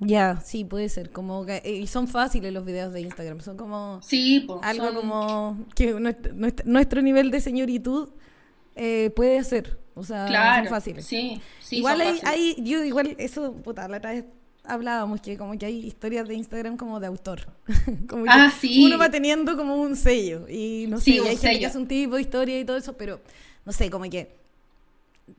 Ya, 0.00 0.40
sí, 0.44 0.64
puede 0.64 0.88
ser. 0.88 1.10
Como 1.10 1.44
que, 1.46 1.56
eh, 1.64 1.76
y 1.76 1.86
son 1.86 2.08
fáciles 2.08 2.52
los 2.52 2.64
videos 2.64 2.92
de 2.92 3.00
Instagram. 3.00 3.40
Son 3.40 3.56
como. 3.56 4.00
Sí, 4.02 4.46
algo 4.62 4.94
como 4.94 5.66
que 5.74 5.92
nuestro, 5.92 6.34
nuestro, 6.64 7.02
nivel 7.02 7.30
de 7.30 7.40
señoritud 7.40 8.10
eh, 8.76 9.10
puede 9.16 9.42
ser. 9.42 9.78
O 9.94 10.04
sea, 10.04 10.28
son 10.58 10.68
fáciles. 10.68 11.06
Sí, 11.06 11.40
sí 11.58 11.78
igual 11.78 12.00
hay, 12.02 12.20
hay, 12.24 12.56
yo 12.62 12.84
igual, 12.84 13.16
eso, 13.18 13.54
puta, 13.54 13.88
la 13.88 13.96
otra 13.96 14.12
vez 14.12 14.24
hablábamos 14.62 15.20
que 15.20 15.38
como 15.38 15.56
que 15.58 15.66
hay 15.66 15.86
historias 15.86 16.28
de 16.28 16.34
Instagram 16.34 16.76
como 16.76 17.00
de 17.00 17.06
autor. 17.06 17.46
como 18.08 18.24
que 18.24 18.30
ah, 18.30 18.52
sí. 18.60 18.84
Uno 18.84 18.98
va 18.98 19.10
teniendo 19.10 19.56
como 19.56 19.76
un 19.76 19.96
sello. 19.96 20.46
Y 20.48 20.86
no 20.88 21.00
sé, 21.00 21.12
hay 21.12 21.36
gente 21.36 21.58
que 21.60 21.66
hace 21.66 21.78
un 21.78 21.88
tipo 21.88 22.16
de 22.16 22.22
historia 22.22 22.60
y 22.60 22.64
todo 22.64 22.76
eso, 22.76 22.92
pero 22.92 23.20
no 23.64 23.72
sé, 23.72 23.90
como 23.90 24.08
que 24.10 24.36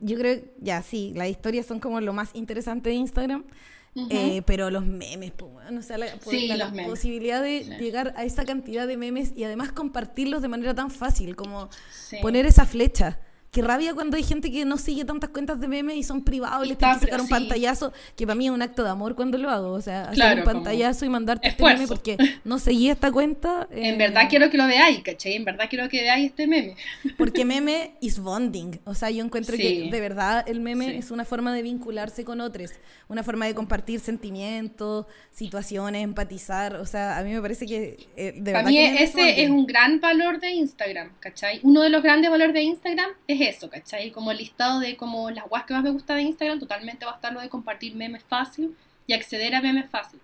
yo 0.00 0.18
creo, 0.18 0.40
ya 0.60 0.82
sí, 0.82 1.12
las 1.14 1.28
historias 1.28 1.66
son 1.66 1.80
como 1.80 2.00
lo 2.00 2.12
más 2.12 2.30
interesante 2.34 2.90
de 2.90 2.96
Instagram. 2.96 3.44
Eh, 4.10 4.42
pero 4.46 4.70
los 4.70 4.86
memes, 4.86 5.32
pues, 5.32 5.50
o 5.76 5.82
sea, 5.82 5.98
la, 5.98 6.06
posibilidad 6.86 7.42
de 7.42 7.64
llegar 7.80 8.14
a 8.16 8.24
esa 8.24 8.44
cantidad 8.44 8.86
de 8.86 8.96
memes 8.96 9.32
y 9.34 9.42
además 9.42 9.72
compartirlos 9.72 10.40
de 10.40 10.46
manera 10.46 10.72
tan 10.72 10.90
fácil, 10.90 11.34
como 11.34 11.68
poner 12.22 12.46
esa 12.46 12.64
flecha. 12.64 13.18
Qué 13.50 13.62
rabia 13.62 13.94
cuando 13.94 14.18
hay 14.18 14.22
gente 14.22 14.50
que 14.52 14.64
no 14.66 14.76
sigue 14.76 15.06
tantas 15.06 15.30
cuentas 15.30 15.58
de 15.58 15.68
memes 15.68 15.96
y 15.96 16.02
son 16.02 16.22
privados 16.22 16.66
y, 16.66 16.68
les 16.68 16.78
tienen 16.78 16.98
que 16.98 17.06
sacar 17.06 17.20
un 17.20 17.28
pantallazo, 17.28 17.92
que 18.14 18.26
para 18.26 18.34
mí 18.34 18.46
es 18.46 18.52
un 18.52 18.60
acto 18.60 18.84
de 18.84 18.90
amor 18.90 19.14
cuando 19.14 19.38
lo 19.38 19.48
hago. 19.48 19.72
O 19.72 19.80
sea, 19.80 20.10
hacer 20.10 20.38
un 20.38 20.44
pantallazo 20.44 21.06
y 21.06 21.08
mandarte 21.08 21.48
este 21.48 21.64
meme 21.64 21.86
porque 21.86 22.18
no 22.44 22.58
seguí 22.58 22.90
esta 22.90 23.10
cuenta. 23.10 23.66
En 23.70 23.96
verdad 23.96 24.24
eh, 24.24 24.26
quiero 24.28 24.50
que 24.50 24.58
lo 24.58 24.66
veáis, 24.66 25.02
¿cachai? 25.02 25.34
En 25.34 25.46
verdad 25.46 25.66
quiero 25.70 25.88
que 25.88 26.02
veáis 26.02 26.26
este 26.26 26.46
meme. 26.46 26.74
Porque 27.16 27.44
meme 27.46 27.92
is 28.00 28.18
bonding. 28.18 28.80
O 28.84 28.94
sea, 28.94 29.10
yo 29.10 29.24
encuentro 29.24 29.56
que 29.56 29.88
de 29.90 30.00
verdad 30.00 30.44
el 30.46 30.60
meme 30.60 30.98
es 30.98 31.10
una 31.10 31.24
forma 31.24 31.54
de 31.54 31.62
vincularse 31.62 32.24
con 32.24 32.42
otros, 32.42 32.72
una 33.08 33.22
forma 33.22 33.46
de 33.46 33.54
compartir 33.54 34.00
sentimientos, 34.00 35.06
situaciones, 35.30 36.04
empatizar. 36.04 36.76
O 36.76 36.84
sea, 36.84 37.16
a 37.16 37.22
mí 37.22 37.32
me 37.32 37.40
parece 37.40 37.64
que 37.64 38.08
eh, 38.16 38.34
de 38.36 38.52
para 38.52 38.68
mí 38.68 38.78
ese 38.78 39.42
es 39.42 39.48
un 39.48 39.66
gran 39.66 40.00
valor 40.00 40.38
de 40.38 40.50
Instagram, 40.50 41.12
¿cachai? 41.18 41.60
Uno 41.62 41.80
de 41.80 41.88
los 41.88 42.02
grandes 42.02 42.30
valores 42.30 42.52
de 42.52 42.62
Instagram 42.62 43.10
es 43.26 43.37
eso, 43.40 43.70
¿cachai? 43.70 44.10
Como 44.10 44.30
el 44.30 44.38
listado 44.38 44.80
de 44.80 44.96
como 44.96 45.30
las 45.30 45.48
guas 45.48 45.64
que 45.64 45.74
más 45.74 45.82
me 45.82 45.90
gusta 45.90 46.14
de 46.14 46.22
Instagram, 46.22 46.58
totalmente 46.58 47.04
va 47.04 47.12
a 47.12 47.14
estar 47.14 47.32
lo 47.32 47.40
de 47.40 47.48
compartir 47.48 47.94
memes 47.94 48.22
fácil 48.22 48.76
y 49.06 49.12
acceder 49.12 49.54
a 49.54 49.60
memes 49.60 49.90
fácil. 49.90 50.20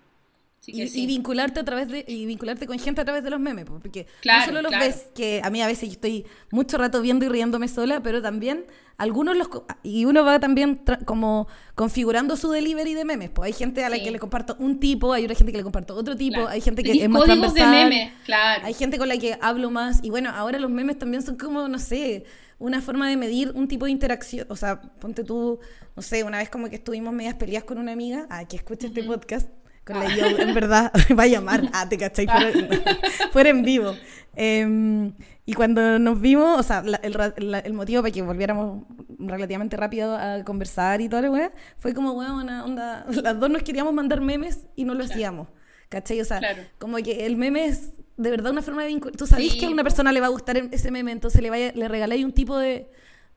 Y, 0.67 1.05
vincularte 1.05 1.59
a 1.59 1.63
través 1.63 1.87
de 1.89 2.03
y 2.07 2.25
vincularte 2.25 2.65
con 2.65 2.79
gente 2.79 3.01
a 3.01 3.05
través 3.05 3.23
de 3.23 3.29
los 3.29 3.39
memes 3.39 3.65
porque 3.65 4.07
no 4.25 4.45
solo 4.45 4.61
los 4.61 4.71
ves 4.71 5.07
que 5.13 5.41
a 5.43 5.49
mí 5.49 5.61
a 5.61 5.67
veces 5.67 5.89
yo 5.89 5.93
estoy 5.93 6.25
mucho 6.49 6.77
rato 6.77 7.01
viendo 7.01 7.25
y 7.25 7.29
riéndome 7.29 7.67
sola 7.67 8.01
pero 8.01 8.21
también 8.21 8.65
algunos 8.97 9.37
los 9.37 9.47
y 9.83 10.05
uno 10.05 10.23
va 10.23 10.39
también 10.39 10.81
como 11.05 11.47
configurando 11.75 12.35
su 12.35 12.49
delivery 12.49 12.95
de 12.95 13.05
memes 13.05 13.29
pues 13.29 13.47
hay 13.47 13.53
gente 13.53 13.83
a 13.83 13.89
la 13.89 13.99
que 13.99 14.09
le 14.09 14.17
comparto 14.17 14.55
un 14.57 14.79
tipo 14.79 15.13
hay 15.13 15.25
otra 15.25 15.35
gente 15.35 15.51
que 15.51 15.59
le 15.59 15.63
comparto 15.63 15.93
otro 15.95 16.15
tipo 16.15 16.47
hay 16.47 16.61
gente 16.61 16.81
que 16.81 16.93
es 16.93 17.09
más 17.09 17.25
transversal 17.25 17.71
de 17.71 17.77
memes, 17.77 18.11
claro. 18.23 18.65
hay 18.65 18.73
gente 18.73 18.97
con 18.97 19.07
la 19.07 19.17
que 19.17 19.37
hablo 19.41 19.69
más 19.69 20.03
y 20.03 20.09
bueno 20.09 20.31
ahora 20.31 20.57
los 20.57 20.71
memes 20.71 20.97
también 20.97 21.21
son 21.21 21.37
como 21.37 21.67
no 21.67 21.77
sé 21.77 22.25
una 22.59 22.81
forma 22.81 23.09
de 23.09 23.17
medir 23.17 23.51
un 23.55 23.67
tipo 23.67 23.85
de 23.85 23.91
interacción. 23.91 24.45
O 24.49 24.55
sea, 24.55 24.81
ponte 24.81 25.23
tú, 25.23 25.59
no 25.95 26.01
sé, 26.01 26.23
una 26.23 26.37
vez 26.37 26.49
como 26.49 26.69
que 26.69 26.75
estuvimos 26.75 27.13
medias 27.13 27.35
peleas 27.35 27.63
con 27.63 27.77
una 27.77 27.91
amiga, 27.91 28.27
a 28.29 28.45
que 28.45 28.57
escuche 28.57 28.87
este 28.87 29.03
podcast, 29.03 29.49
con 29.85 29.99
la 29.99 30.13
yo, 30.15 30.25
en 30.25 30.53
verdad, 30.53 30.91
va 31.17 31.23
a 31.23 31.27
llamar, 31.27 31.69
ah, 31.73 31.87
te 31.87 31.97
cachai, 31.97 32.27
fuera, 33.31 33.49
en 33.49 33.63
vivo. 33.63 33.93
Em, 34.35 35.13
y 35.45 35.53
cuando 35.53 35.99
nos 35.99 36.19
vimos, 36.19 36.59
o 36.59 36.63
sea, 36.63 36.83
el, 37.03 37.61
el, 37.63 37.73
motivo 37.73 38.01
para 38.01 38.11
que 38.11 38.21
volviéramos 38.23 38.83
relativamente 39.19 39.77
rápido 39.77 40.17
a 40.17 40.43
conversar 40.43 41.01
y 41.01 41.09
toda 41.09 41.21
la 41.21 41.31
weá, 41.31 41.51
fue 41.77 41.93
como, 41.93 42.13
weá, 42.13 42.33
una 42.33 42.65
onda, 42.65 43.05
las 43.23 43.39
dos 43.39 43.49
nos 43.49 43.61
queríamos 43.61 43.93
mandar 43.93 44.21
memes 44.21 44.65
y 44.75 44.85
no 44.85 44.95
lo 44.95 45.03
hacíamos. 45.03 45.47
¿Cachai? 45.95 46.19
O 46.19 46.25
sea, 46.25 46.41
como 46.77 46.97
que 46.97 47.25
el 47.25 47.37
meme 47.37 47.67
es 47.67 47.93
de 48.17 48.29
verdad 48.29 48.51
una 48.51 48.61
forma 48.61 48.81
de 48.81 48.89
vincular. 48.89 49.15
Tú 49.15 49.25
sabes 49.25 49.55
que 49.55 49.65
a 49.65 49.69
una 49.69 49.81
persona 49.81 50.11
le 50.11 50.19
va 50.19 50.25
a 50.25 50.29
gustar 50.29 50.57
ese 50.57 50.91
meme, 50.91 51.13
entonces 51.13 51.41
le, 51.41 51.49
vaya, 51.49 51.71
le 51.73 51.87
regaláis 51.87 52.25
un 52.25 52.33
tipo 52.33 52.57
de, 52.57 52.89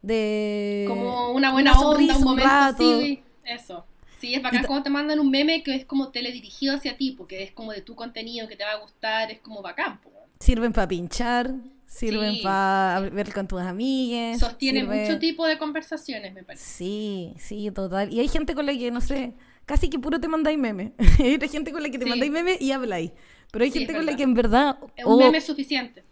de. 0.02 0.84
Como 0.88 1.30
una 1.30 1.52
buena 1.52 1.78
onda, 1.78 2.16
un 2.16 2.24
momento. 2.24 2.76
Sí, 2.76 3.22
eso. 3.44 3.86
Sí, 4.18 4.34
es 4.34 4.42
bacán 4.42 4.64
cuando 4.64 4.82
te 4.82 4.90
mandan 4.90 5.20
un 5.20 5.30
meme 5.30 5.62
que 5.62 5.76
es 5.76 5.84
como 5.84 6.08
teledirigido 6.08 6.74
hacia 6.74 6.96
ti, 6.96 7.12
porque 7.16 7.44
es 7.44 7.52
como 7.52 7.70
de 7.70 7.80
tu 7.80 7.94
contenido 7.94 8.48
que 8.48 8.56
te 8.56 8.64
va 8.64 8.72
a 8.72 8.78
gustar, 8.78 9.30
es 9.30 9.38
como 9.38 9.62
bacán. 9.62 10.00
Sirven 10.40 10.72
para 10.72 10.88
pinchar, 10.88 11.54
sirven 11.86 12.42
para 12.42 13.08
ver 13.12 13.32
con 13.32 13.46
tus 13.46 13.60
amigas. 13.60 14.40
Sostienen 14.40 14.88
mucho 14.88 15.20
tipo 15.20 15.46
de 15.46 15.58
conversaciones, 15.58 16.34
me 16.34 16.42
parece. 16.42 16.64
Sí, 16.64 17.34
sí, 17.38 17.70
total. 17.70 18.12
Y 18.12 18.18
hay 18.18 18.26
gente 18.26 18.56
con 18.56 18.66
la 18.66 18.72
que, 18.72 18.90
no 18.90 19.00
sé, 19.00 19.34
casi 19.68 19.90
que 19.90 19.98
puro 19.98 20.18
te 20.18 20.26
mandáis 20.28 20.58
meme. 20.58 20.92
hay 21.18 21.48
gente 21.48 21.70
con 21.70 21.82
la 21.82 21.90
que 21.90 21.98
te 21.98 22.06
mandáis 22.06 22.32
meme 22.32 22.56
y 22.58 22.72
habláis. 22.72 23.12
Pero 23.52 23.64
hay 23.64 23.70
gente 23.70 23.94
con 23.94 24.06
la 24.06 24.16
que 24.16 24.22
en 24.22 24.34
verdad... 24.34 24.78
Un 25.04 25.18
meme 25.18 25.38
es 25.38 25.44
suficiente. 25.44 26.02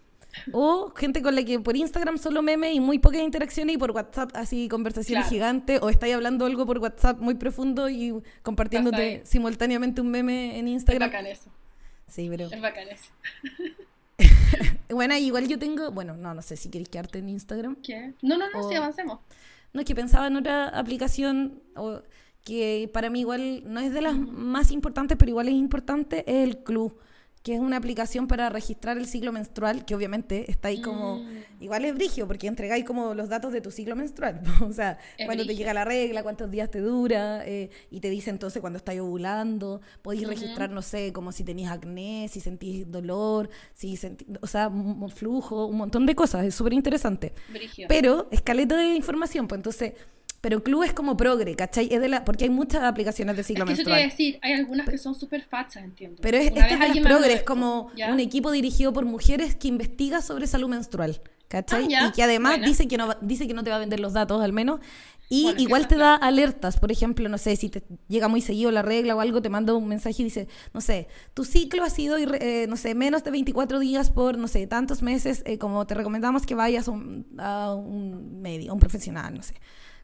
o 0.53 0.93
gente 0.95 1.23
con 1.23 1.35
la 1.35 1.43
que 1.43 1.59
por 1.59 1.75
Instagram 1.75 2.19
solo 2.19 2.43
meme 2.43 2.73
y 2.75 2.81
muy 2.81 2.99
pocas 2.99 3.23
interacciones 3.23 3.77
y 3.77 3.79
por 3.79 3.93
WhatsApp 3.93 4.31
así 4.35 4.69
conversaciones 4.69 5.29
gigantes 5.31 5.81
o 5.81 5.89
estáis 5.89 6.15
hablando 6.15 6.45
algo 6.45 6.67
por 6.67 6.79
WhatsApp 6.79 7.19
muy 7.19 7.35
profundo 7.37 7.89
y 7.89 8.13
compartiéndote 8.43 9.23
simultáneamente 9.25 10.03
un 10.03 10.11
meme 10.11 10.59
en 10.59 10.69
Instagram. 10.69 11.09
Es 11.09 11.13
bacán 11.13 11.27
eso. 11.27 11.51
Sí, 12.09 12.29
pero... 12.29 12.49
Es 12.53 12.61
bacán 12.61 12.89
eso. 12.89 13.11
bueno, 14.91 15.17
igual 15.17 15.49
yo 15.49 15.59
tengo, 15.59 15.91
bueno, 15.91 16.15
no, 16.15 16.35
no 16.35 16.43
sé 16.43 16.57
si 16.57 16.69
queréis 16.69 16.91
quedarte 16.91 17.19
en 17.21 17.31
Instagram. 17.31 17.77
¿Qué? 17.77 18.13
No, 18.21 18.37
no, 18.37 18.51
no, 18.51 18.69
sí, 18.69 18.75
avancemos. 18.75 19.21
No, 19.73 19.81
es 19.81 19.87
que 19.87 19.95
pensaba 19.95 20.27
en 20.27 20.37
otra 20.37 20.69
aplicación 20.69 21.63
o, 21.75 22.03
que 22.47 22.89
para 22.93 23.11
mí 23.11 23.21
igual 23.21 23.65
no 23.67 23.81
es 23.81 23.93
de 23.93 24.01
las 24.01 24.17
más 24.17 24.71
importantes, 24.71 25.19
pero 25.19 25.31
igual 25.31 25.49
es 25.49 25.55
importante, 25.55 26.25
es 26.29 26.49
el 26.49 26.59
club 26.59 26.97
que 27.43 27.55
es 27.55 27.61
una 27.61 27.77
aplicación 27.77 28.27
para 28.27 28.49
registrar 28.51 28.99
el 28.99 29.07
ciclo 29.07 29.31
menstrual, 29.31 29.85
que 29.85 29.95
obviamente 29.95 30.51
está 30.51 30.67
ahí 30.67 30.81
como, 30.81 31.19
mm. 31.19 31.61
igual 31.61 31.85
es 31.85 31.95
brigio, 31.95 32.27
porque 32.27 32.49
entregáis 32.49 32.85
como 32.85 33.15
los 33.15 33.29
datos 33.29 33.53
de 33.53 33.61
tu 33.61 33.71
ciclo 33.71 33.95
menstrual, 33.95 34.43
o 34.63 34.73
sea, 34.73 34.99
cuando 35.25 35.47
te 35.47 35.55
llega 35.55 35.73
la 35.73 35.85
regla, 35.85 36.25
cuántos 36.25 36.51
días 36.51 36.71
te 36.71 36.81
dura, 36.81 37.47
eh, 37.47 37.71
y 37.91 38.01
te 38.01 38.11
dice 38.11 38.31
entonces 38.31 38.61
cuando 38.61 38.79
estás 38.79 38.99
ovulando, 38.99 39.81
podéis 40.03 40.27
registrar, 40.27 40.71
no 40.71 40.83
sé, 40.83 41.13
como 41.13 41.31
si 41.31 41.45
tenéis 41.45 41.69
acné, 41.69 42.29
si 42.29 42.41
sentís 42.41 42.91
dolor, 42.91 43.49
si 43.75 43.97
sentís, 43.97 44.27
o 44.41 44.47
sea, 44.49 44.67
un 44.67 45.09
flujo, 45.11 45.67
un 45.67 45.77
montón 45.77 46.05
de 46.05 46.17
cosas, 46.17 46.45
es 46.45 46.55
súper 46.55 46.73
interesante. 46.73 47.33
Pero, 47.89 48.27
escaleta 48.33 48.77
de 48.77 48.95
información, 48.95 49.47
pues 49.47 49.59
entonces 49.61 49.93
pero 50.47 50.63
Club 50.63 50.85
es 50.85 50.93
como 50.93 51.17
progre, 51.17 51.57
¿cachai? 51.57 51.89
Es 51.93 52.01
de 52.01 52.09
la, 52.09 52.25
porque 52.25 52.45
hay 52.45 52.51
muchas 52.51 52.85
aplicaciones 52.85 53.37
de 53.37 53.43
ciclo 53.43 53.65
es 53.65 53.71
que 53.71 53.75
menstrual. 53.75 53.99
Eso 53.99 54.11
decir, 54.11 54.39
hay 54.43 54.53
algunas 54.53 54.89
que 54.89 54.97
son 54.97 55.17
súper 55.17 55.43
fachas, 55.43 55.83
entiendo. 55.83 56.19
Pero 56.23 56.37
es, 56.37 56.53
esta 56.55 56.87
es 56.87 56.95
de 56.95 57.01
progre, 57.01 57.33
es 57.33 57.43
como 57.43 57.91
un 58.09 58.21
equipo 58.21 58.53
dirigido 58.53 58.93
por 58.93 59.05
mujeres 59.07 59.57
que 59.57 59.67
investiga 59.67 60.23
sobre 60.23 60.47
salud 60.47 60.69
menstrual, 60.69 61.21
¿cachai? 61.49 61.93
Ah, 61.93 62.07
y 62.07 62.13
que 62.13 62.23
además 62.23 62.61
dice, 62.65 62.87
que 62.87 62.97
no, 62.97 63.13
dice 63.23 63.49
que 63.49 63.55
no 63.55 63.65
te 63.65 63.71
va 63.71 63.77
a 63.77 63.81
vender 63.81 63.99
los 63.99 64.13
datos, 64.13 64.41
al 64.41 64.53
menos. 64.53 64.79
Y 65.29 65.53
igual 65.61 65.89
te 65.89 65.97
da 65.97 66.15
alertas, 66.15 66.79
por 66.79 66.93
ejemplo, 66.93 67.29
no 67.29 67.39
sé, 67.39 67.57
si 67.57 67.69
te 67.69 67.83
llega 68.07 68.29
muy 68.29 68.41
seguido 68.41 68.71
la 68.71 68.83
regla 68.83 69.17
o 69.17 69.21
algo, 69.21 69.43
te 69.43 69.49
manda 69.49 69.75
un 69.75 69.89
mensaje 69.89 70.23
y 70.23 70.27
dice, 70.27 70.47
no 70.75 70.81
sé, 70.81 71.09
tu 71.35 71.45
ciclo 71.45 71.83
ha 71.83 71.91
sido, 71.91 72.19
eh, 72.19 72.67
no 72.69 72.77
sé, 72.77 72.95
menos 72.95 73.25
de 73.25 73.33
24 73.33 73.81
días 73.81 74.13
por, 74.13 74.39
no 74.39 74.47
sé, 74.47 74.69
tantos 74.69 75.03
meses, 75.03 75.43
eh, 75.45 75.59
como 75.59 75.85
te 75.89 75.95
recomendamos 75.95 76.47
que 76.47 76.55
vayas 76.55 76.87
a 76.87 76.93
un, 76.93 77.27
a 77.37 77.75
un 77.75 78.41
medio, 78.41 78.71
a 78.71 78.75
un 78.75 78.79
profesional, 78.79 79.35
no 79.35 79.43
sé. 79.43 79.55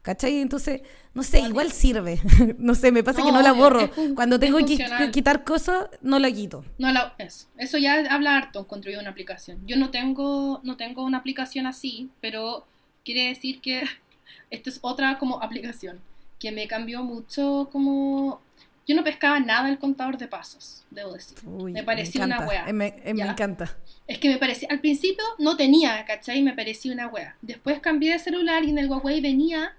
¿Cachai? 0.03 0.41
Entonces, 0.41 0.81
no 1.13 1.23
sé, 1.23 1.39
igual 1.39 1.71
sirve. 1.71 2.19
no 2.57 2.75
sé, 2.75 2.91
me 2.91 3.03
pasa 3.03 3.23
que 3.23 3.31
no 3.31 3.41
la 3.41 3.53
borro. 3.53 3.89
Cuando 4.15 4.37
tengo 4.37 4.57
que 4.57 5.11
quitar 5.11 5.45
cosas, 5.45 5.87
no 6.01 6.19
la 6.19 6.29
quito. 6.29 6.65
No 6.77 6.91
la, 6.91 7.15
eso. 7.17 7.47
eso 7.57 7.77
ya 7.77 8.03
habla 8.13 8.35
harto 8.35 8.67
construir 8.67 8.99
una 8.99 9.11
aplicación. 9.11 9.65
Yo 9.65 9.77
no 9.77 9.91
tengo, 9.91 10.59
no 10.63 10.75
tengo 10.75 11.05
una 11.05 11.19
aplicación 11.19 11.67
así, 11.67 12.09
pero 12.19 12.67
quiere 13.05 13.29
decir 13.29 13.61
que 13.61 13.83
esto 14.49 14.69
es 14.69 14.79
otra 14.81 15.17
como 15.17 15.41
aplicación 15.41 16.01
que 16.37 16.51
me 16.51 16.67
cambió 16.67 17.01
mucho 17.03 17.69
como... 17.71 18.41
Yo 18.85 18.97
no 18.97 19.05
pescaba 19.05 19.39
nada 19.39 19.69
el 19.69 19.79
contador 19.79 20.17
de 20.17 20.27
pasos, 20.27 20.83
debo 20.91 21.13
decir. 21.13 21.41
me 21.45 21.83
parecía 21.83 22.25
una 22.25 22.45
wea. 22.45 22.65
Me, 22.73 22.93
me 23.13 23.23
encanta. 23.23 23.77
Es 24.07 24.17
que 24.17 24.27
me 24.27 24.35
parecía, 24.35 24.67
al 24.69 24.81
principio 24.81 25.23
no 25.39 25.55
tenía, 25.55 26.03
¿cachai? 26.03 26.41
Me 26.41 26.51
parecía 26.51 26.91
una 26.91 27.07
wea. 27.07 27.37
Después 27.41 27.79
cambié 27.79 28.11
de 28.11 28.19
celular 28.19 28.65
y 28.65 28.71
en 28.71 28.79
el 28.79 28.89
Huawei 28.89 29.21
venía 29.21 29.77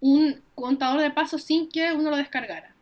un 0.00 0.40
contador 0.54 1.00
de 1.00 1.10
pasos 1.10 1.42
sin 1.42 1.68
que 1.68 1.92
uno 1.92 2.10
lo 2.10 2.16
descargara. 2.16 2.74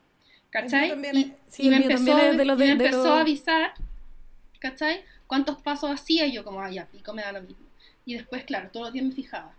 ¿Cachai? 0.51 0.93
y, 0.93 1.69
me 1.69 1.77
empezó, 1.77 3.13
a 3.13 3.21
avisar, 3.21 3.75
¿cachai? 4.59 5.05
¿Cuántos 5.27 5.61
pasos 5.61 5.91
hacía? 5.91 6.27
yo 6.27 6.43
como, 6.43 6.61
ah, 6.61 6.71
ya, 6.71 6.87
pico, 6.87 7.13
me 7.13 7.23
da 7.23 7.33
lo 7.33 7.43
mismo. 7.43 7.67
Y 8.07 8.15
después, 8.15 8.45
claro, 8.45 8.71
todos 8.73 8.87
los 8.87 8.93
días 8.95 9.05
me 9.05 9.13
fijaba. 9.13 9.55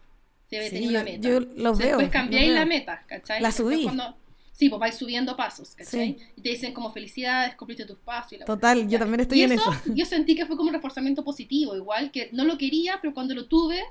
Si 0.49 0.55
había 0.55 0.69
tenido 0.71 0.89
una 0.89 1.03
meta. 1.03 1.27
Yo 1.27 1.41
los 1.41 1.77
veo. 1.77 1.89
Después 1.89 2.09
cambié 2.09 2.47
la 2.47 2.65
meta, 2.65 3.03
¿cachai? 3.05 3.39
La 3.39 3.51
subí. 3.51 3.87
sí, 4.51 4.67
pues 4.67 4.79
vais 4.79 4.95
subiendo 4.95 5.37
pasos, 5.37 5.75
¿cachai? 5.75 6.17
Y 6.35 6.41
te 6.41 6.49
dicen 6.49 6.73
como 6.73 6.91
felicidades, 6.91 7.53
cumpliste 7.55 7.85
tus 7.85 7.99
pasos. 7.99 8.33
Y 8.33 8.37
la 8.37 8.45
Total, 8.45 8.89
yo 8.89 8.97
también 8.97 9.19
estoy 9.19 9.43
en 9.43 9.51
eso. 9.51 9.71
Yo 9.93 10.05
sentí 10.07 10.35
que 10.35 10.47
fue 10.47 10.57
como 10.57 10.69
un 10.69 10.73
reforzamiento 10.73 11.23
positivo, 11.23 11.75
igual 11.75 12.09
que 12.09 12.29
no 12.31 12.45
lo 12.45 12.57
quería, 12.57 12.97
pero 12.99 13.13
cuando 13.13 13.35
lo 13.35 13.45
tuve, 13.45 13.83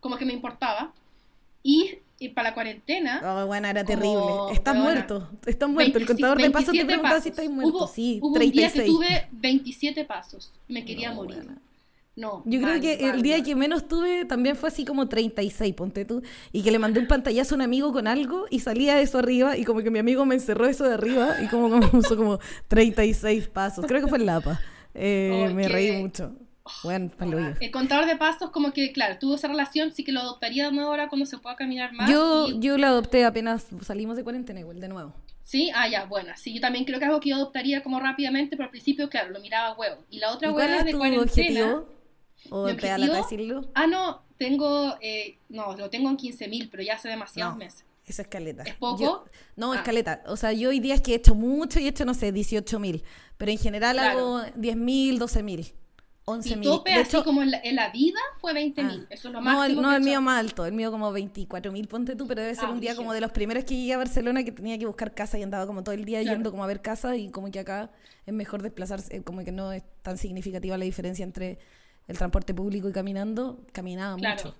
como 0.00 0.18
que 0.18 0.26
me 0.26 0.34
importaba. 0.34 0.92
Y 1.62 1.98
y 2.22 2.28
para 2.28 2.50
la 2.50 2.54
cuarentena. 2.54 3.20
Oh, 3.24 3.46
bueno, 3.46 3.68
era 3.68 3.84
terrible. 3.84 4.52
Estás 4.52 4.76
muerto. 4.76 5.28
Estás 5.44 5.68
muerto. 5.68 5.98
el 5.98 6.06
contador 6.06 6.40
de 6.40 6.50
pasos 6.50 6.72
te 6.72 6.84
preguntaba 6.84 7.20
si 7.20 7.30
estás 7.30 7.48
muerto. 7.48 7.76
Hubo, 7.76 7.88
sí, 7.88 8.20
hubo 8.22 8.34
36. 8.34 8.72
un 8.72 8.72
día 8.74 8.84
que 8.84 8.90
tuve 8.90 9.28
27 9.32 10.04
pasos. 10.04 10.52
Me 10.68 10.84
quería 10.84 11.12
morir. 11.12 11.44
No. 12.14 12.42
Yo 12.44 12.60
creo 12.60 12.80
que 12.80 13.08
el 13.08 13.22
día 13.22 13.42
que 13.42 13.56
menos 13.56 13.88
tuve 13.88 14.26
también 14.26 14.54
fue 14.54 14.68
así 14.68 14.84
como 14.84 15.08
36, 15.08 15.74
ponte 15.74 16.04
tú. 16.04 16.22
Y 16.52 16.62
que 16.62 16.70
le 16.70 16.78
mandé 16.78 17.00
un 17.00 17.08
pantallazo 17.08 17.54
a 17.54 17.56
un 17.56 17.62
amigo 17.62 17.92
con 17.92 18.06
algo 18.06 18.44
y 18.50 18.60
salía 18.60 19.00
eso 19.00 19.18
arriba 19.18 19.56
y 19.56 19.64
como 19.64 19.80
que 19.80 19.90
mi 19.90 19.98
amigo 19.98 20.24
me 20.26 20.34
encerró 20.34 20.66
eso 20.66 20.84
de 20.84 20.94
arriba 20.94 21.36
y 21.42 21.48
como 21.48 21.68
me 21.70 21.86
puso 21.88 22.16
como 22.16 22.38
36 22.68 23.48
pasos. 23.48 23.84
Creo 23.86 24.02
que 24.02 24.08
fue 24.08 24.18
el 24.18 24.26
Lapa. 24.26 24.60
Eh, 24.94 25.50
me 25.54 25.68
reí 25.68 26.02
mucho. 26.02 26.34
Bueno, 26.84 27.10
El 27.60 27.70
contador 27.70 28.06
de 28.06 28.16
pasos, 28.16 28.50
como 28.50 28.72
que, 28.72 28.92
claro, 28.92 29.18
tuvo 29.18 29.34
esa 29.34 29.48
relación, 29.48 29.92
sí 29.92 30.04
que 30.04 30.12
lo 30.12 30.20
adoptaría 30.20 30.66
de 30.66 30.72
nuevo 30.72 30.90
ahora 30.90 31.08
cuando 31.08 31.26
se 31.26 31.38
pueda 31.38 31.56
caminar 31.56 31.92
más. 31.92 32.08
Yo, 32.08 32.48
yo 32.60 32.78
lo 32.78 32.86
adopté 32.86 33.24
apenas 33.24 33.66
salimos 33.82 34.16
de 34.16 34.22
cuarentena 34.22 34.60
igual, 34.60 34.80
de 34.80 34.88
nuevo. 34.88 35.12
Sí, 35.42 35.70
ah, 35.74 35.88
ya, 35.88 36.04
bueno, 36.04 36.32
sí, 36.36 36.54
yo 36.54 36.60
también 36.60 36.84
creo 36.84 36.98
que 36.98 37.04
es 37.04 37.08
algo 37.08 37.20
que 37.20 37.30
yo 37.30 37.36
adoptaría 37.36 37.82
como 37.82 37.98
rápidamente, 37.98 38.56
pero 38.56 38.64
al 38.66 38.70
principio, 38.70 39.10
claro, 39.10 39.30
lo 39.30 39.40
miraba 39.40 39.76
huevo. 39.76 40.04
Y 40.08 40.18
la 40.18 40.32
otra 40.32 40.52
hueá 40.52 40.84
de 40.84 40.94
cuarentena. 40.94 41.22
Objetivo? 41.22 41.88
¿O 42.50 42.66
a 42.66 42.72
decirlo? 42.72 43.68
Ah, 43.74 43.86
no, 43.86 44.22
tengo, 44.38 44.96
eh, 45.00 45.38
no, 45.48 45.76
lo 45.76 45.90
tengo 45.90 46.10
en 46.10 46.16
15.000, 46.16 46.68
pero 46.70 46.82
ya 46.82 46.94
hace 46.94 47.08
demasiados 47.08 47.56
meses. 47.56 47.84
Esa 48.06 48.22
escaleta. 48.22 48.64
¿Es 48.64 48.74
poco? 48.74 49.24
no, 49.56 49.72
ah. 49.72 49.76
escaleta. 49.76 50.22
O 50.26 50.36
sea, 50.36 50.52
yo 50.52 50.70
hoy 50.70 50.80
día 50.80 50.94
es 50.94 51.00
que 51.00 51.12
he 51.12 51.16
hecho 51.16 51.34
mucho 51.34 51.78
y 51.78 51.86
he 51.86 51.88
hecho, 51.88 52.04
no 52.04 52.14
sé, 52.14 52.32
18.000. 52.32 53.02
Pero 53.36 53.52
en 53.52 53.58
general 53.58 53.98
hago 53.98 54.40
10.000, 54.40 55.18
12.000. 55.18 55.72
11 56.24 56.56
mil. 56.56 56.68
tope 56.68 56.92
así 56.94 57.20
como 57.22 57.42
en 57.42 57.50
la, 57.50 57.90
vida 57.90 58.18
fue 58.40 58.52
20 58.52 58.84
mil. 58.84 59.00
Ah. 59.02 59.06
Eso 59.10 59.28
es 59.28 59.34
lo 59.34 59.40
máximo. 59.40 59.58
No, 59.58 59.64
el, 59.64 59.82
no, 59.82 59.96
el 59.96 60.02
mío 60.02 60.20
más 60.20 60.38
alto. 60.38 60.64
El 60.64 60.72
mío 60.72 60.90
como 60.90 61.10
24 61.10 61.72
mil, 61.72 61.88
ponte 61.88 62.14
tú, 62.14 62.26
pero 62.26 62.42
debe 62.42 62.54
ser 62.54 62.66
ah, 62.66 62.70
un 62.70 62.80
día 62.80 62.94
como 62.94 63.12
de 63.12 63.20
los 63.20 63.32
primeros 63.32 63.64
que 63.64 63.76
llegué 63.76 63.94
a 63.94 63.98
Barcelona 63.98 64.44
que 64.44 64.52
tenía 64.52 64.78
que 64.78 64.86
buscar 64.86 65.14
casa 65.14 65.38
y 65.38 65.42
andaba 65.42 65.66
como 65.66 65.82
todo 65.82 65.94
el 65.94 66.04
día 66.04 66.22
yendo 66.22 66.50
como 66.50 66.62
a 66.62 66.66
ver 66.66 66.80
casa 66.80 67.16
y 67.16 67.30
como 67.30 67.50
que 67.50 67.58
acá 67.58 67.90
es 68.24 68.32
mejor 68.32 68.62
desplazarse, 68.62 69.22
como 69.24 69.44
que 69.44 69.52
no 69.52 69.72
es 69.72 69.82
tan 70.02 70.16
significativa 70.16 70.78
la 70.78 70.84
diferencia 70.84 71.24
entre 71.24 71.58
el 72.06 72.16
transporte 72.16 72.54
público 72.54 72.88
y 72.88 72.92
caminando. 72.92 73.64
Caminaba 73.72 74.16
mucho. 74.16 74.54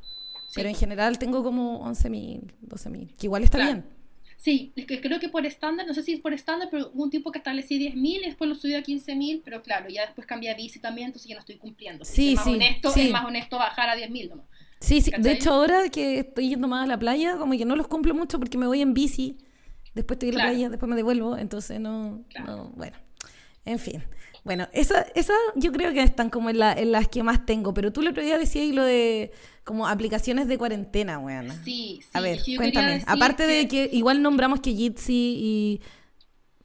Pero 0.54 0.68
en 0.68 0.74
general 0.74 1.18
tengo 1.18 1.42
como 1.42 1.78
11 1.82 2.10
mil, 2.10 2.54
12 2.60 2.90
mil, 2.90 3.14
que 3.14 3.26
igual 3.26 3.44
está 3.44 3.58
bien. 3.58 4.01
Sí, 4.42 4.72
es 4.74 4.86
que 4.86 5.00
creo 5.00 5.20
que 5.20 5.28
por 5.28 5.46
estándar, 5.46 5.86
no 5.86 5.94
sé 5.94 6.02
si 6.02 6.14
es 6.14 6.20
por 6.20 6.34
estándar, 6.34 6.66
pero 6.68 6.90
hubo 6.92 7.04
un 7.04 7.10
tiempo 7.10 7.30
que 7.30 7.38
establecí 7.38 7.78
10.000 7.78 8.22
y 8.22 8.26
después 8.26 8.48
lo 8.48 8.56
subí 8.56 8.74
a 8.74 8.82
15.000, 8.82 9.42
pero 9.44 9.62
claro, 9.62 9.88
ya 9.88 10.04
después 10.04 10.26
cambié 10.26 10.50
a 10.50 10.56
bici 10.56 10.80
también, 10.80 11.06
entonces 11.06 11.28
ya 11.28 11.36
no 11.36 11.38
estoy 11.38 11.58
cumpliendo. 11.58 12.04
Sí, 12.04 12.32
es 12.32 12.42
sí, 12.42 12.54
honesto, 12.54 12.90
sí. 12.90 13.02
Es 13.02 13.12
más 13.12 13.24
honesto 13.24 13.56
bajar 13.56 13.88
a 13.88 13.96
10.000 13.96 14.30
nomás. 14.30 14.46
Sí, 14.80 15.00
sí. 15.00 15.12
De 15.16 15.30
hecho, 15.30 15.52
ahora 15.52 15.88
que 15.90 16.18
estoy 16.18 16.48
yendo 16.48 16.66
más 16.66 16.82
a 16.82 16.86
la 16.88 16.98
playa, 16.98 17.36
como 17.36 17.56
que 17.56 17.64
no 17.64 17.76
los 17.76 17.86
cumplo 17.86 18.16
mucho 18.16 18.40
porque 18.40 18.58
me 18.58 18.66
voy 18.66 18.82
en 18.82 18.94
bici, 18.94 19.38
después 19.94 20.16
estoy 20.16 20.30
en 20.30 20.38
la 20.38 20.42
playa, 20.42 20.70
después 20.70 20.90
me 20.90 20.96
devuelvo, 20.96 21.38
entonces 21.38 21.78
no, 21.78 22.24
no 22.44 22.72
bueno, 22.74 22.96
en 23.64 23.78
fin. 23.78 24.02
Bueno, 24.42 24.66
esa, 24.72 25.06
esa 25.14 25.34
yo 25.54 25.70
creo 25.70 25.92
que 25.92 26.02
están 26.02 26.30
como 26.30 26.50
en, 26.50 26.58
la, 26.58 26.72
en 26.72 26.90
las 26.90 27.06
que 27.06 27.22
más 27.22 27.46
tengo, 27.46 27.72
pero 27.74 27.92
tú 27.92 28.00
el 28.00 28.08
otro 28.08 28.24
día 28.24 28.38
decías 28.38 28.74
lo 28.74 28.82
de 28.82 29.30
como 29.64 29.86
aplicaciones 29.86 30.48
de 30.48 30.58
cuarentena, 30.58 31.18
weón. 31.18 31.50
Sí, 31.64 32.00
sí. 32.02 32.08
A 32.12 32.20
ver, 32.20 32.40
cuéntame. 32.56 33.02
Aparte 33.06 33.46
de 33.46 33.68
que 33.68 33.88
igual 33.92 34.22
nombramos 34.22 34.60
que 34.60 34.72
Jitsi 34.74 35.36
y 35.38 35.80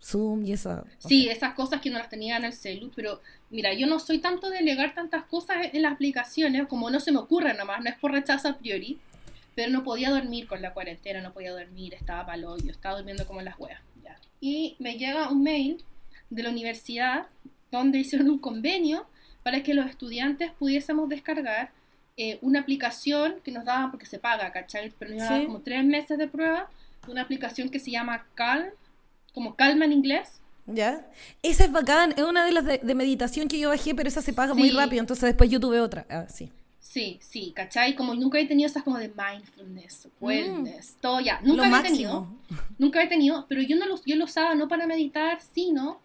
Zoom 0.02 0.46
y 0.46 0.54
eso. 0.54 0.86
Sí, 0.98 1.28
esas 1.30 1.54
cosas 1.54 1.82
que 1.82 1.90
no 1.90 1.98
las 1.98 2.10
tenía 2.10 2.38
en 2.38 2.46
el 2.46 2.54
celu, 2.54 2.92
pero 2.96 3.22
mira, 3.50 3.74
yo 3.74 3.88
no 3.88 4.00
soy 4.00 4.20
tanto 4.20 4.50
de 4.50 4.58
delegar 4.58 4.94
tantas 4.94 5.24
cosas 5.26 5.58
en 5.74 5.82
las 5.82 5.94
aplicaciones, 5.94 6.68
como 6.68 6.90
no 6.90 7.00
se 7.00 7.12
me 7.12 7.20
ocurre 7.20 7.54
nomás, 7.54 7.84
no 7.84 7.90
es 7.90 7.98
por 7.98 8.12
rechazo 8.12 8.50
a 8.50 8.58
priori, 8.58 9.00
pero 9.56 9.72
no 9.72 9.84
podía 9.84 10.10
dormir 10.10 10.48
con 10.48 10.62
la 10.62 10.74
cuarentena, 10.74 11.22
no 11.22 11.34
podía 11.34 11.52
dormir, 11.52 11.94
estaba 11.94 12.26
palo, 12.26 12.58
yo 12.58 12.72
estaba 12.72 12.98
durmiendo 12.98 13.26
como 13.26 13.40
en 13.40 13.46
las 13.46 13.60
huevas. 13.60 13.82
Y 14.40 14.76
me 14.80 14.98
llega 14.98 15.30
un 15.30 15.42
mail 15.42 15.84
de 16.30 16.44
la 16.44 16.50
universidad 16.50 17.26
donde 17.72 17.98
hicieron 17.98 18.30
un 18.30 18.38
convenio 18.38 19.08
para 19.42 19.64
que 19.64 19.74
los 19.74 19.90
estudiantes 19.90 20.52
pudiésemos 20.52 21.10
descargar 21.10 21.72
eh, 22.18 22.40
una 22.42 22.62
aplicación 22.62 23.36
que 23.44 23.52
nos 23.52 23.64
daba, 23.64 23.92
porque 23.92 24.08
se 24.08 24.18
paga, 24.18 24.52
¿cachai? 24.52 24.92
Pero 24.98 25.12
nos 25.12 25.24
daba 25.24 25.46
como 25.46 25.62
tres 25.62 25.86
meses 25.86 26.18
de 26.18 26.28
prueba, 26.28 26.68
una 27.08 27.22
aplicación 27.22 27.70
que 27.70 27.80
se 27.80 27.92
llama 27.92 28.26
Calm, 28.34 28.70
como 29.34 29.56
calma 29.56 29.86
en 29.86 29.94
inglés. 29.94 30.42
¿Ya? 30.66 31.08
Esa 31.44 31.66
es 31.66 31.72
bacán, 31.72 32.14
es 32.18 32.24
una 32.24 32.44
de 32.46 32.52
las 32.52 32.66
de, 32.66 32.96
meditación 32.96 33.48
que 33.48 33.60
yo 33.60 33.70
bajé, 33.70 33.96
pero 33.96 34.10
esa 34.10 34.22
se 34.22 34.34
paga 34.34 34.54
muy 34.54 34.72
rápido, 34.72 35.00
entonces 35.00 35.24
después 35.24 35.50
yo 35.50 35.60
tuve 35.60 35.80
otra. 35.80 36.06
Ah, 36.10 36.26
sí. 36.28 36.52
Sí, 36.80 37.20
sí, 37.22 37.54
¿cachai? 37.56 37.96
Como 37.96 38.16
nunca 38.16 38.40
he 38.40 38.48
tenido 38.48 38.68
esas 38.68 38.82
como 38.82 38.98
de 38.98 39.10
mindfulness, 39.10 40.08
mm. 40.20 40.26
wellness, 40.26 40.98
todo 41.00 41.20
ya. 41.20 41.40
Nunca 41.42 41.80
he 41.80 41.84
tenido. 41.84 42.28
Nunca 42.80 43.04
he 43.04 43.08
tenido, 43.08 43.46
pero 43.48 43.62
yo 43.62 43.76
no 43.76 43.86
lo, 43.86 44.04
yo 44.06 44.16
lo 44.16 44.26
usaba 44.26 44.56
no 44.56 44.68
para 44.68 44.88
meditar, 44.88 45.40
sino 45.42 46.02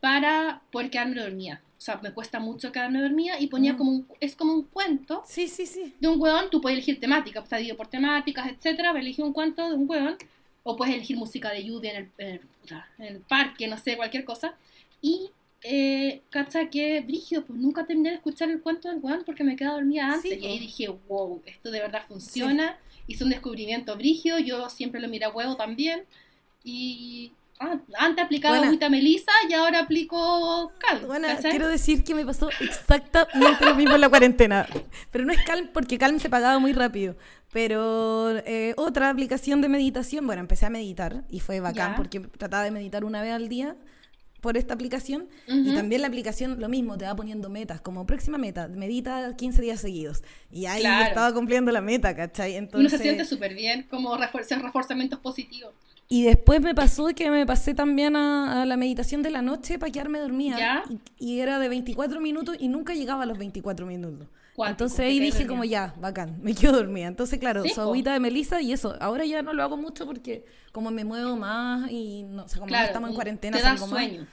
para 0.00 0.60
poder 0.70 0.90
quedarme 0.90 1.22
dormida. 1.22 1.62
O 1.84 1.86
sea, 1.86 2.00
me 2.02 2.14
cuesta 2.14 2.40
mucho 2.40 2.72
quedarme 2.72 3.02
dormida 3.02 3.38
y 3.38 3.46
ponía 3.48 3.74
Mm. 3.74 3.76
como 3.76 3.90
un, 3.90 4.06
es 4.18 4.34
como 4.36 4.54
un 4.54 4.62
cuento 4.62 5.22
Sí, 5.26 5.48
sí, 5.48 5.66
sí. 5.66 5.92
de 6.00 6.08
un 6.08 6.18
hueón, 6.18 6.48
tú 6.50 6.58
puedes 6.62 6.78
elegir 6.78 6.98
temática, 6.98 7.40
está 7.40 7.56
dividido 7.58 7.76
por 7.76 7.88
temáticas, 7.88 8.48
etcétera, 8.48 8.90
pero 8.94 9.02
elegir 9.04 9.22
un 9.22 9.34
cuento 9.34 9.68
de 9.68 9.74
un 9.74 9.84
hueón, 9.86 10.16
o 10.62 10.76
puedes 10.78 10.94
elegir 10.94 11.18
música 11.18 11.50
de 11.50 11.62
lluvia 11.62 11.90
en 11.90 11.96
el, 11.98 12.10
en 12.16 12.28
el- 12.36 12.40
en 13.00 13.04
el 13.16 13.20
parque, 13.20 13.68
no 13.68 13.76
sé, 13.76 13.98
cualquier 13.98 14.24
cosa, 14.24 14.54
y 15.02 15.28
eh, 15.62 16.22
cacha 16.30 16.70
que, 16.70 17.00
brígido, 17.02 17.44
pues 17.44 17.58
nunca 17.58 17.84
terminé 17.84 18.08
de 18.10 18.16
escuchar 18.16 18.48
el 18.48 18.62
cuento 18.62 18.88
del 18.88 19.00
hueón 19.02 19.22
porque 19.26 19.44
me 19.44 19.54
quedaba 19.54 19.74
dormida 19.76 20.06
antes, 20.12 20.22
Sí, 20.32 20.38
y 20.40 20.46
ahí 20.46 20.58
dije, 20.58 20.88
wow, 21.08 21.42
esto 21.44 21.70
de 21.70 21.80
verdad 21.80 22.02
funciona, 22.08 22.78
hice 23.06 23.24
un 23.24 23.30
descubrimiento 23.30 23.94
brígido, 23.94 24.38
yo 24.38 24.70
siempre 24.70 25.02
lo 25.02 25.08
miré 25.08 25.26
a 25.26 25.30
huevo 25.30 25.54
también, 25.56 26.04
y... 26.64 27.32
ah, 27.72 27.80
antes 27.98 28.24
aplicaba 28.24 28.54
Buena. 28.56 28.68
agüita 28.68 28.88
melisa 28.90 29.32
y 29.48 29.52
ahora 29.54 29.80
aplico 29.80 30.72
cal, 30.78 31.00
Bueno, 31.06 31.26
¿cachai? 31.28 31.50
quiero 31.50 31.68
decir 31.68 32.04
que 32.04 32.14
me 32.14 32.24
pasó 32.24 32.48
exactamente 32.60 33.64
lo 33.64 33.74
mismo 33.74 33.94
en 33.94 34.00
la 34.00 34.08
cuarentena. 34.08 34.66
Pero 35.10 35.24
no 35.24 35.32
es 35.32 35.42
Calm 35.44 35.68
porque 35.72 35.98
Calm 35.98 36.18
se 36.20 36.28
pagaba 36.30 36.58
muy 36.58 36.72
rápido. 36.72 37.16
Pero 37.52 38.30
eh, 38.38 38.74
otra 38.76 39.10
aplicación 39.10 39.60
de 39.60 39.68
meditación, 39.68 40.26
bueno, 40.26 40.40
empecé 40.40 40.66
a 40.66 40.70
meditar 40.70 41.24
y 41.30 41.40
fue 41.40 41.60
bacán 41.60 41.94
porque 41.96 42.20
trataba 42.20 42.64
de 42.64 42.70
meditar 42.72 43.04
una 43.04 43.22
vez 43.22 43.32
al 43.32 43.48
día 43.48 43.76
por 44.40 44.58
esta 44.58 44.74
aplicación. 44.74 45.28
Y 45.46 45.72
también 45.72 46.02
la 46.02 46.08
aplicación 46.08 46.60
lo 46.60 46.68
mismo, 46.68 46.98
te 46.98 47.06
va 47.06 47.14
poniendo 47.16 47.48
metas, 47.48 47.80
como 47.80 48.04
próxima 48.06 48.36
meta, 48.38 48.68
medita 48.68 49.34
15 49.36 49.62
días 49.62 49.80
seguidos. 49.80 50.22
Y 50.50 50.66
ahí 50.66 50.80
Claro. 50.82 51.04
estaba 51.06 51.32
cumpliendo 51.32 51.70
la 51.72 51.80
meta, 51.80 52.14
¿cachai? 52.14 52.50
Uno 52.52 52.58
Entonces, 52.58 52.90
se 52.90 52.98
siente 52.98 53.24
súper 53.24 53.54
bien, 53.54 53.84
como 53.88 54.14
refuer- 54.18 54.60
reforzamientos 54.60 55.20
positivos. 55.20 55.72
Y 56.08 56.24
después 56.24 56.60
me 56.60 56.74
pasó 56.74 57.06
que 57.14 57.30
me 57.30 57.46
pasé 57.46 57.74
también 57.74 58.14
a, 58.14 58.62
a 58.62 58.66
la 58.66 58.76
meditación 58.76 59.22
de 59.22 59.30
la 59.30 59.42
noche 59.42 59.78
para 59.78 59.90
quedarme 59.90 60.18
dormida. 60.20 60.58
¿Ya? 60.58 60.84
Y, 61.18 61.34
y 61.36 61.40
era 61.40 61.58
de 61.58 61.68
24 61.68 62.20
minutos 62.20 62.56
y 62.58 62.68
nunca 62.68 62.94
llegaba 62.94 63.22
a 63.22 63.26
los 63.26 63.38
24 63.38 63.86
minutos. 63.86 64.28
Entonces 64.56 65.00
ahí 65.00 65.18
dije 65.18 65.38
dormida. 65.38 65.48
como 65.48 65.64
ya, 65.64 65.94
bacán, 65.98 66.38
me 66.42 66.54
quedo 66.54 66.72
dormida. 66.72 67.06
Entonces 67.08 67.38
claro, 67.40 67.62
Sí, 67.62 67.70
su 67.70 67.80
agüita 67.80 68.12
de 68.12 68.20
melisa 68.20 68.60
y 68.60 68.72
eso. 68.72 68.96
Ahora 69.00 69.24
ya 69.24 69.42
no 69.42 69.52
lo 69.52 69.62
hago 69.64 69.76
mucho 69.76 70.06
porque 70.06 70.44
como 70.72 70.90
me 70.90 71.04
muevo 71.04 71.36
más 71.36 71.90
y 71.90 72.22
no, 72.24 72.44
o 72.44 72.48
sea, 72.48 72.58
como 72.60 72.68
Claro, 72.68 72.86
estamos 72.86 73.08
en 73.10 73.14
cuarentena, 73.16 73.56
te 73.56 73.62
da 73.62 73.70
salgo 73.70 73.86
más, 73.86 73.90
sueño. 74.04 74.26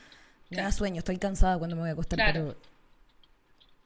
Me 0.49 0.57
da 0.57 0.71
sueño, 0.71 0.99
estoy 0.99 1.17
cansada 1.17 1.57
cuando 1.57 1.75
me 1.77 1.81
voy 1.83 1.89
a 1.89 1.93
acostar, 1.93 2.17
Claro. 2.17 2.33
pero 2.33 2.57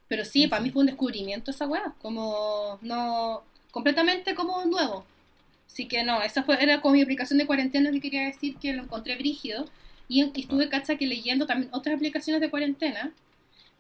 Pero 0.08 0.26
sí, 0.26 0.48
para 0.48 0.62
mí 0.62 0.72
fue 0.72 0.82
un 0.82 0.88
descubrimiento 0.88 1.52
esa 1.52 1.68
weá, 1.68 1.94
como 2.02 2.80
no 2.82 3.44
completamente 3.72 4.36
como 4.36 4.66
nuevo. 4.66 5.06
Así 5.68 5.88
que 5.88 6.04
no, 6.04 6.22
esa 6.22 6.44
fue, 6.44 6.62
era 6.64 6.82
como 6.82 6.94
mi 6.96 7.02
aplicación 7.02 7.38
de 7.40 7.46
cuarentena 7.48 7.92
que 7.92 8.02
quería 8.02 8.24
decir 8.26 8.58
que 8.58 8.74
lo 8.74 8.84
encontré 8.84 9.16
brígido. 9.18 9.70
Y, 10.08 10.24
y 10.36 10.42
estuve, 10.42 10.70
cacha, 10.70 10.96
que 10.98 11.08
leyendo 11.08 11.46
también 11.48 11.70
otras 11.74 11.96
aplicaciones 11.96 12.42
de 12.42 12.50
cuarentena. 12.50 13.14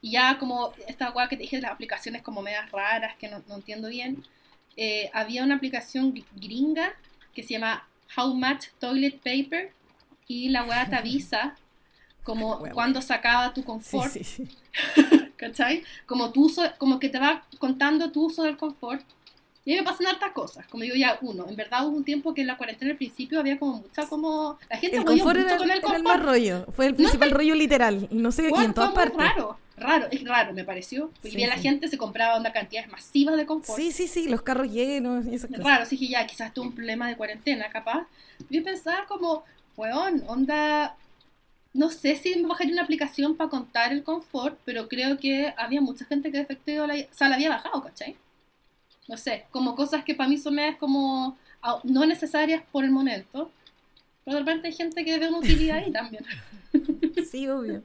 Y 0.02 0.12
ya 0.12 0.38
como 0.40 0.74
esta 0.88 1.12
weá 1.12 1.28
que 1.30 1.38
te 1.38 1.44
dije 1.44 1.62
las 1.62 1.72
aplicaciones 1.72 2.22
como 2.22 2.42
medias 2.42 2.72
raras, 2.72 3.16
que 3.18 3.30
no, 3.30 3.44
no 3.48 3.56
entiendo 3.56 3.90
bien. 3.90 4.24
eh, 4.78 5.10
había 5.14 5.44
una 5.44 5.56
aplicación 5.56 6.14
gr- 6.14 6.26
gringa 6.36 6.94
que 7.34 7.44
se 7.44 7.56
llama 7.56 7.88
How 8.18 8.34
Much 8.36 8.68
Toilet 8.80 9.18
Paper. 9.22 9.74
Y 10.28 10.50
la 10.50 10.64
weá 10.66 10.90
te 10.90 10.96
avisa 10.96 11.58
como 12.24 12.60
cuando 12.74 13.02
sacaba 13.02 13.54
tu 13.54 13.64
sí, 13.80 14.02
confort. 14.02 14.02
sí, 14.02 14.24
sí. 14.24 14.48
¿cachai? 15.38 15.84
Como 16.06 16.32
tu 16.32 16.46
uso, 16.46 16.64
como 16.78 17.00
que 17.00 17.10
te 17.10 17.20
va 17.20 17.46
contando 17.60 18.12
tu 18.12 18.26
uso 18.26 18.44
del 18.44 18.58
confort. 18.58 19.04
Y 19.66 19.72
a 19.74 19.76
mí 19.76 19.82
me 19.82 19.84
pasan 19.92 20.06
hartas 20.08 20.32
cosas, 20.32 20.68
como 20.68 20.84
digo 20.84 20.96
ya, 20.96 21.18
uno, 21.22 21.48
en 21.50 21.56
verdad 21.56 21.88
hubo 21.88 21.98
un 21.98 22.04
tiempo 22.04 22.34
que 22.36 22.42
en 22.42 22.48
la 22.48 22.58
cuarentena 22.58 22.92
al 22.92 22.98
principio 22.98 23.40
había 23.40 23.58
como 23.58 23.78
mucha 23.82 24.08
como, 24.08 24.60
la 24.70 24.78
gente 24.78 24.98
El 24.98 25.06
confort 25.06 25.38
mucho 25.40 25.48
era, 25.48 25.58
con 25.58 25.72
el 25.72 25.72
era 25.72 25.76
el 25.78 25.82
confort. 25.82 26.04
más 26.04 26.24
rollo, 26.24 26.66
fue 26.74 26.86
el 26.86 26.96
principal 26.96 27.32
rollo 27.32 27.56
literal, 27.56 28.08
no 28.12 28.32
sé, 28.32 28.44
y 28.44 28.50
Bueno, 28.50 28.66
en 28.66 28.74
todas 28.76 28.92
partes. 28.94 29.18
raro, 29.18 29.58
raro, 29.78 30.08
es 30.12 30.24
raro 30.24 30.54
me 30.54 30.64
pareció, 30.64 31.10
porque 31.16 31.32
Sí, 31.32 31.38
vi 31.38 31.44
a 31.46 31.48
la 31.48 31.56
sí. 31.56 31.64
gente 31.64 31.88
se 31.88 31.98
compraba 31.98 32.40
una 32.40 32.52
cantidades 32.52 32.92
masivas 32.92 33.38
de 33.38 33.46
confort. 33.48 33.80
Sí, 33.80 33.92
sí, 33.92 34.08
sí, 34.08 34.30
los 34.30 34.44
carros 34.44 34.68
llenos 34.72 35.26
y 35.26 35.34
esas 35.36 35.50
cosas. 35.50 35.66
Raro, 35.66 35.84
así 35.84 35.98
que 35.98 36.08
ya, 36.10 36.28
quizás 36.28 36.52
es 36.52 36.58
un 36.60 36.74
problema 36.76 37.08
de 37.10 37.18
cuarentena, 37.18 37.68
capaz. 37.70 38.06
Yo 38.52 38.64
pensaba 38.64 39.06
como, 39.08 39.44
weón, 39.78 40.24
onda, 40.28 40.96
no 41.74 41.90
sé 41.90 42.16
si 42.16 42.36
me 42.36 42.48
bajaría 42.48 42.74
una 42.74 42.84
aplicación 42.84 43.36
para 43.36 43.50
contar 43.50 43.92
el 43.92 44.04
confort, 44.04 44.60
pero 44.64 44.88
creo 44.88 45.18
que 45.18 45.54
había 45.58 45.82
mucha 45.82 46.06
gente 46.06 46.32
que 46.32 46.46
la, 46.78 46.94
o 46.94 47.14
sea, 47.14 47.30
la 47.30 47.36
había 47.36 47.50
bajado, 47.50 47.84
¿cachai? 47.84 48.16
No 49.08 49.18
sé, 49.18 49.46
como 49.52 49.76
cosas 49.76 50.04
que 50.04 50.16
para 50.16 50.30
mí 50.30 50.38
son 50.38 50.56
medias 50.56 50.78
como 50.78 51.38
ah, 51.62 51.80
no 51.84 52.06
necesarias 52.06 52.64
por 52.72 52.84
el 52.84 52.92
momento, 52.92 53.52
pero 54.24 54.38
de 54.38 54.44
repente 54.44 54.68
hay 54.68 54.74
gente 54.74 55.06
que 55.06 55.20
ve 55.20 55.28
una 55.28 55.40
utilidad 55.40 55.78
ahí 55.78 55.92
también. 55.92 56.26
Sí, 57.32 57.48
obvio. 57.48 57.82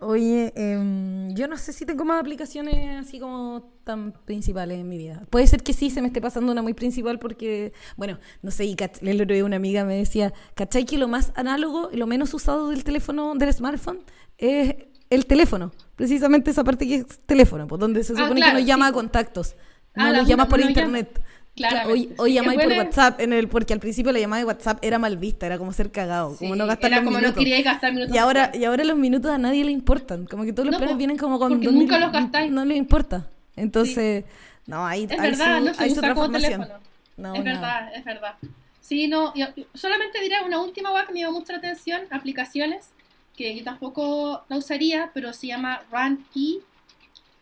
Oye, 0.00 0.52
em, 0.56 1.34
yo 1.34 1.48
no 1.48 1.56
sé 1.56 1.72
si 1.72 1.86
tengo 1.86 2.04
más 2.04 2.20
aplicaciones 2.20 3.04
así 3.06 3.18
como 3.18 3.72
tan 3.84 4.12
principales 4.12 4.78
en 4.78 4.88
mi 4.88 4.98
vida. 4.98 5.22
Puede 5.30 5.46
ser 5.46 5.62
que 5.62 5.72
sí 5.72 5.88
se 5.90 6.00
me 6.02 6.08
esté 6.08 6.20
pasando 6.20 6.52
una 6.52 6.62
muy 6.62 6.74
principal 6.74 7.18
porque, 7.18 7.72
bueno, 7.96 8.18
no 8.42 8.50
sé, 8.50 8.64
y 8.66 8.76
el 9.02 9.20
otro 9.20 9.34
día 9.34 9.44
una 9.44 9.56
amiga 9.56 9.84
me 9.84 9.96
decía, 9.96 10.32
¿cachai 10.54 10.84
que 10.84 10.98
lo 10.98 11.08
más 11.08 11.32
análogo 11.36 11.90
y 11.92 11.96
lo 11.96 12.06
menos 12.06 12.34
usado 12.34 12.68
del 12.70 12.84
teléfono, 12.84 13.34
del 13.34 13.52
smartphone, 13.52 14.00
es 14.38 14.76
el 15.10 15.26
teléfono? 15.26 15.72
Precisamente 15.96 16.50
esa 16.50 16.64
parte 16.64 16.86
que 16.86 16.96
es 16.96 17.06
teléfono, 17.26 17.66
pues 17.66 17.80
donde 17.80 18.04
se 18.04 18.12
Ah, 18.14 18.16
supone 18.16 18.40
claro, 18.40 18.56
que 18.56 18.60
nos 18.60 18.68
llama 18.68 18.86
sí, 18.86 18.90
a 18.90 18.92
contactos. 18.92 19.54
Ah, 19.94 20.06
No 20.06 20.12
la 20.12 20.18
los 20.18 20.28
llamas 20.28 20.46
por 20.48 20.60
internet. 20.60 21.20
Claramente, 21.56 21.92
Hoy, 21.92 22.14
hoy 22.18 22.30
sí, 22.30 22.34
llamáis 22.34 22.60
por 22.60 22.72
WhatsApp, 22.72 23.20
en 23.20 23.32
el, 23.32 23.46
porque 23.48 23.72
al 23.74 23.78
principio 23.78 24.10
la 24.10 24.18
llamada 24.18 24.40
de 24.40 24.46
WhatsApp 24.46 24.78
era 24.82 24.98
mal 24.98 25.16
vista, 25.16 25.46
era 25.46 25.56
como 25.56 25.72
ser 25.72 25.92
cagado, 25.92 26.36
como 26.36 26.54
Sí, 26.54 26.58
no 26.58 26.66
gastar 26.66 26.90
era 26.90 26.96
los 26.96 27.04
como 27.04 27.18
minutos. 27.18 27.44
no 27.44 27.62
gastar 27.62 27.92
minutos. 27.92 28.14
Y 28.14 28.18
ahora, 28.18 28.50
y 28.54 28.64
ahora 28.64 28.82
los 28.82 28.96
minutos 28.96 29.30
a 29.30 29.38
nadie 29.38 29.64
le 29.64 29.70
importan. 29.70 30.26
Como 30.26 30.42
que 30.44 30.52
todos 30.52 30.66
los 30.66 30.72
No, 30.72 30.78
planes 30.78 30.98
vienen 30.98 31.16
como 31.16 31.38
con 31.38 31.50
porque 31.50 31.66
2000, 31.66 31.82
nunca 31.84 31.98
los 32.00 32.12
gastáis. 32.12 32.50
No 32.50 32.64
les 32.64 32.76
importa. 32.76 33.28
Entonces, 33.54 34.24
no, 34.66 34.84
ahí 34.84 35.04
Es 35.04 35.10
hay 35.12 35.30
verdad, 35.30 35.58
su, 35.60 35.64
no 35.64 35.74
se 35.74 35.82
hay 35.84 35.90
su 35.90 36.00
usa 36.00 36.14
como 36.14 36.30
teléfono. 36.32 36.74
No, 37.16 37.34
es 37.36 37.44
nada. 37.44 37.60
verdad, 37.60 37.94
es 37.94 38.04
verdad. 38.04 38.34
Sí, 38.80 39.06
no, 39.06 39.32
yo- 39.34 39.46
solamente 39.74 40.20
diré 40.20 40.36
una 40.44 40.60
última 40.60 40.92
web 40.92 41.06
que 41.06 41.12
me 41.12 41.20
llamó 41.20 41.38
mucho 41.38 41.52
la 41.52 41.58
atención, 41.58 42.02
aplicaciones, 42.10 42.90
que 43.36 43.56
yo 43.56 43.62
tampoco 43.62 44.44
la 44.48 44.56
usaría, 44.56 45.10
pero 45.14 45.32
se 45.32 45.46
llama 45.46 45.82
Run 45.92 46.24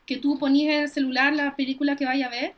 que 0.07 0.16
tú 0.16 0.38
ponías 0.38 0.74
en 0.74 0.82
el 0.82 0.88
celular 0.88 1.32
la 1.34 1.55
película 1.57 1.96
que 1.96 2.05
vaya 2.05 2.26
a 2.26 2.30
ver 2.30 2.55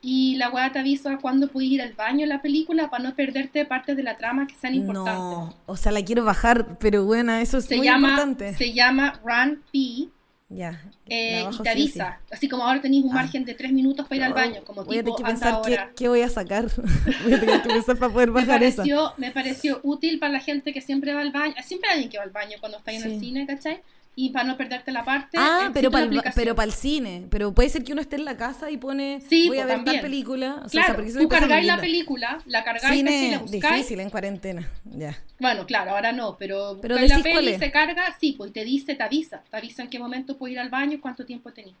y 0.00 0.36
la 0.36 0.48
web 0.50 0.70
te 0.72 0.78
avisa 0.78 1.18
cuándo 1.18 1.48
puedes 1.48 1.70
ir 1.70 1.82
al 1.82 1.92
baño 1.94 2.22
en 2.22 2.28
la 2.28 2.40
película 2.40 2.88
para 2.88 3.02
no 3.02 3.14
perderte 3.16 3.64
partes 3.64 3.96
de 3.96 4.04
la 4.04 4.16
trama 4.16 4.46
que 4.46 4.54
sean 4.54 4.74
importantes. 4.76 5.20
No, 5.22 5.54
o 5.66 5.76
sea, 5.76 5.90
la 5.90 6.04
quiero 6.04 6.24
bajar, 6.24 6.78
pero 6.78 7.04
bueno, 7.04 7.32
eso 7.34 7.58
es 7.58 7.64
Se 7.64 7.76
muy 7.76 7.86
llama, 7.86 8.10
importante. 8.10 8.54
se 8.54 8.72
llama 8.72 9.20
Run 9.24 9.60
P 9.72 10.08
Ya. 10.50 10.80
eh, 11.06 11.44
y 11.52 11.56
te 11.58 11.62
sí. 11.64 11.68
avisa. 11.68 12.20
Así 12.30 12.48
como 12.48 12.62
ahora 12.62 12.80
tenéis 12.80 13.04
un 13.04 13.10
Ah. 13.10 13.14
margen 13.16 13.44
de 13.44 13.54
tres 13.54 13.72
minutos 13.72 14.06
para 14.06 14.16
ir 14.16 14.22
al 14.22 14.34
baño, 14.34 14.60
como 14.64 14.84
voy 14.84 14.98
a 14.98 15.02
tipo 15.02 15.16
tener 15.16 15.34
que 15.34 15.40
pensar 15.40 15.62
qué, 15.66 15.78
qué 15.96 16.08
voy 16.08 16.22
a 16.22 16.28
sacar. 16.28 16.66
voy 17.24 17.32
a 17.34 17.40
tener 17.40 17.62
que 17.62 17.68
pensar 17.68 17.96
para 17.98 18.12
poder 18.12 18.28
me 18.32 18.40
bajar 18.40 18.62
esa. 18.62 18.76
pareció, 18.82 19.12
me 19.16 19.30
pareció 19.32 19.80
útil 19.82 20.20
para 20.20 20.32
la 20.34 20.40
gente 20.40 20.72
que 20.72 20.80
siempre 20.80 21.12
va 21.12 21.22
al 21.22 21.32
baño. 21.32 21.54
Siempre 21.64 21.88
hay 21.90 21.94
alguien 21.94 22.10
que 22.10 22.18
va 22.18 22.22
al 22.24 22.30
baño 22.30 22.56
cuando 22.60 22.78
está 22.78 22.92
en 22.92 23.02
el 23.02 23.18
cine, 23.18 23.46
¿cachai? 23.48 23.80
Y 24.20 24.30
para 24.30 24.44
no 24.46 24.56
perderte 24.56 24.90
la 24.90 25.04
parte. 25.04 25.38
Ah, 25.40 25.70
pero 25.72 25.92
para 25.92 26.04
el, 26.04 26.20
pero 26.34 26.56
para 26.56 26.66
el 26.66 26.72
cine. 26.72 27.28
Pero 27.30 27.54
puede 27.54 27.68
ser 27.68 27.84
que 27.84 27.92
uno 27.92 28.00
esté 28.00 28.16
en 28.16 28.24
la 28.24 28.36
casa 28.36 28.68
y 28.68 28.76
pone 28.76 29.20
Sí, 29.28 29.46
voy 29.46 29.58
a 29.58 29.60
pues, 29.60 29.66
ver 29.68 29.76
también. 29.76 29.96
tal 29.96 30.02
película. 30.10 30.54
O 30.64 30.68
sea, 30.68 30.82
Claro, 30.82 30.94
porque 30.96 31.10
eso 31.10 31.20
tú 31.20 31.28
cargáis 31.28 31.64
la 31.64 31.78
película, 31.80 32.38
la 32.46 32.64
cargáis. 32.64 32.96
Cine 32.96 33.30
la 33.30 33.38
buscáis. 33.38 33.62
difícil 33.76 34.00
en 34.00 34.10
cuarentena. 34.10 34.68
Ya. 34.84 35.16
Bueno, 35.38 35.66
claro, 35.66 35.92
ahora 35.92 36.10
no, 36.10 36.36
pero, 36.36 36.80
Pero 36.82 36.96
la 36.98 37.22
peli, 37.22 37.54
se 37.58 37.70
carga, 37.70 38.02
sí, 38.20 38.34
pues 38.36 38.52
te 38.52 38.64
dice, 38.64 38.96
te 38.96 39.04
avisa. 39.04 39.44
Te 39.48 39.56
avisa 39.56 39.84
en 39.84 39.88
qué 39.88 40.00
momento 40.00 40.36
puedes 40.36 40.54
ir 40.54 40.58
al 40.58 40.68
baño 40.68 40.94
y 40.94 40.98
cuánto 40.98 41.24
tiempo 41.24 41.52
tenés. 41.52 41.74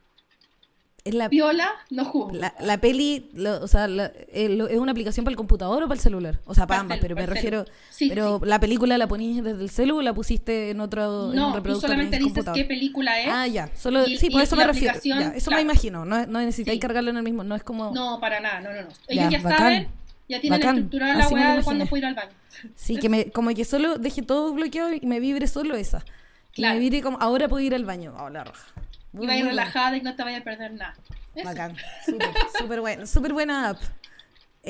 Es 1.04 1.14
la, 1.14 1.28
Viola, 1.28 1.70
no 1.90 2.04
juzgo. 2.04 2.32
la, 2.32 2.54
la 2.60 2.76
peli, 2.78 3.30
lo- 3.32 3.62
o 3.62 3.68
sea, 3.68 3.86
la- 3.88 4.12
eh, 4.32 4.48
lo- 4.50 4.68
¿es 4.68 4.78
una 4.78 4.92
aplicación 4.92 5.24
para 5.24 5.32
el 5.32 5.36
computador 5.36 5.82
o 5.82 5.86
para 5.86 5.94
el 5.96 6.00
celular? 6.02 6.40
O 6.44 6.54
sea, 6.54 6.66
para 6.66 6.80
ambas, 6.80 6.98
pero 7.00 7.14
me 7.14 7.24
refiero... 7.24 7.64
Sí, 7.90 8.08
pero 8.10 8.40
la 8.44 8.60
película 8.60 8.98
la 8.98 9.06
ponís 9.06 9.42
desde 9.42 9.62
el 9.62 9.70
celu 9.70 9.98
o 9.98 10.02
la 10.02 10.12
pusiste 10.12 10.70
en 10.70 10.80
otro 10.80 11.24
en 11.26 11.30
un 11.30 11.36
No, 11.36 11.48
tú 11.50 11.54
reproductor 11.56 11.88
solamente 11.90 12.16
en 12.16 12.22
el 12.22 12.28
dices 12.28 12.44
computador? 12.44 12.58
qué 12.60 12.64
película 12.66 13.20
es. 13.22 13.28
Ah, 13.30 13.46
ya. 13.46 13.70
Solo, 13.74 14.06
y- 14.06 14.18
sí, 14.18 14.28
por 14.28 14.40
y- 14.40 14.44
eso 14.44 14.54
y 14.56 14.58
me 14.58 14.64
refiero. 14.66 14.98
Ya, 15.02 15.28
eso 15.34 15.50
claro. 15.50 15.56
me 15.64 15.70
imagino. 15.72 16.04
No, 16.04 16.26
no 16.26 16.40
necesitáis 16.40 16.76
Sí. 16.76 16.80
cargarlo 16.80 17.10
en 17.10 17.16
el 17.16 17.22
mismo. 17.22 17.42
No 17.44 17.54
es 17.54 17.62
como... 17.62 17.92
No, 17.94 18.18
para 18.20 18.40
nada, 18.40 18.60
no, 18.60 18.70
no, 18.72 18.82
no. 18.82 18.88
Ya, 19.08 19.28
Ellos 19.28 19.30
ya 19.32 19.38
bacán. 19.42 19.58
saben, 19.58 19.88
ya 20.28 20.40
tienen 20.40 20.60
Bacán. 20.60 20.74
estructurada 20.76 21.14
la 21.14 21.28
weá 21.28 21.56
de 21.56 21.62
cuándo 21.62 21.86
puedo 21.86 22.00
ir 22.00 22.06
al 22.06 22.14
baño. 22.16 22.32
Sí, 22.74 22.96
que 22.98 23.08
me, 23.08 23.30
como 23.30 23.54
que 23.54 23.64
solo 23.64 23.96
deje 23.98 24.20
todo 24.22 24.52
bloqueado 24.52 24.92
y 24.92 25.00
me 25.06 25.20
vibre 25.20 25.46
solo 25.46 25.74
esa. 25.76 26.04
Y 26.52 26.56
Claro. 26.56 26.74
me 26.74 26.80
vibre 26.80 27.02
como, 27.02 27.18
ahora 27.20 27.48
puedo 27.48 27.64
ir 27.64 27.74
al 27.74 27.84
baño. 27.84 28.14
Oh, 28.18 28.28
la 28.28 28.44
roja. 28.44 28.66
Muy, 29.12 29.24
Y 29.24 29.26
va 29.26 29.32
a 29.32 29.36
ir 29.36 29.44
muy 29.44 29.52
buena. 29.54 29.62
relajada 29.64 29.96
y 29.96 30.00
no 30.02 30.14
te 30.16 30.22
vaya 30.22 30.38
a 30.38 30.44
perder 30.44 30.72
nada. 30.74 30.94
Eso. 31.34 31.44
Bacán. 31.48 31.76
Súper, 32.06 32.28
súper 32.58 32.80
buena, 32.80 33.06
súper 33.06 33.32
buena 33.32 33.68
app. 33.70 33.80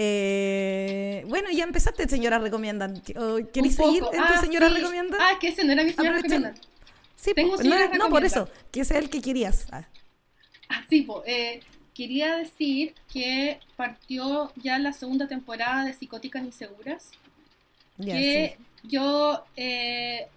Eh, 0.01 1.25
bueno, 1.27 1.51
ya 1.51 1.65
empezaste, 1.65 2.09
señora 2.09 2.39
recomiendan. 2.39 3.03
¿O 3.17 3.39
¿Queréis 3.53 3.75
seguir 3.75 4.03
en 4.13 4.19
tu 4.19 4.33
Ah, 4.33 4.41
señora 4.41 4.69
sí. 4.69 4.83
Ah, 5.19 5.33
que 5.41 5.49
ese 5.49 5.65
no 5.65 5.73
era 5.73 5.83
mi 5.83 5.93
señora 5.93 6.19
Aprovecha- 6.19 6.37
recomienda. 6.37 6.61
sí, 7.17 7.33
tengo 7.35 7.51
po, 7.53 7.57
un 7.57 7.63
señora 7.63 7.89
no, 7.89 8.05
no, 8.05 8.09
por 8.11 8.25
eso, 8.25 8.49
que 8.71 8.85
sea 8.85 8.99
el 8.99 9.11
que 9.11 9.21
querías. 9.21 9.67
Ah, 9.73 9.85
Ah, 10.71 10.85
sí, 10.89 11.03
po, 11.03 11.23
eh, 11.27 11.61
quería 11.95 12.37
decir 12.37 12.95
que 13.13 13.59
partió 13.77 14.53
ya 14.57 14.79
la 14.79 14.93
segunda 14.93 15.27
temporada 15.27 15.85
de 15.85 15.95
Psicóticas 15.95 16.45
Inseguras. 16.45 17.11
ya, 17.97 18.15
que 18.15 18.57
sí. 18.59 18.65
yo, 18.89 19.45
eh, 19.57 20.29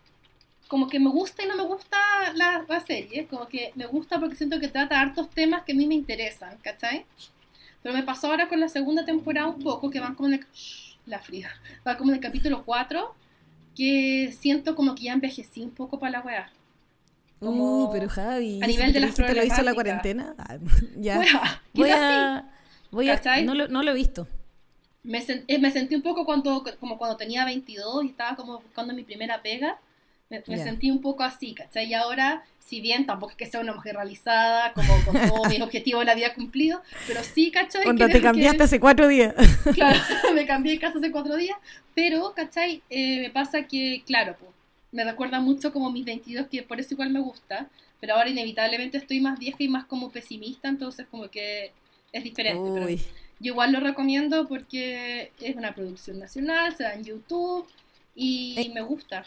como 0.72 0.88
que 0.88 1.00
me 1.00 1.10
gusta 1.10 1.44
y 1.44 1.48
no 1.48 1.58
me 1.58 1.64
gusta 1.74 1.98
la, 2.36 2.66
la 2.68 2.80
serie, 2.82 3.28
como 3.28 3.48
que 3.48 3.74
me 3.76 3.86
gusta 3.88 4.20
porque 4.20 4.38
siento 4.38 4.60
que 4.62 4.70
trata 4.70 5.02
hartos 5.02 5.30
temas 5.30 5.64
que 5.64 5.74
a 5.74 5.76
mí 5.76 5.86
me 5.88 5.96
interesan, 5.96 6.58
¿cachai? 6.64 7.06
Pero 7.84 7.96
me 7.96 8.04
pasó 8.04 8.28
ahora 8.28 8.48
con 8.50 8.60
la 8.60 8.70
segunda 8.70 9.06
temporada 9.06 9.48
un 9.50 9.62
poco, 9.62 9.90
que 9.92 10.00
van 10.00 10.16
como 10.16 10.30
en 10.30 10.36
el, 10.36 10.46
la 11.08 11.20
fría, 11.20 11.50
va 11.88 11.98
como 11.98 12.12
en 12.12 12.16
el 12.18 12.22
capítulo 12.22 12.64
4, 12.66 13.14
que 13.76 14.34
siento 14.40 14.76
como 14.76 14.96
que 14.96 15.04
ya 15.04 15.14
envejecí 15.14 15.62
un 15.62 15.72
poco 15.72 16.00
para 16.00 16.14
la 16.14 16.22
weá. 16.22 16.52
Uh, 17.42 17.90
pero 17.92 18.08
Javi, 18.08 18.64
a 18.64 18.68
nivel 18.68 18.94
de 18.94 19.00
las 19.02 19.16
¿te 19.16 19.34
lo 19.34 19.44
hizo 19.44 19.62
la 19.64 19.74
cuarentena? 19.74 20.36
Ah, 20.38 20.58
ya. 20.98 21.22
Voy 21.74 21.90
a, 21.90 22.50
voy 22.92 23.10
a- 23.10 23.42
no, 23.42 23.56
lo, 23.56 23.68
no 23.68 23.84
lo 23.84 23.92
he 23.92 23.96
visto. 23.96 24.28
Me, 25.04 25.20
sen- 25.22 25.44
eh, 25.48 25.60
me 25.60 25.72
sentí 25.72 25.96
un 25.96 26.02
poco 26.04 26.26
cuando, 26.26 26.64
como 26.80 26.98
cuando 26.98 27.18
tenía 27.18 27.46
22 27.46 28.04
y 28.04 28.10
estaba 28.10 28.36
como 28.36 28.60
buscando 28.60 28.94
mi 28.94 29.04
primera 29.04 29.42
pega. 29.42 29.80
Me, 30.32 30.42
me 30.48 30.58
Ya. 30.58 30.64
sentí 30.64 30.90
un 30.90 31.02
poco 31.02 31.22
así, 31.24 31.54
¿cachai? 31.54 31.88
Y 31.90 31.94
ahora, 31.94 32.44
si 32.60 32.80
bien 32.82 33.06
tampoco 33.06 33.32
es 33.32 33.38
que 33.38 33.46
sea 33.46 33.60
una 33.60 33.74
mujer 33.74 33.96
realizada, 33.96 34.72
como 34.74 34.94
con 35.06 35.14
todos 35.30 35.50
mis 35.50 35.62
objetivos 35.62 36.02
de 36.02 36.06
la 36.06 36.16
vida 36.16 36.34
cumplidos, 36.34 36.82
pero 37.06 37.22
sí, 37.24 37.52
¿cachai? 37.52 37.84
Cuando 37.84 38.08
te 38.08 38.14
que- 38.14 38.22
cambiaste 38.22 38.64
hace 38.64 38.80
cuatro 38.80 39.08
días. 39.10 39.36
Claro, 39.76 40.00
me 40.34 40.46
cambié 40.48 40.72
de 40.74 40.80
casa 40.80 40.98
hace 40.98 41.12
cuatro 41.12 41.36
días, 41.36 41.58
pero, 41.94 42.34
¿cachai? 42.34 42.82
Eh, 42.90 43.20
me 43.22 43.30
pasa 43.30 43.68
que, 43.68 44.02
claro, 44.08 44.36
pues, 44.40 44.52
me 44.94 45.04
recuerda 45.04 45.40
mucho 45.42 45.72
como 45.74 45.92
mis 45.92 46.06
22, 46.06 46.48
que 46.48 46.64
por 46.64 46.80
eso 46.80 46.94
igual 46.94 47.10
me 47.12 47.20
gusta, 47.20 47.68
pero 48.00 48.16
ahora 48.16 48.30
inevitablemente 48.30 48.98
estoy 48.98 49.20
más 49.20 49.38
vieja 49.38 49.58
y 49.60 49.68
más 49.68 49.86
como 49.86 50.10
pesimista, 50.12 50.68
entonces 50.70 51.06
como 51.12 51.30
que 51.30 51.72
es 52.14 52.24
diferente. 52.24 52.70
pero 52.74 52.86
Uy. 52.88 52.98
yo 53.40 53.52
igual 53.54 53.72
lo 53.74 53.80
recomiendo 53.82 54.48
porque 54.48 55.32
es 55.42 55.56
una 55.56 55.76
producción 55.76 56.20
nacional, 56.20 56.76
se 56.76 56.84
da 56.84 56.94
en 56.94 57.04
YouTube 57.04 57.68
y 58.16 58.56
Eh, 58.58 58.72
me 58.74 58.82
gusta. 58.82 59.26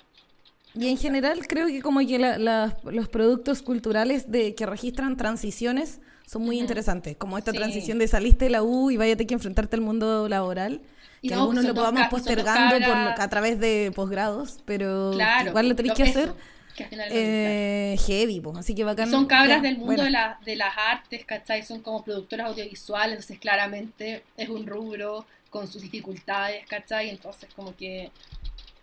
Y 0.74 0.88
en 0.88 0.96
general 0.98 1.46
creo 1.46 1.68
que 1.68 1.80
como 1.82 2.00
que 2.00 2.18
la- 2.18 2.38
la- 2.38 2.76
los 2.84 3.08
productos 3.08 3.62
culturales 3.62 4.30
de 4.30 4.54
que 4.54 4.66
registran 4.66 5.16
transiciones 5.16 6.00
son 6.26 6.42
muy 6.42 6.56
Ujú. 6.56 6.62
interesantes, 6.62 7.16
como 7.16 7.38
esta 7.38 7.52
Sí. 7.52 7.58
transición 7.58 7.98
de 7.98 8.08
saliste 8.08 8.46
de 8.46 8.50
la 8.50 8.62
U 8.62 8.90
y 8.90 8.96
váyate 8.96 9.26
que 9.26 9.34
enfrentarte 9.34 9.76
al 9.76 9.82
mundo 9.82 10.28
laboral, 10.28 10.80
Y 11.22 11.28
que 11.28 11.34
no, 11.36 11.42
algunos 11.42 11.64
lo 11.64 11.74
podamos 11.74 12.08
postergando 12.08 12.76
por, 12.84 12.96
a 12.96 13.28
través 13.28 13.60
de 13.60 13.92
posgrados, 13.94 14.58
pero 14.64 15.12
Claro, 15.14 15.50
igual 15.50 15.68
lo 15.68 15.76
tenéis 15.76 15.94
que 15.94 16.02
hacer 16.02 16.24
eso, 16.30 16.36
que 16.76 16.84
gusta. 16.84 17.04
eh, 17.10 17.96
heavy, 18.06 18.40
pues, 18.40 18.56
así 18.58 18.74
que 18.74 18.82
bacán. 18.84 19.10
son 19.10 19.26
cabras 19.26 19.58
ya, 19.58 19.62
del 19.62 19.74
mundo 19.76 19.86
bueno. 19.92 20.04
de, 20.04 20.10
la- 20.10 20.38
de 20.44 20.56
las 20.56 20.74
artes, 20.76 21.24
¿cachai? 21.24 21.62
Son 21.62 21.80
como 21.82 22.02
productoras 22.02 22.48
audiovisuales, 22.48 23.12
entonces 23.12 23.38
claramente 23.38 24.24
es 24.36 24.48
un 24.48 24.66
rubro 24.66 25.24
con 25.50 25.68
sus 25.68 25.82
dificultades, 25.82 26.66
¿cachai? 26.66 27.10
Entonces 27.10 27.48
como 27.54 27.76
que 27.76 28.10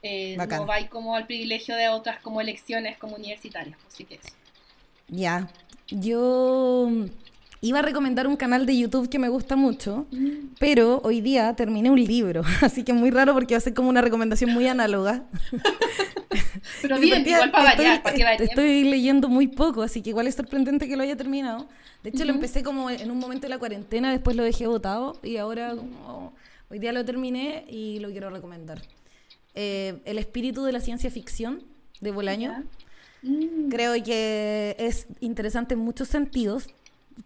eh, 0.03 0.35
no 0.37 0.65
va 0.65 0.87
como 0.89 1.15
al 1.15 1.25
privilegio 1.27 1.75
de 1.75 1.89
otras 1.89 2.19
como 2.21 2.41
elecciones 2.41 2.97
como 2.97 3.15
universitarias, 3.15 3.77
así 3.87 4.05
que 4.05 4.15
eso. 4.15 4.33
Ya, 5.07 5.49
yo 5.89 6.87
mm, 6.89 7.05
iba 7.61 7.79
a 7.79 7.81
recomendar 7.81 8.27
un 8.27 8.35
canal 8.37 8.65
de 8.65 8.77
YouTube 8.77 9.09
que 9.09 9.19
me 9.19 9.29
gusta 9.29 9.55
mucho, 9.55 10.05
pero 10.57 11.01
hoy 11.03 11.21
día 11.21 11.53
terminé 11.55 11.89
un 11.91 12.03
libro, 12.03 12.43
así 12.61 12.83
que 12.83 12.93
muy 12.93 13.11
raro 13.11 13.33
porque 13.33 13.53
va 13.53 13.57
a 13.59 13.61
ser 13.61 13.73
como 13.73 13.89
una 13.89 14.01
recomendación 14.01 14.51
muy 14.51 14.67
análoga. 14.67 15.23
Pero 16.81 16.97
bien, 16.99 17.27
igual 17.27 17.51
para 17.51 17.71
estoy- 17.71 17.85
variar, 17.85 18.03
para 18.03 18.15
que 18.15 18.23
varíe. 18.23 18.45
Estoy 18.47 18.83
leyendo 18.85 19.27
muy 19.27 19.47
poco, 19.47 19.81
así 19.83 20.01
que 20.01 20.11
igual 20.11 20.27
es 20.27 20.35
sorprendente 20.35 20.87
que 20.87 20.95
lo 20.95 21.03
haya 21.03 21.15
terminado. 21.17 21.67
De 22.03 22.09
hecho, 22.09 22.19
lo 22.23 22.31
Ujú. 22.31 22.35
empecé 22.35 22.63
como 22.63 22.89
en 22.89 23.11
un 23.11 23.19
momento 23.19 23.43
de 23.43 23.49
la 23.49 23.59
cuarentena, 23.59 24.11
después 24.11 24.35
lo 24.35 24.43
dejé 24.43 24.65
botado 24.67 25.19
y 25.23 25.37
ahora 25.37 25.75
como, 25.75 26.33
hoy 26.69 26.79
día 26.79 26.93
lo 26.93 27.03
terminé 27.05 27.65
y 27.69 27.99
lo 27.99 28.09
quiero 28.09 28.29
recomendar. 28.29 28.81
Eh, 29.55 30.01
El 30.05 30.17
espíritu 30.17 30.63
de 30.63 30.71
la 30.71 30.79
ciencia 30.79 31.09
ficción 31.11 31.63
de 31.99 32.11
Bolaño. 32.11 32.63
Mm, 33.23 33.69
Creo 33.69 33.93
que 34.03 34.75
es 34.79 35.07
interesante 35.19 35.73
en 35.75 35.79
muchos 35.81 36.07
sentidos, 36.07 36.67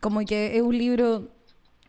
como 0.01 0.19
que 0.25 0.57
es 0.57 0.61
un 0.61 0.77
libro 0.77 1.29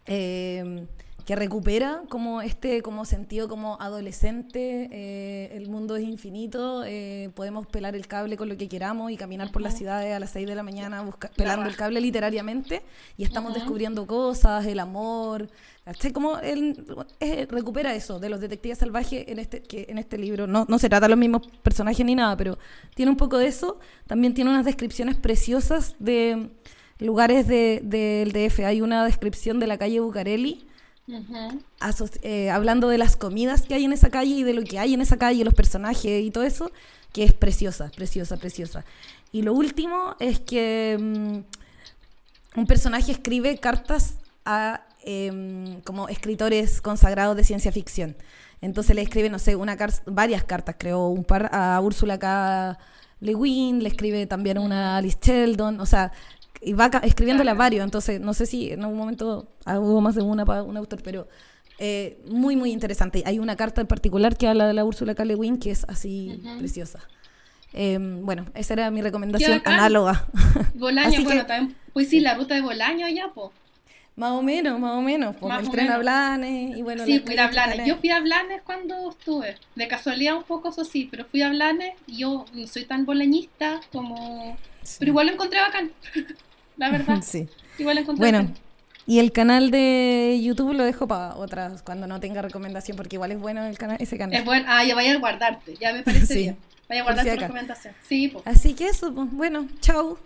eh, 0.07 0.87
que 1.24 1.34
recupera 1.34 2.03
como 2.09 2.41
este 2.41 2.82
como 2.82 3.05
sentido 3.05 3.49
como 3.49 3.78
adolescente, 3.80 4.89
eh, 4.93 5.51
el 5.57 5.68
mundo 5.68 5.97
es 5.97 6.05
infinito, 6.05 6.84
eh, 6.84 7.30
podemos 7.34 7.66
pelar 7.66 7.97
el 7.97 8.07
cable 8.07 8.37
con 8.37 8.49
lo 8.49 8.57
que 8.57 8.68
queramos 8.68 9.11
y 9.11 9.16
caminar 9.16 9.51
por 9.51 9.61
las 9.62 9.76
ciudades 9.76 10.14
a 10.14 10.20
las 10.20 10.30
6 10.30 10.47
de 10.47 10.55
la 10.55 10.62
mañana 10.62 11.03
busca- 11.03 11.28
La 11.30 11.34
pelando 11.34 11.68
el 11.68 11.74
cable 11.74 12.01
literariamente 12.01 12.82
y 13.16 13.24
estamos 13.24 13.55
descubriendo 13.55 14.07
cosas, 14.07 14.64
el 14.66 14.78
amor, 14.78 15.49
¿cachai? 15.87 16.12
Como 16.12 16.37
él 16.41 16.84
eh, 17.20 17.47
recupera 17.51 17.95
eso 17.95 18.18
de 18.20 18.28
los 18.28 18.41
detectives 18.41 18.76
salvajes 18.78 19.24
en 19.28 19.39
este, 19.39 19.62
que 19.62 19.87
en 19.89 19.97
este 19.97 20.18
libro. 20.18 20.47
No, 20.47 20.66
no 20.68 20.78
se 20.78 20.89
trata 20.91 21.07
de 21.07 21.11
los 21.11 21.18
mismos 21.18 21.47
personajes 21.62 22.05
ni 22.05 22.14
nada, 22.14 22.37
pero 22.37 22.59
tiene 22.95 23.11
un 23.11 23.16
poco 23.16 23.39
de 23.39 23.47
eso. 23.47 23.78
También 24.07 24.34
tiene 24.34 24.51
unas 24.51 24.64
descripciones 24.66 25.16
preciosas 25.16 25.95
de 25.99 26.51
lugares 26.99 27.47
de- 27.49 27.80
del 27.82 28.32
DF. 28.32 28.66
Hay 28.66 28.80
una 28.82 29.05
descripción 29.05 29.59
de 29.61 29.66
la 29.66 29.78
calle 29.78 30.01
Bucareli. 30.01 30.66
eh, 32.22 32.51
hablando 32.51 32.89
de 32.89 32.99
las 32.99 33.16
comidas 33.16 33.62
que 33.62 33.74
hay 33.74 33.84
en 33.84 33.93
esa 33.93 34.11
calle 34.11 34.34
y 34.34 34.43
de 34.43 34.53
lo 34.55 34.64
que 34.64 34.78
hay 34.80 34.93
en 34.93 35.01
esa 35.01 35.16
calle, 35.16 35.45
los 35.45 35.55
personajes 35.55 36.24
y 36.24 36.30
todo 36.32 36.43
eso, 36.43 36.72
que 37.12 37.22
es 37.22 37.32
preciosa, 37.32 37.93
preciosa, 37.95 38.37
preciosa. 38.39 38.84
Y 39.30 39.43
lo 39.43 39.53
último 39.55 40.16
es 40.18 40.41
que 40.41 40.97
mm, 41.01 42.59
un 42.59 42.66
personaje 42.66 43.12
escribe 43.12 43.57
cartas 43.59 44.16
a 44.45 44.82
em, 45.07 45.80
como 45.82 46.09
escritores 46.11 46.82
consagrados 46.82 47.34
de 47.36 47.44
ciencia 47.44 47.72
ficción. 47.72 48.16
Entonces 48.61 48.94
le 48.94 49.00
escribe, 49.02 49.30
no 49.30 49.38
sé, 49.38 49.57
una 49.57 49.76
car- 49.78 49.92
varias 50.07 50.44
cartas, 50.44 50.76
creo, 50.78 51.09
un 51.09 51.24
par 51.24 51.48
a 51.52 51.80
Úrsula 51.80 52.18
K. 52.18 52.78
Le 53.20 53.34
Guin, 53.34 53.82
le 53.82 53.88
escribe 53.88 54.26
también 54.26 54.59
una 54.59 54.94
a 54.94 54.96
Alice 54.98 55.16
Sheldon, 55.22 55.80
o 55.80 55.86
sea, 55.86 56.12
y 56.61 56.72
va 56.74 56.90
escribiéndole 57.02 57.50
a 57.50 57.54
varios, 57.54 57.84
entonces 57.84 58.20
no 58.20 58.34
sé 58.34 58.44
si 58.46 58.72
en 58.72 58.82
algún 58.82 58.98
momento 58.98 59.48
ah, 59.64 59.78
hubo 59.78 60.00
más 60.02 60.14
de 60.16 60.22
una 60.22 60.44
para 60.44 60.62
un 60.62 60.76
autor, 60.76 61.00
pero 61.02 61.26
eh, 61.78 62.18
muy, 62.28 62.57
muy 62.57 62.72
interesante. 62.72 63.22
Hay 63.26 63.38
una 63.38 63.54
carta 63.57 63.80
en 63.80 63.86
particular 63.86 64.36
que 64.36 64.48
habla 64.48 64.66
de 64.66 64.72
la 64.74 64.84
Úrsula 64.84 65.14
K. 65.14 65.24
Le 65.24 65.34
Guin 65.36 65.59
que 65.59 65.70
es 65.70 65.84
así 65.88 66.40
Ujú. 66.44 66.59
preciosa. 66.59 67.00
Em, 67.72 68.24
bueno, 68.24 68.46
esa 68.54 68.72
era 68.74 68.90
mi 68.90 69.02
recomendación 69.02 69.61
análoga. 69.64 70.26
Bolaño, 70.74 71.20
bueno, 71.24 71.42
que- 71.42 71.46
también, 71.46 71.76
pues 71.92 72.09
sí, 72.09 72.20
la 72.20 72.34
ruta 72.34 72.54
de 72.54 72.62
Bolaño 72.62 73.04
allá, 73.07 73.30
pues. 73.34 73.50
Más 74.16 74.32
o 74.32 74.42
menos, 74.42 74.80
más 74.80 74.92
o 74.96 75.00
menos. 75.02 75.36
Pues 75.36 75.48
Más 75.52 75.62
el 75.62 75.68
o 75.68 75.70
tren 75.70 75.90
a. 75.92 75.98
Blanes 75.98 76.76
y 76.76 76.82
bueno. 76.82 77.04
Sí, 77.04 77.20
fui 77.20 77.36
a 77.38 77.48
Blanes. 77.48 77.86
Yo 77.86 77.96
fui 77.96 78.10
a 78.10 78.20
Blanes 78.20 78.62
cuando 78.62 79.10
estuve. 79.10 79.56
De 79.74 79.88
casualidad 79.88 80.36
un 80.36 80.42
poco, 80.44 80.70
eso 80.70 80.84
sí, 80.84 81.06
pero 81.10 81.24
fui 81.26 81.42
a 81.42 81.50
Blanes 81.50 81.94
y 82.06 82.18
yo 82.18 82.44
no 82.54 82.66
soy 82.66 82.84
tan 82.86 83.04
bolañista 83.06 83.80
como... 83.92 84.56
Sí. 84.82 84.96
Pero 85.00 85.10
igual 85.10 85.26
lo 85.26 85.32
encontré 85.34 85.60
bacán. 85.60 85.92
La 86.76 86.90
verdad, 86.90 87.20
Sí. 87.22 87.48
igual 87.78 87.96
lo 87.96 88.02
encontré 88.02 88.22
Bueno, 88.22 88.38
bacán. 88.48 88.54
y 89.06 89.18
el 89.18 89.32
canal 89.32 89.70
de 89.70 90.38
YouTube 90.42 90.72
lo 90.74 90.84
dejo 90.84 91.06
para 91.08 91.34
otras, 91.36 91.82
cuando 91.82 92.06
no 92.06 92.20
tenga 92.20 92.40
recomendación, 92.42 92.96
porque 92.96 93.16
igual 93.16 93.32
es 93.32 93.38
bueno 93.40 93.64
el 93.64 93.76
canal, 93.78 93.96
ese 94.00 94.16
canal. 94.18 94.38
Es 94.38 94.44
bueno. 94.44 94.64
Ah, 94.68 94.84
ya 94.84 94.94
vaya 94.94 95.12
a 95.12 95.18
guardarte. 95.18 95.74
Ya 95.80 95.92
me 95.92 96.02
parece 96.02 96.26
Sí. 96.34 96.38
bien. 96.40 96.56
Vaya 96.88 97.00
a 97.00 97.04
guardar 97.04 97.26
tu 97.34 97.40
recomendación. 97.40 97.94
Sí, 98.08 98.28
pues. 98.28 98.46
Así 98.46 98.74
que 98.74 98.86
eso, 98.88 99.12
pues, 99.12 99.28
bueno, 99.32 99.66
chau. 99.80 100.16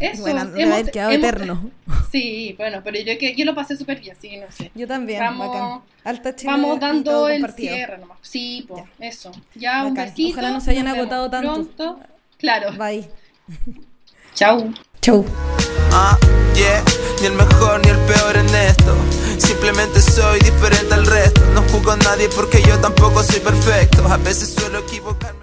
Eso. 0.00 0.22
bueno, 0.22 0.40
hemos- 0.56 0.74
haber 0.74 0.90
quedado 0.90 1.10
hemos- 1.10 1.28
eterno. 1.28 1.70
Sí, 2.12 2.54
bueno, 2.58 2.82
pero 2.84 2.98
yo, 3.00 3.16
que, 3.18 3.34
yo 3.34 3.44
lo 3.46 3.54
pasé 3.54 3.74
súper 3.76 3.98
bien, 4.00 4.14
sí, 4.20 4.36
no 4.36 4.44
sé. 4.54 4.70
Yo 4.74 4.86
también, 4.86 5.20
Vamos- 5.20 5.48
bacán. 5.48 5.80
Alta 6.04 6.34
Vamos 6.44 6.78
dando 6.80 7.28
el 7.28 7.40
compartido. 7.40 7.74
cierre 7.74 7.98
nomás. 7.98 8.18
Sí, 8.20 8.64
pues, 8.68 8.84
eso. 9.00 9.32
Ya 9.54 9.84
un 9.84 9.94
Bacán. 9.94 10.10
besito. 10.10 10.32
Ojalá 10.32 10.50
no 10.50 10.60
se 10.60 10.70
hayan 10.72 10.88
agotado 10.88 11.30
tanto. 11.30 11.52
Pronto. 11.54 12.00
Claro. 12.38 12.72
Bye. 12.76 13.08
Chau. 14.34 14.72
Chau. 15.00 15.24
Ah, 15.92 16.16
yeah, 16.54 16.82
ni 17.20 17.26
el 17.26 17.32
mejor 17.34 17.80
ni 17.84 17.90
el 17.90 17.98
peor 17.98 18.36
en 18.36 18.46
esto. 18.54 18.94
Simplemente 19.38 20.00
soy 20.00 20.38
diferente 20.40 20.94
al 20.94 21.06
resto. 21.06 21.40
No 21.54 21.62
juzgo 21.62 21.92
a 21.92 21.96
nadie 21.96 22.28
porque 22.34 22.62
yo 22.62 22.78
tampoco 22.78 23.22
soy 23.22 23.40
perfecto. 23.40 24.06
A 24.08 24.16
veces 24.18 24.54
suelo 24.54 24.78
equivocarme. 24.80 25.40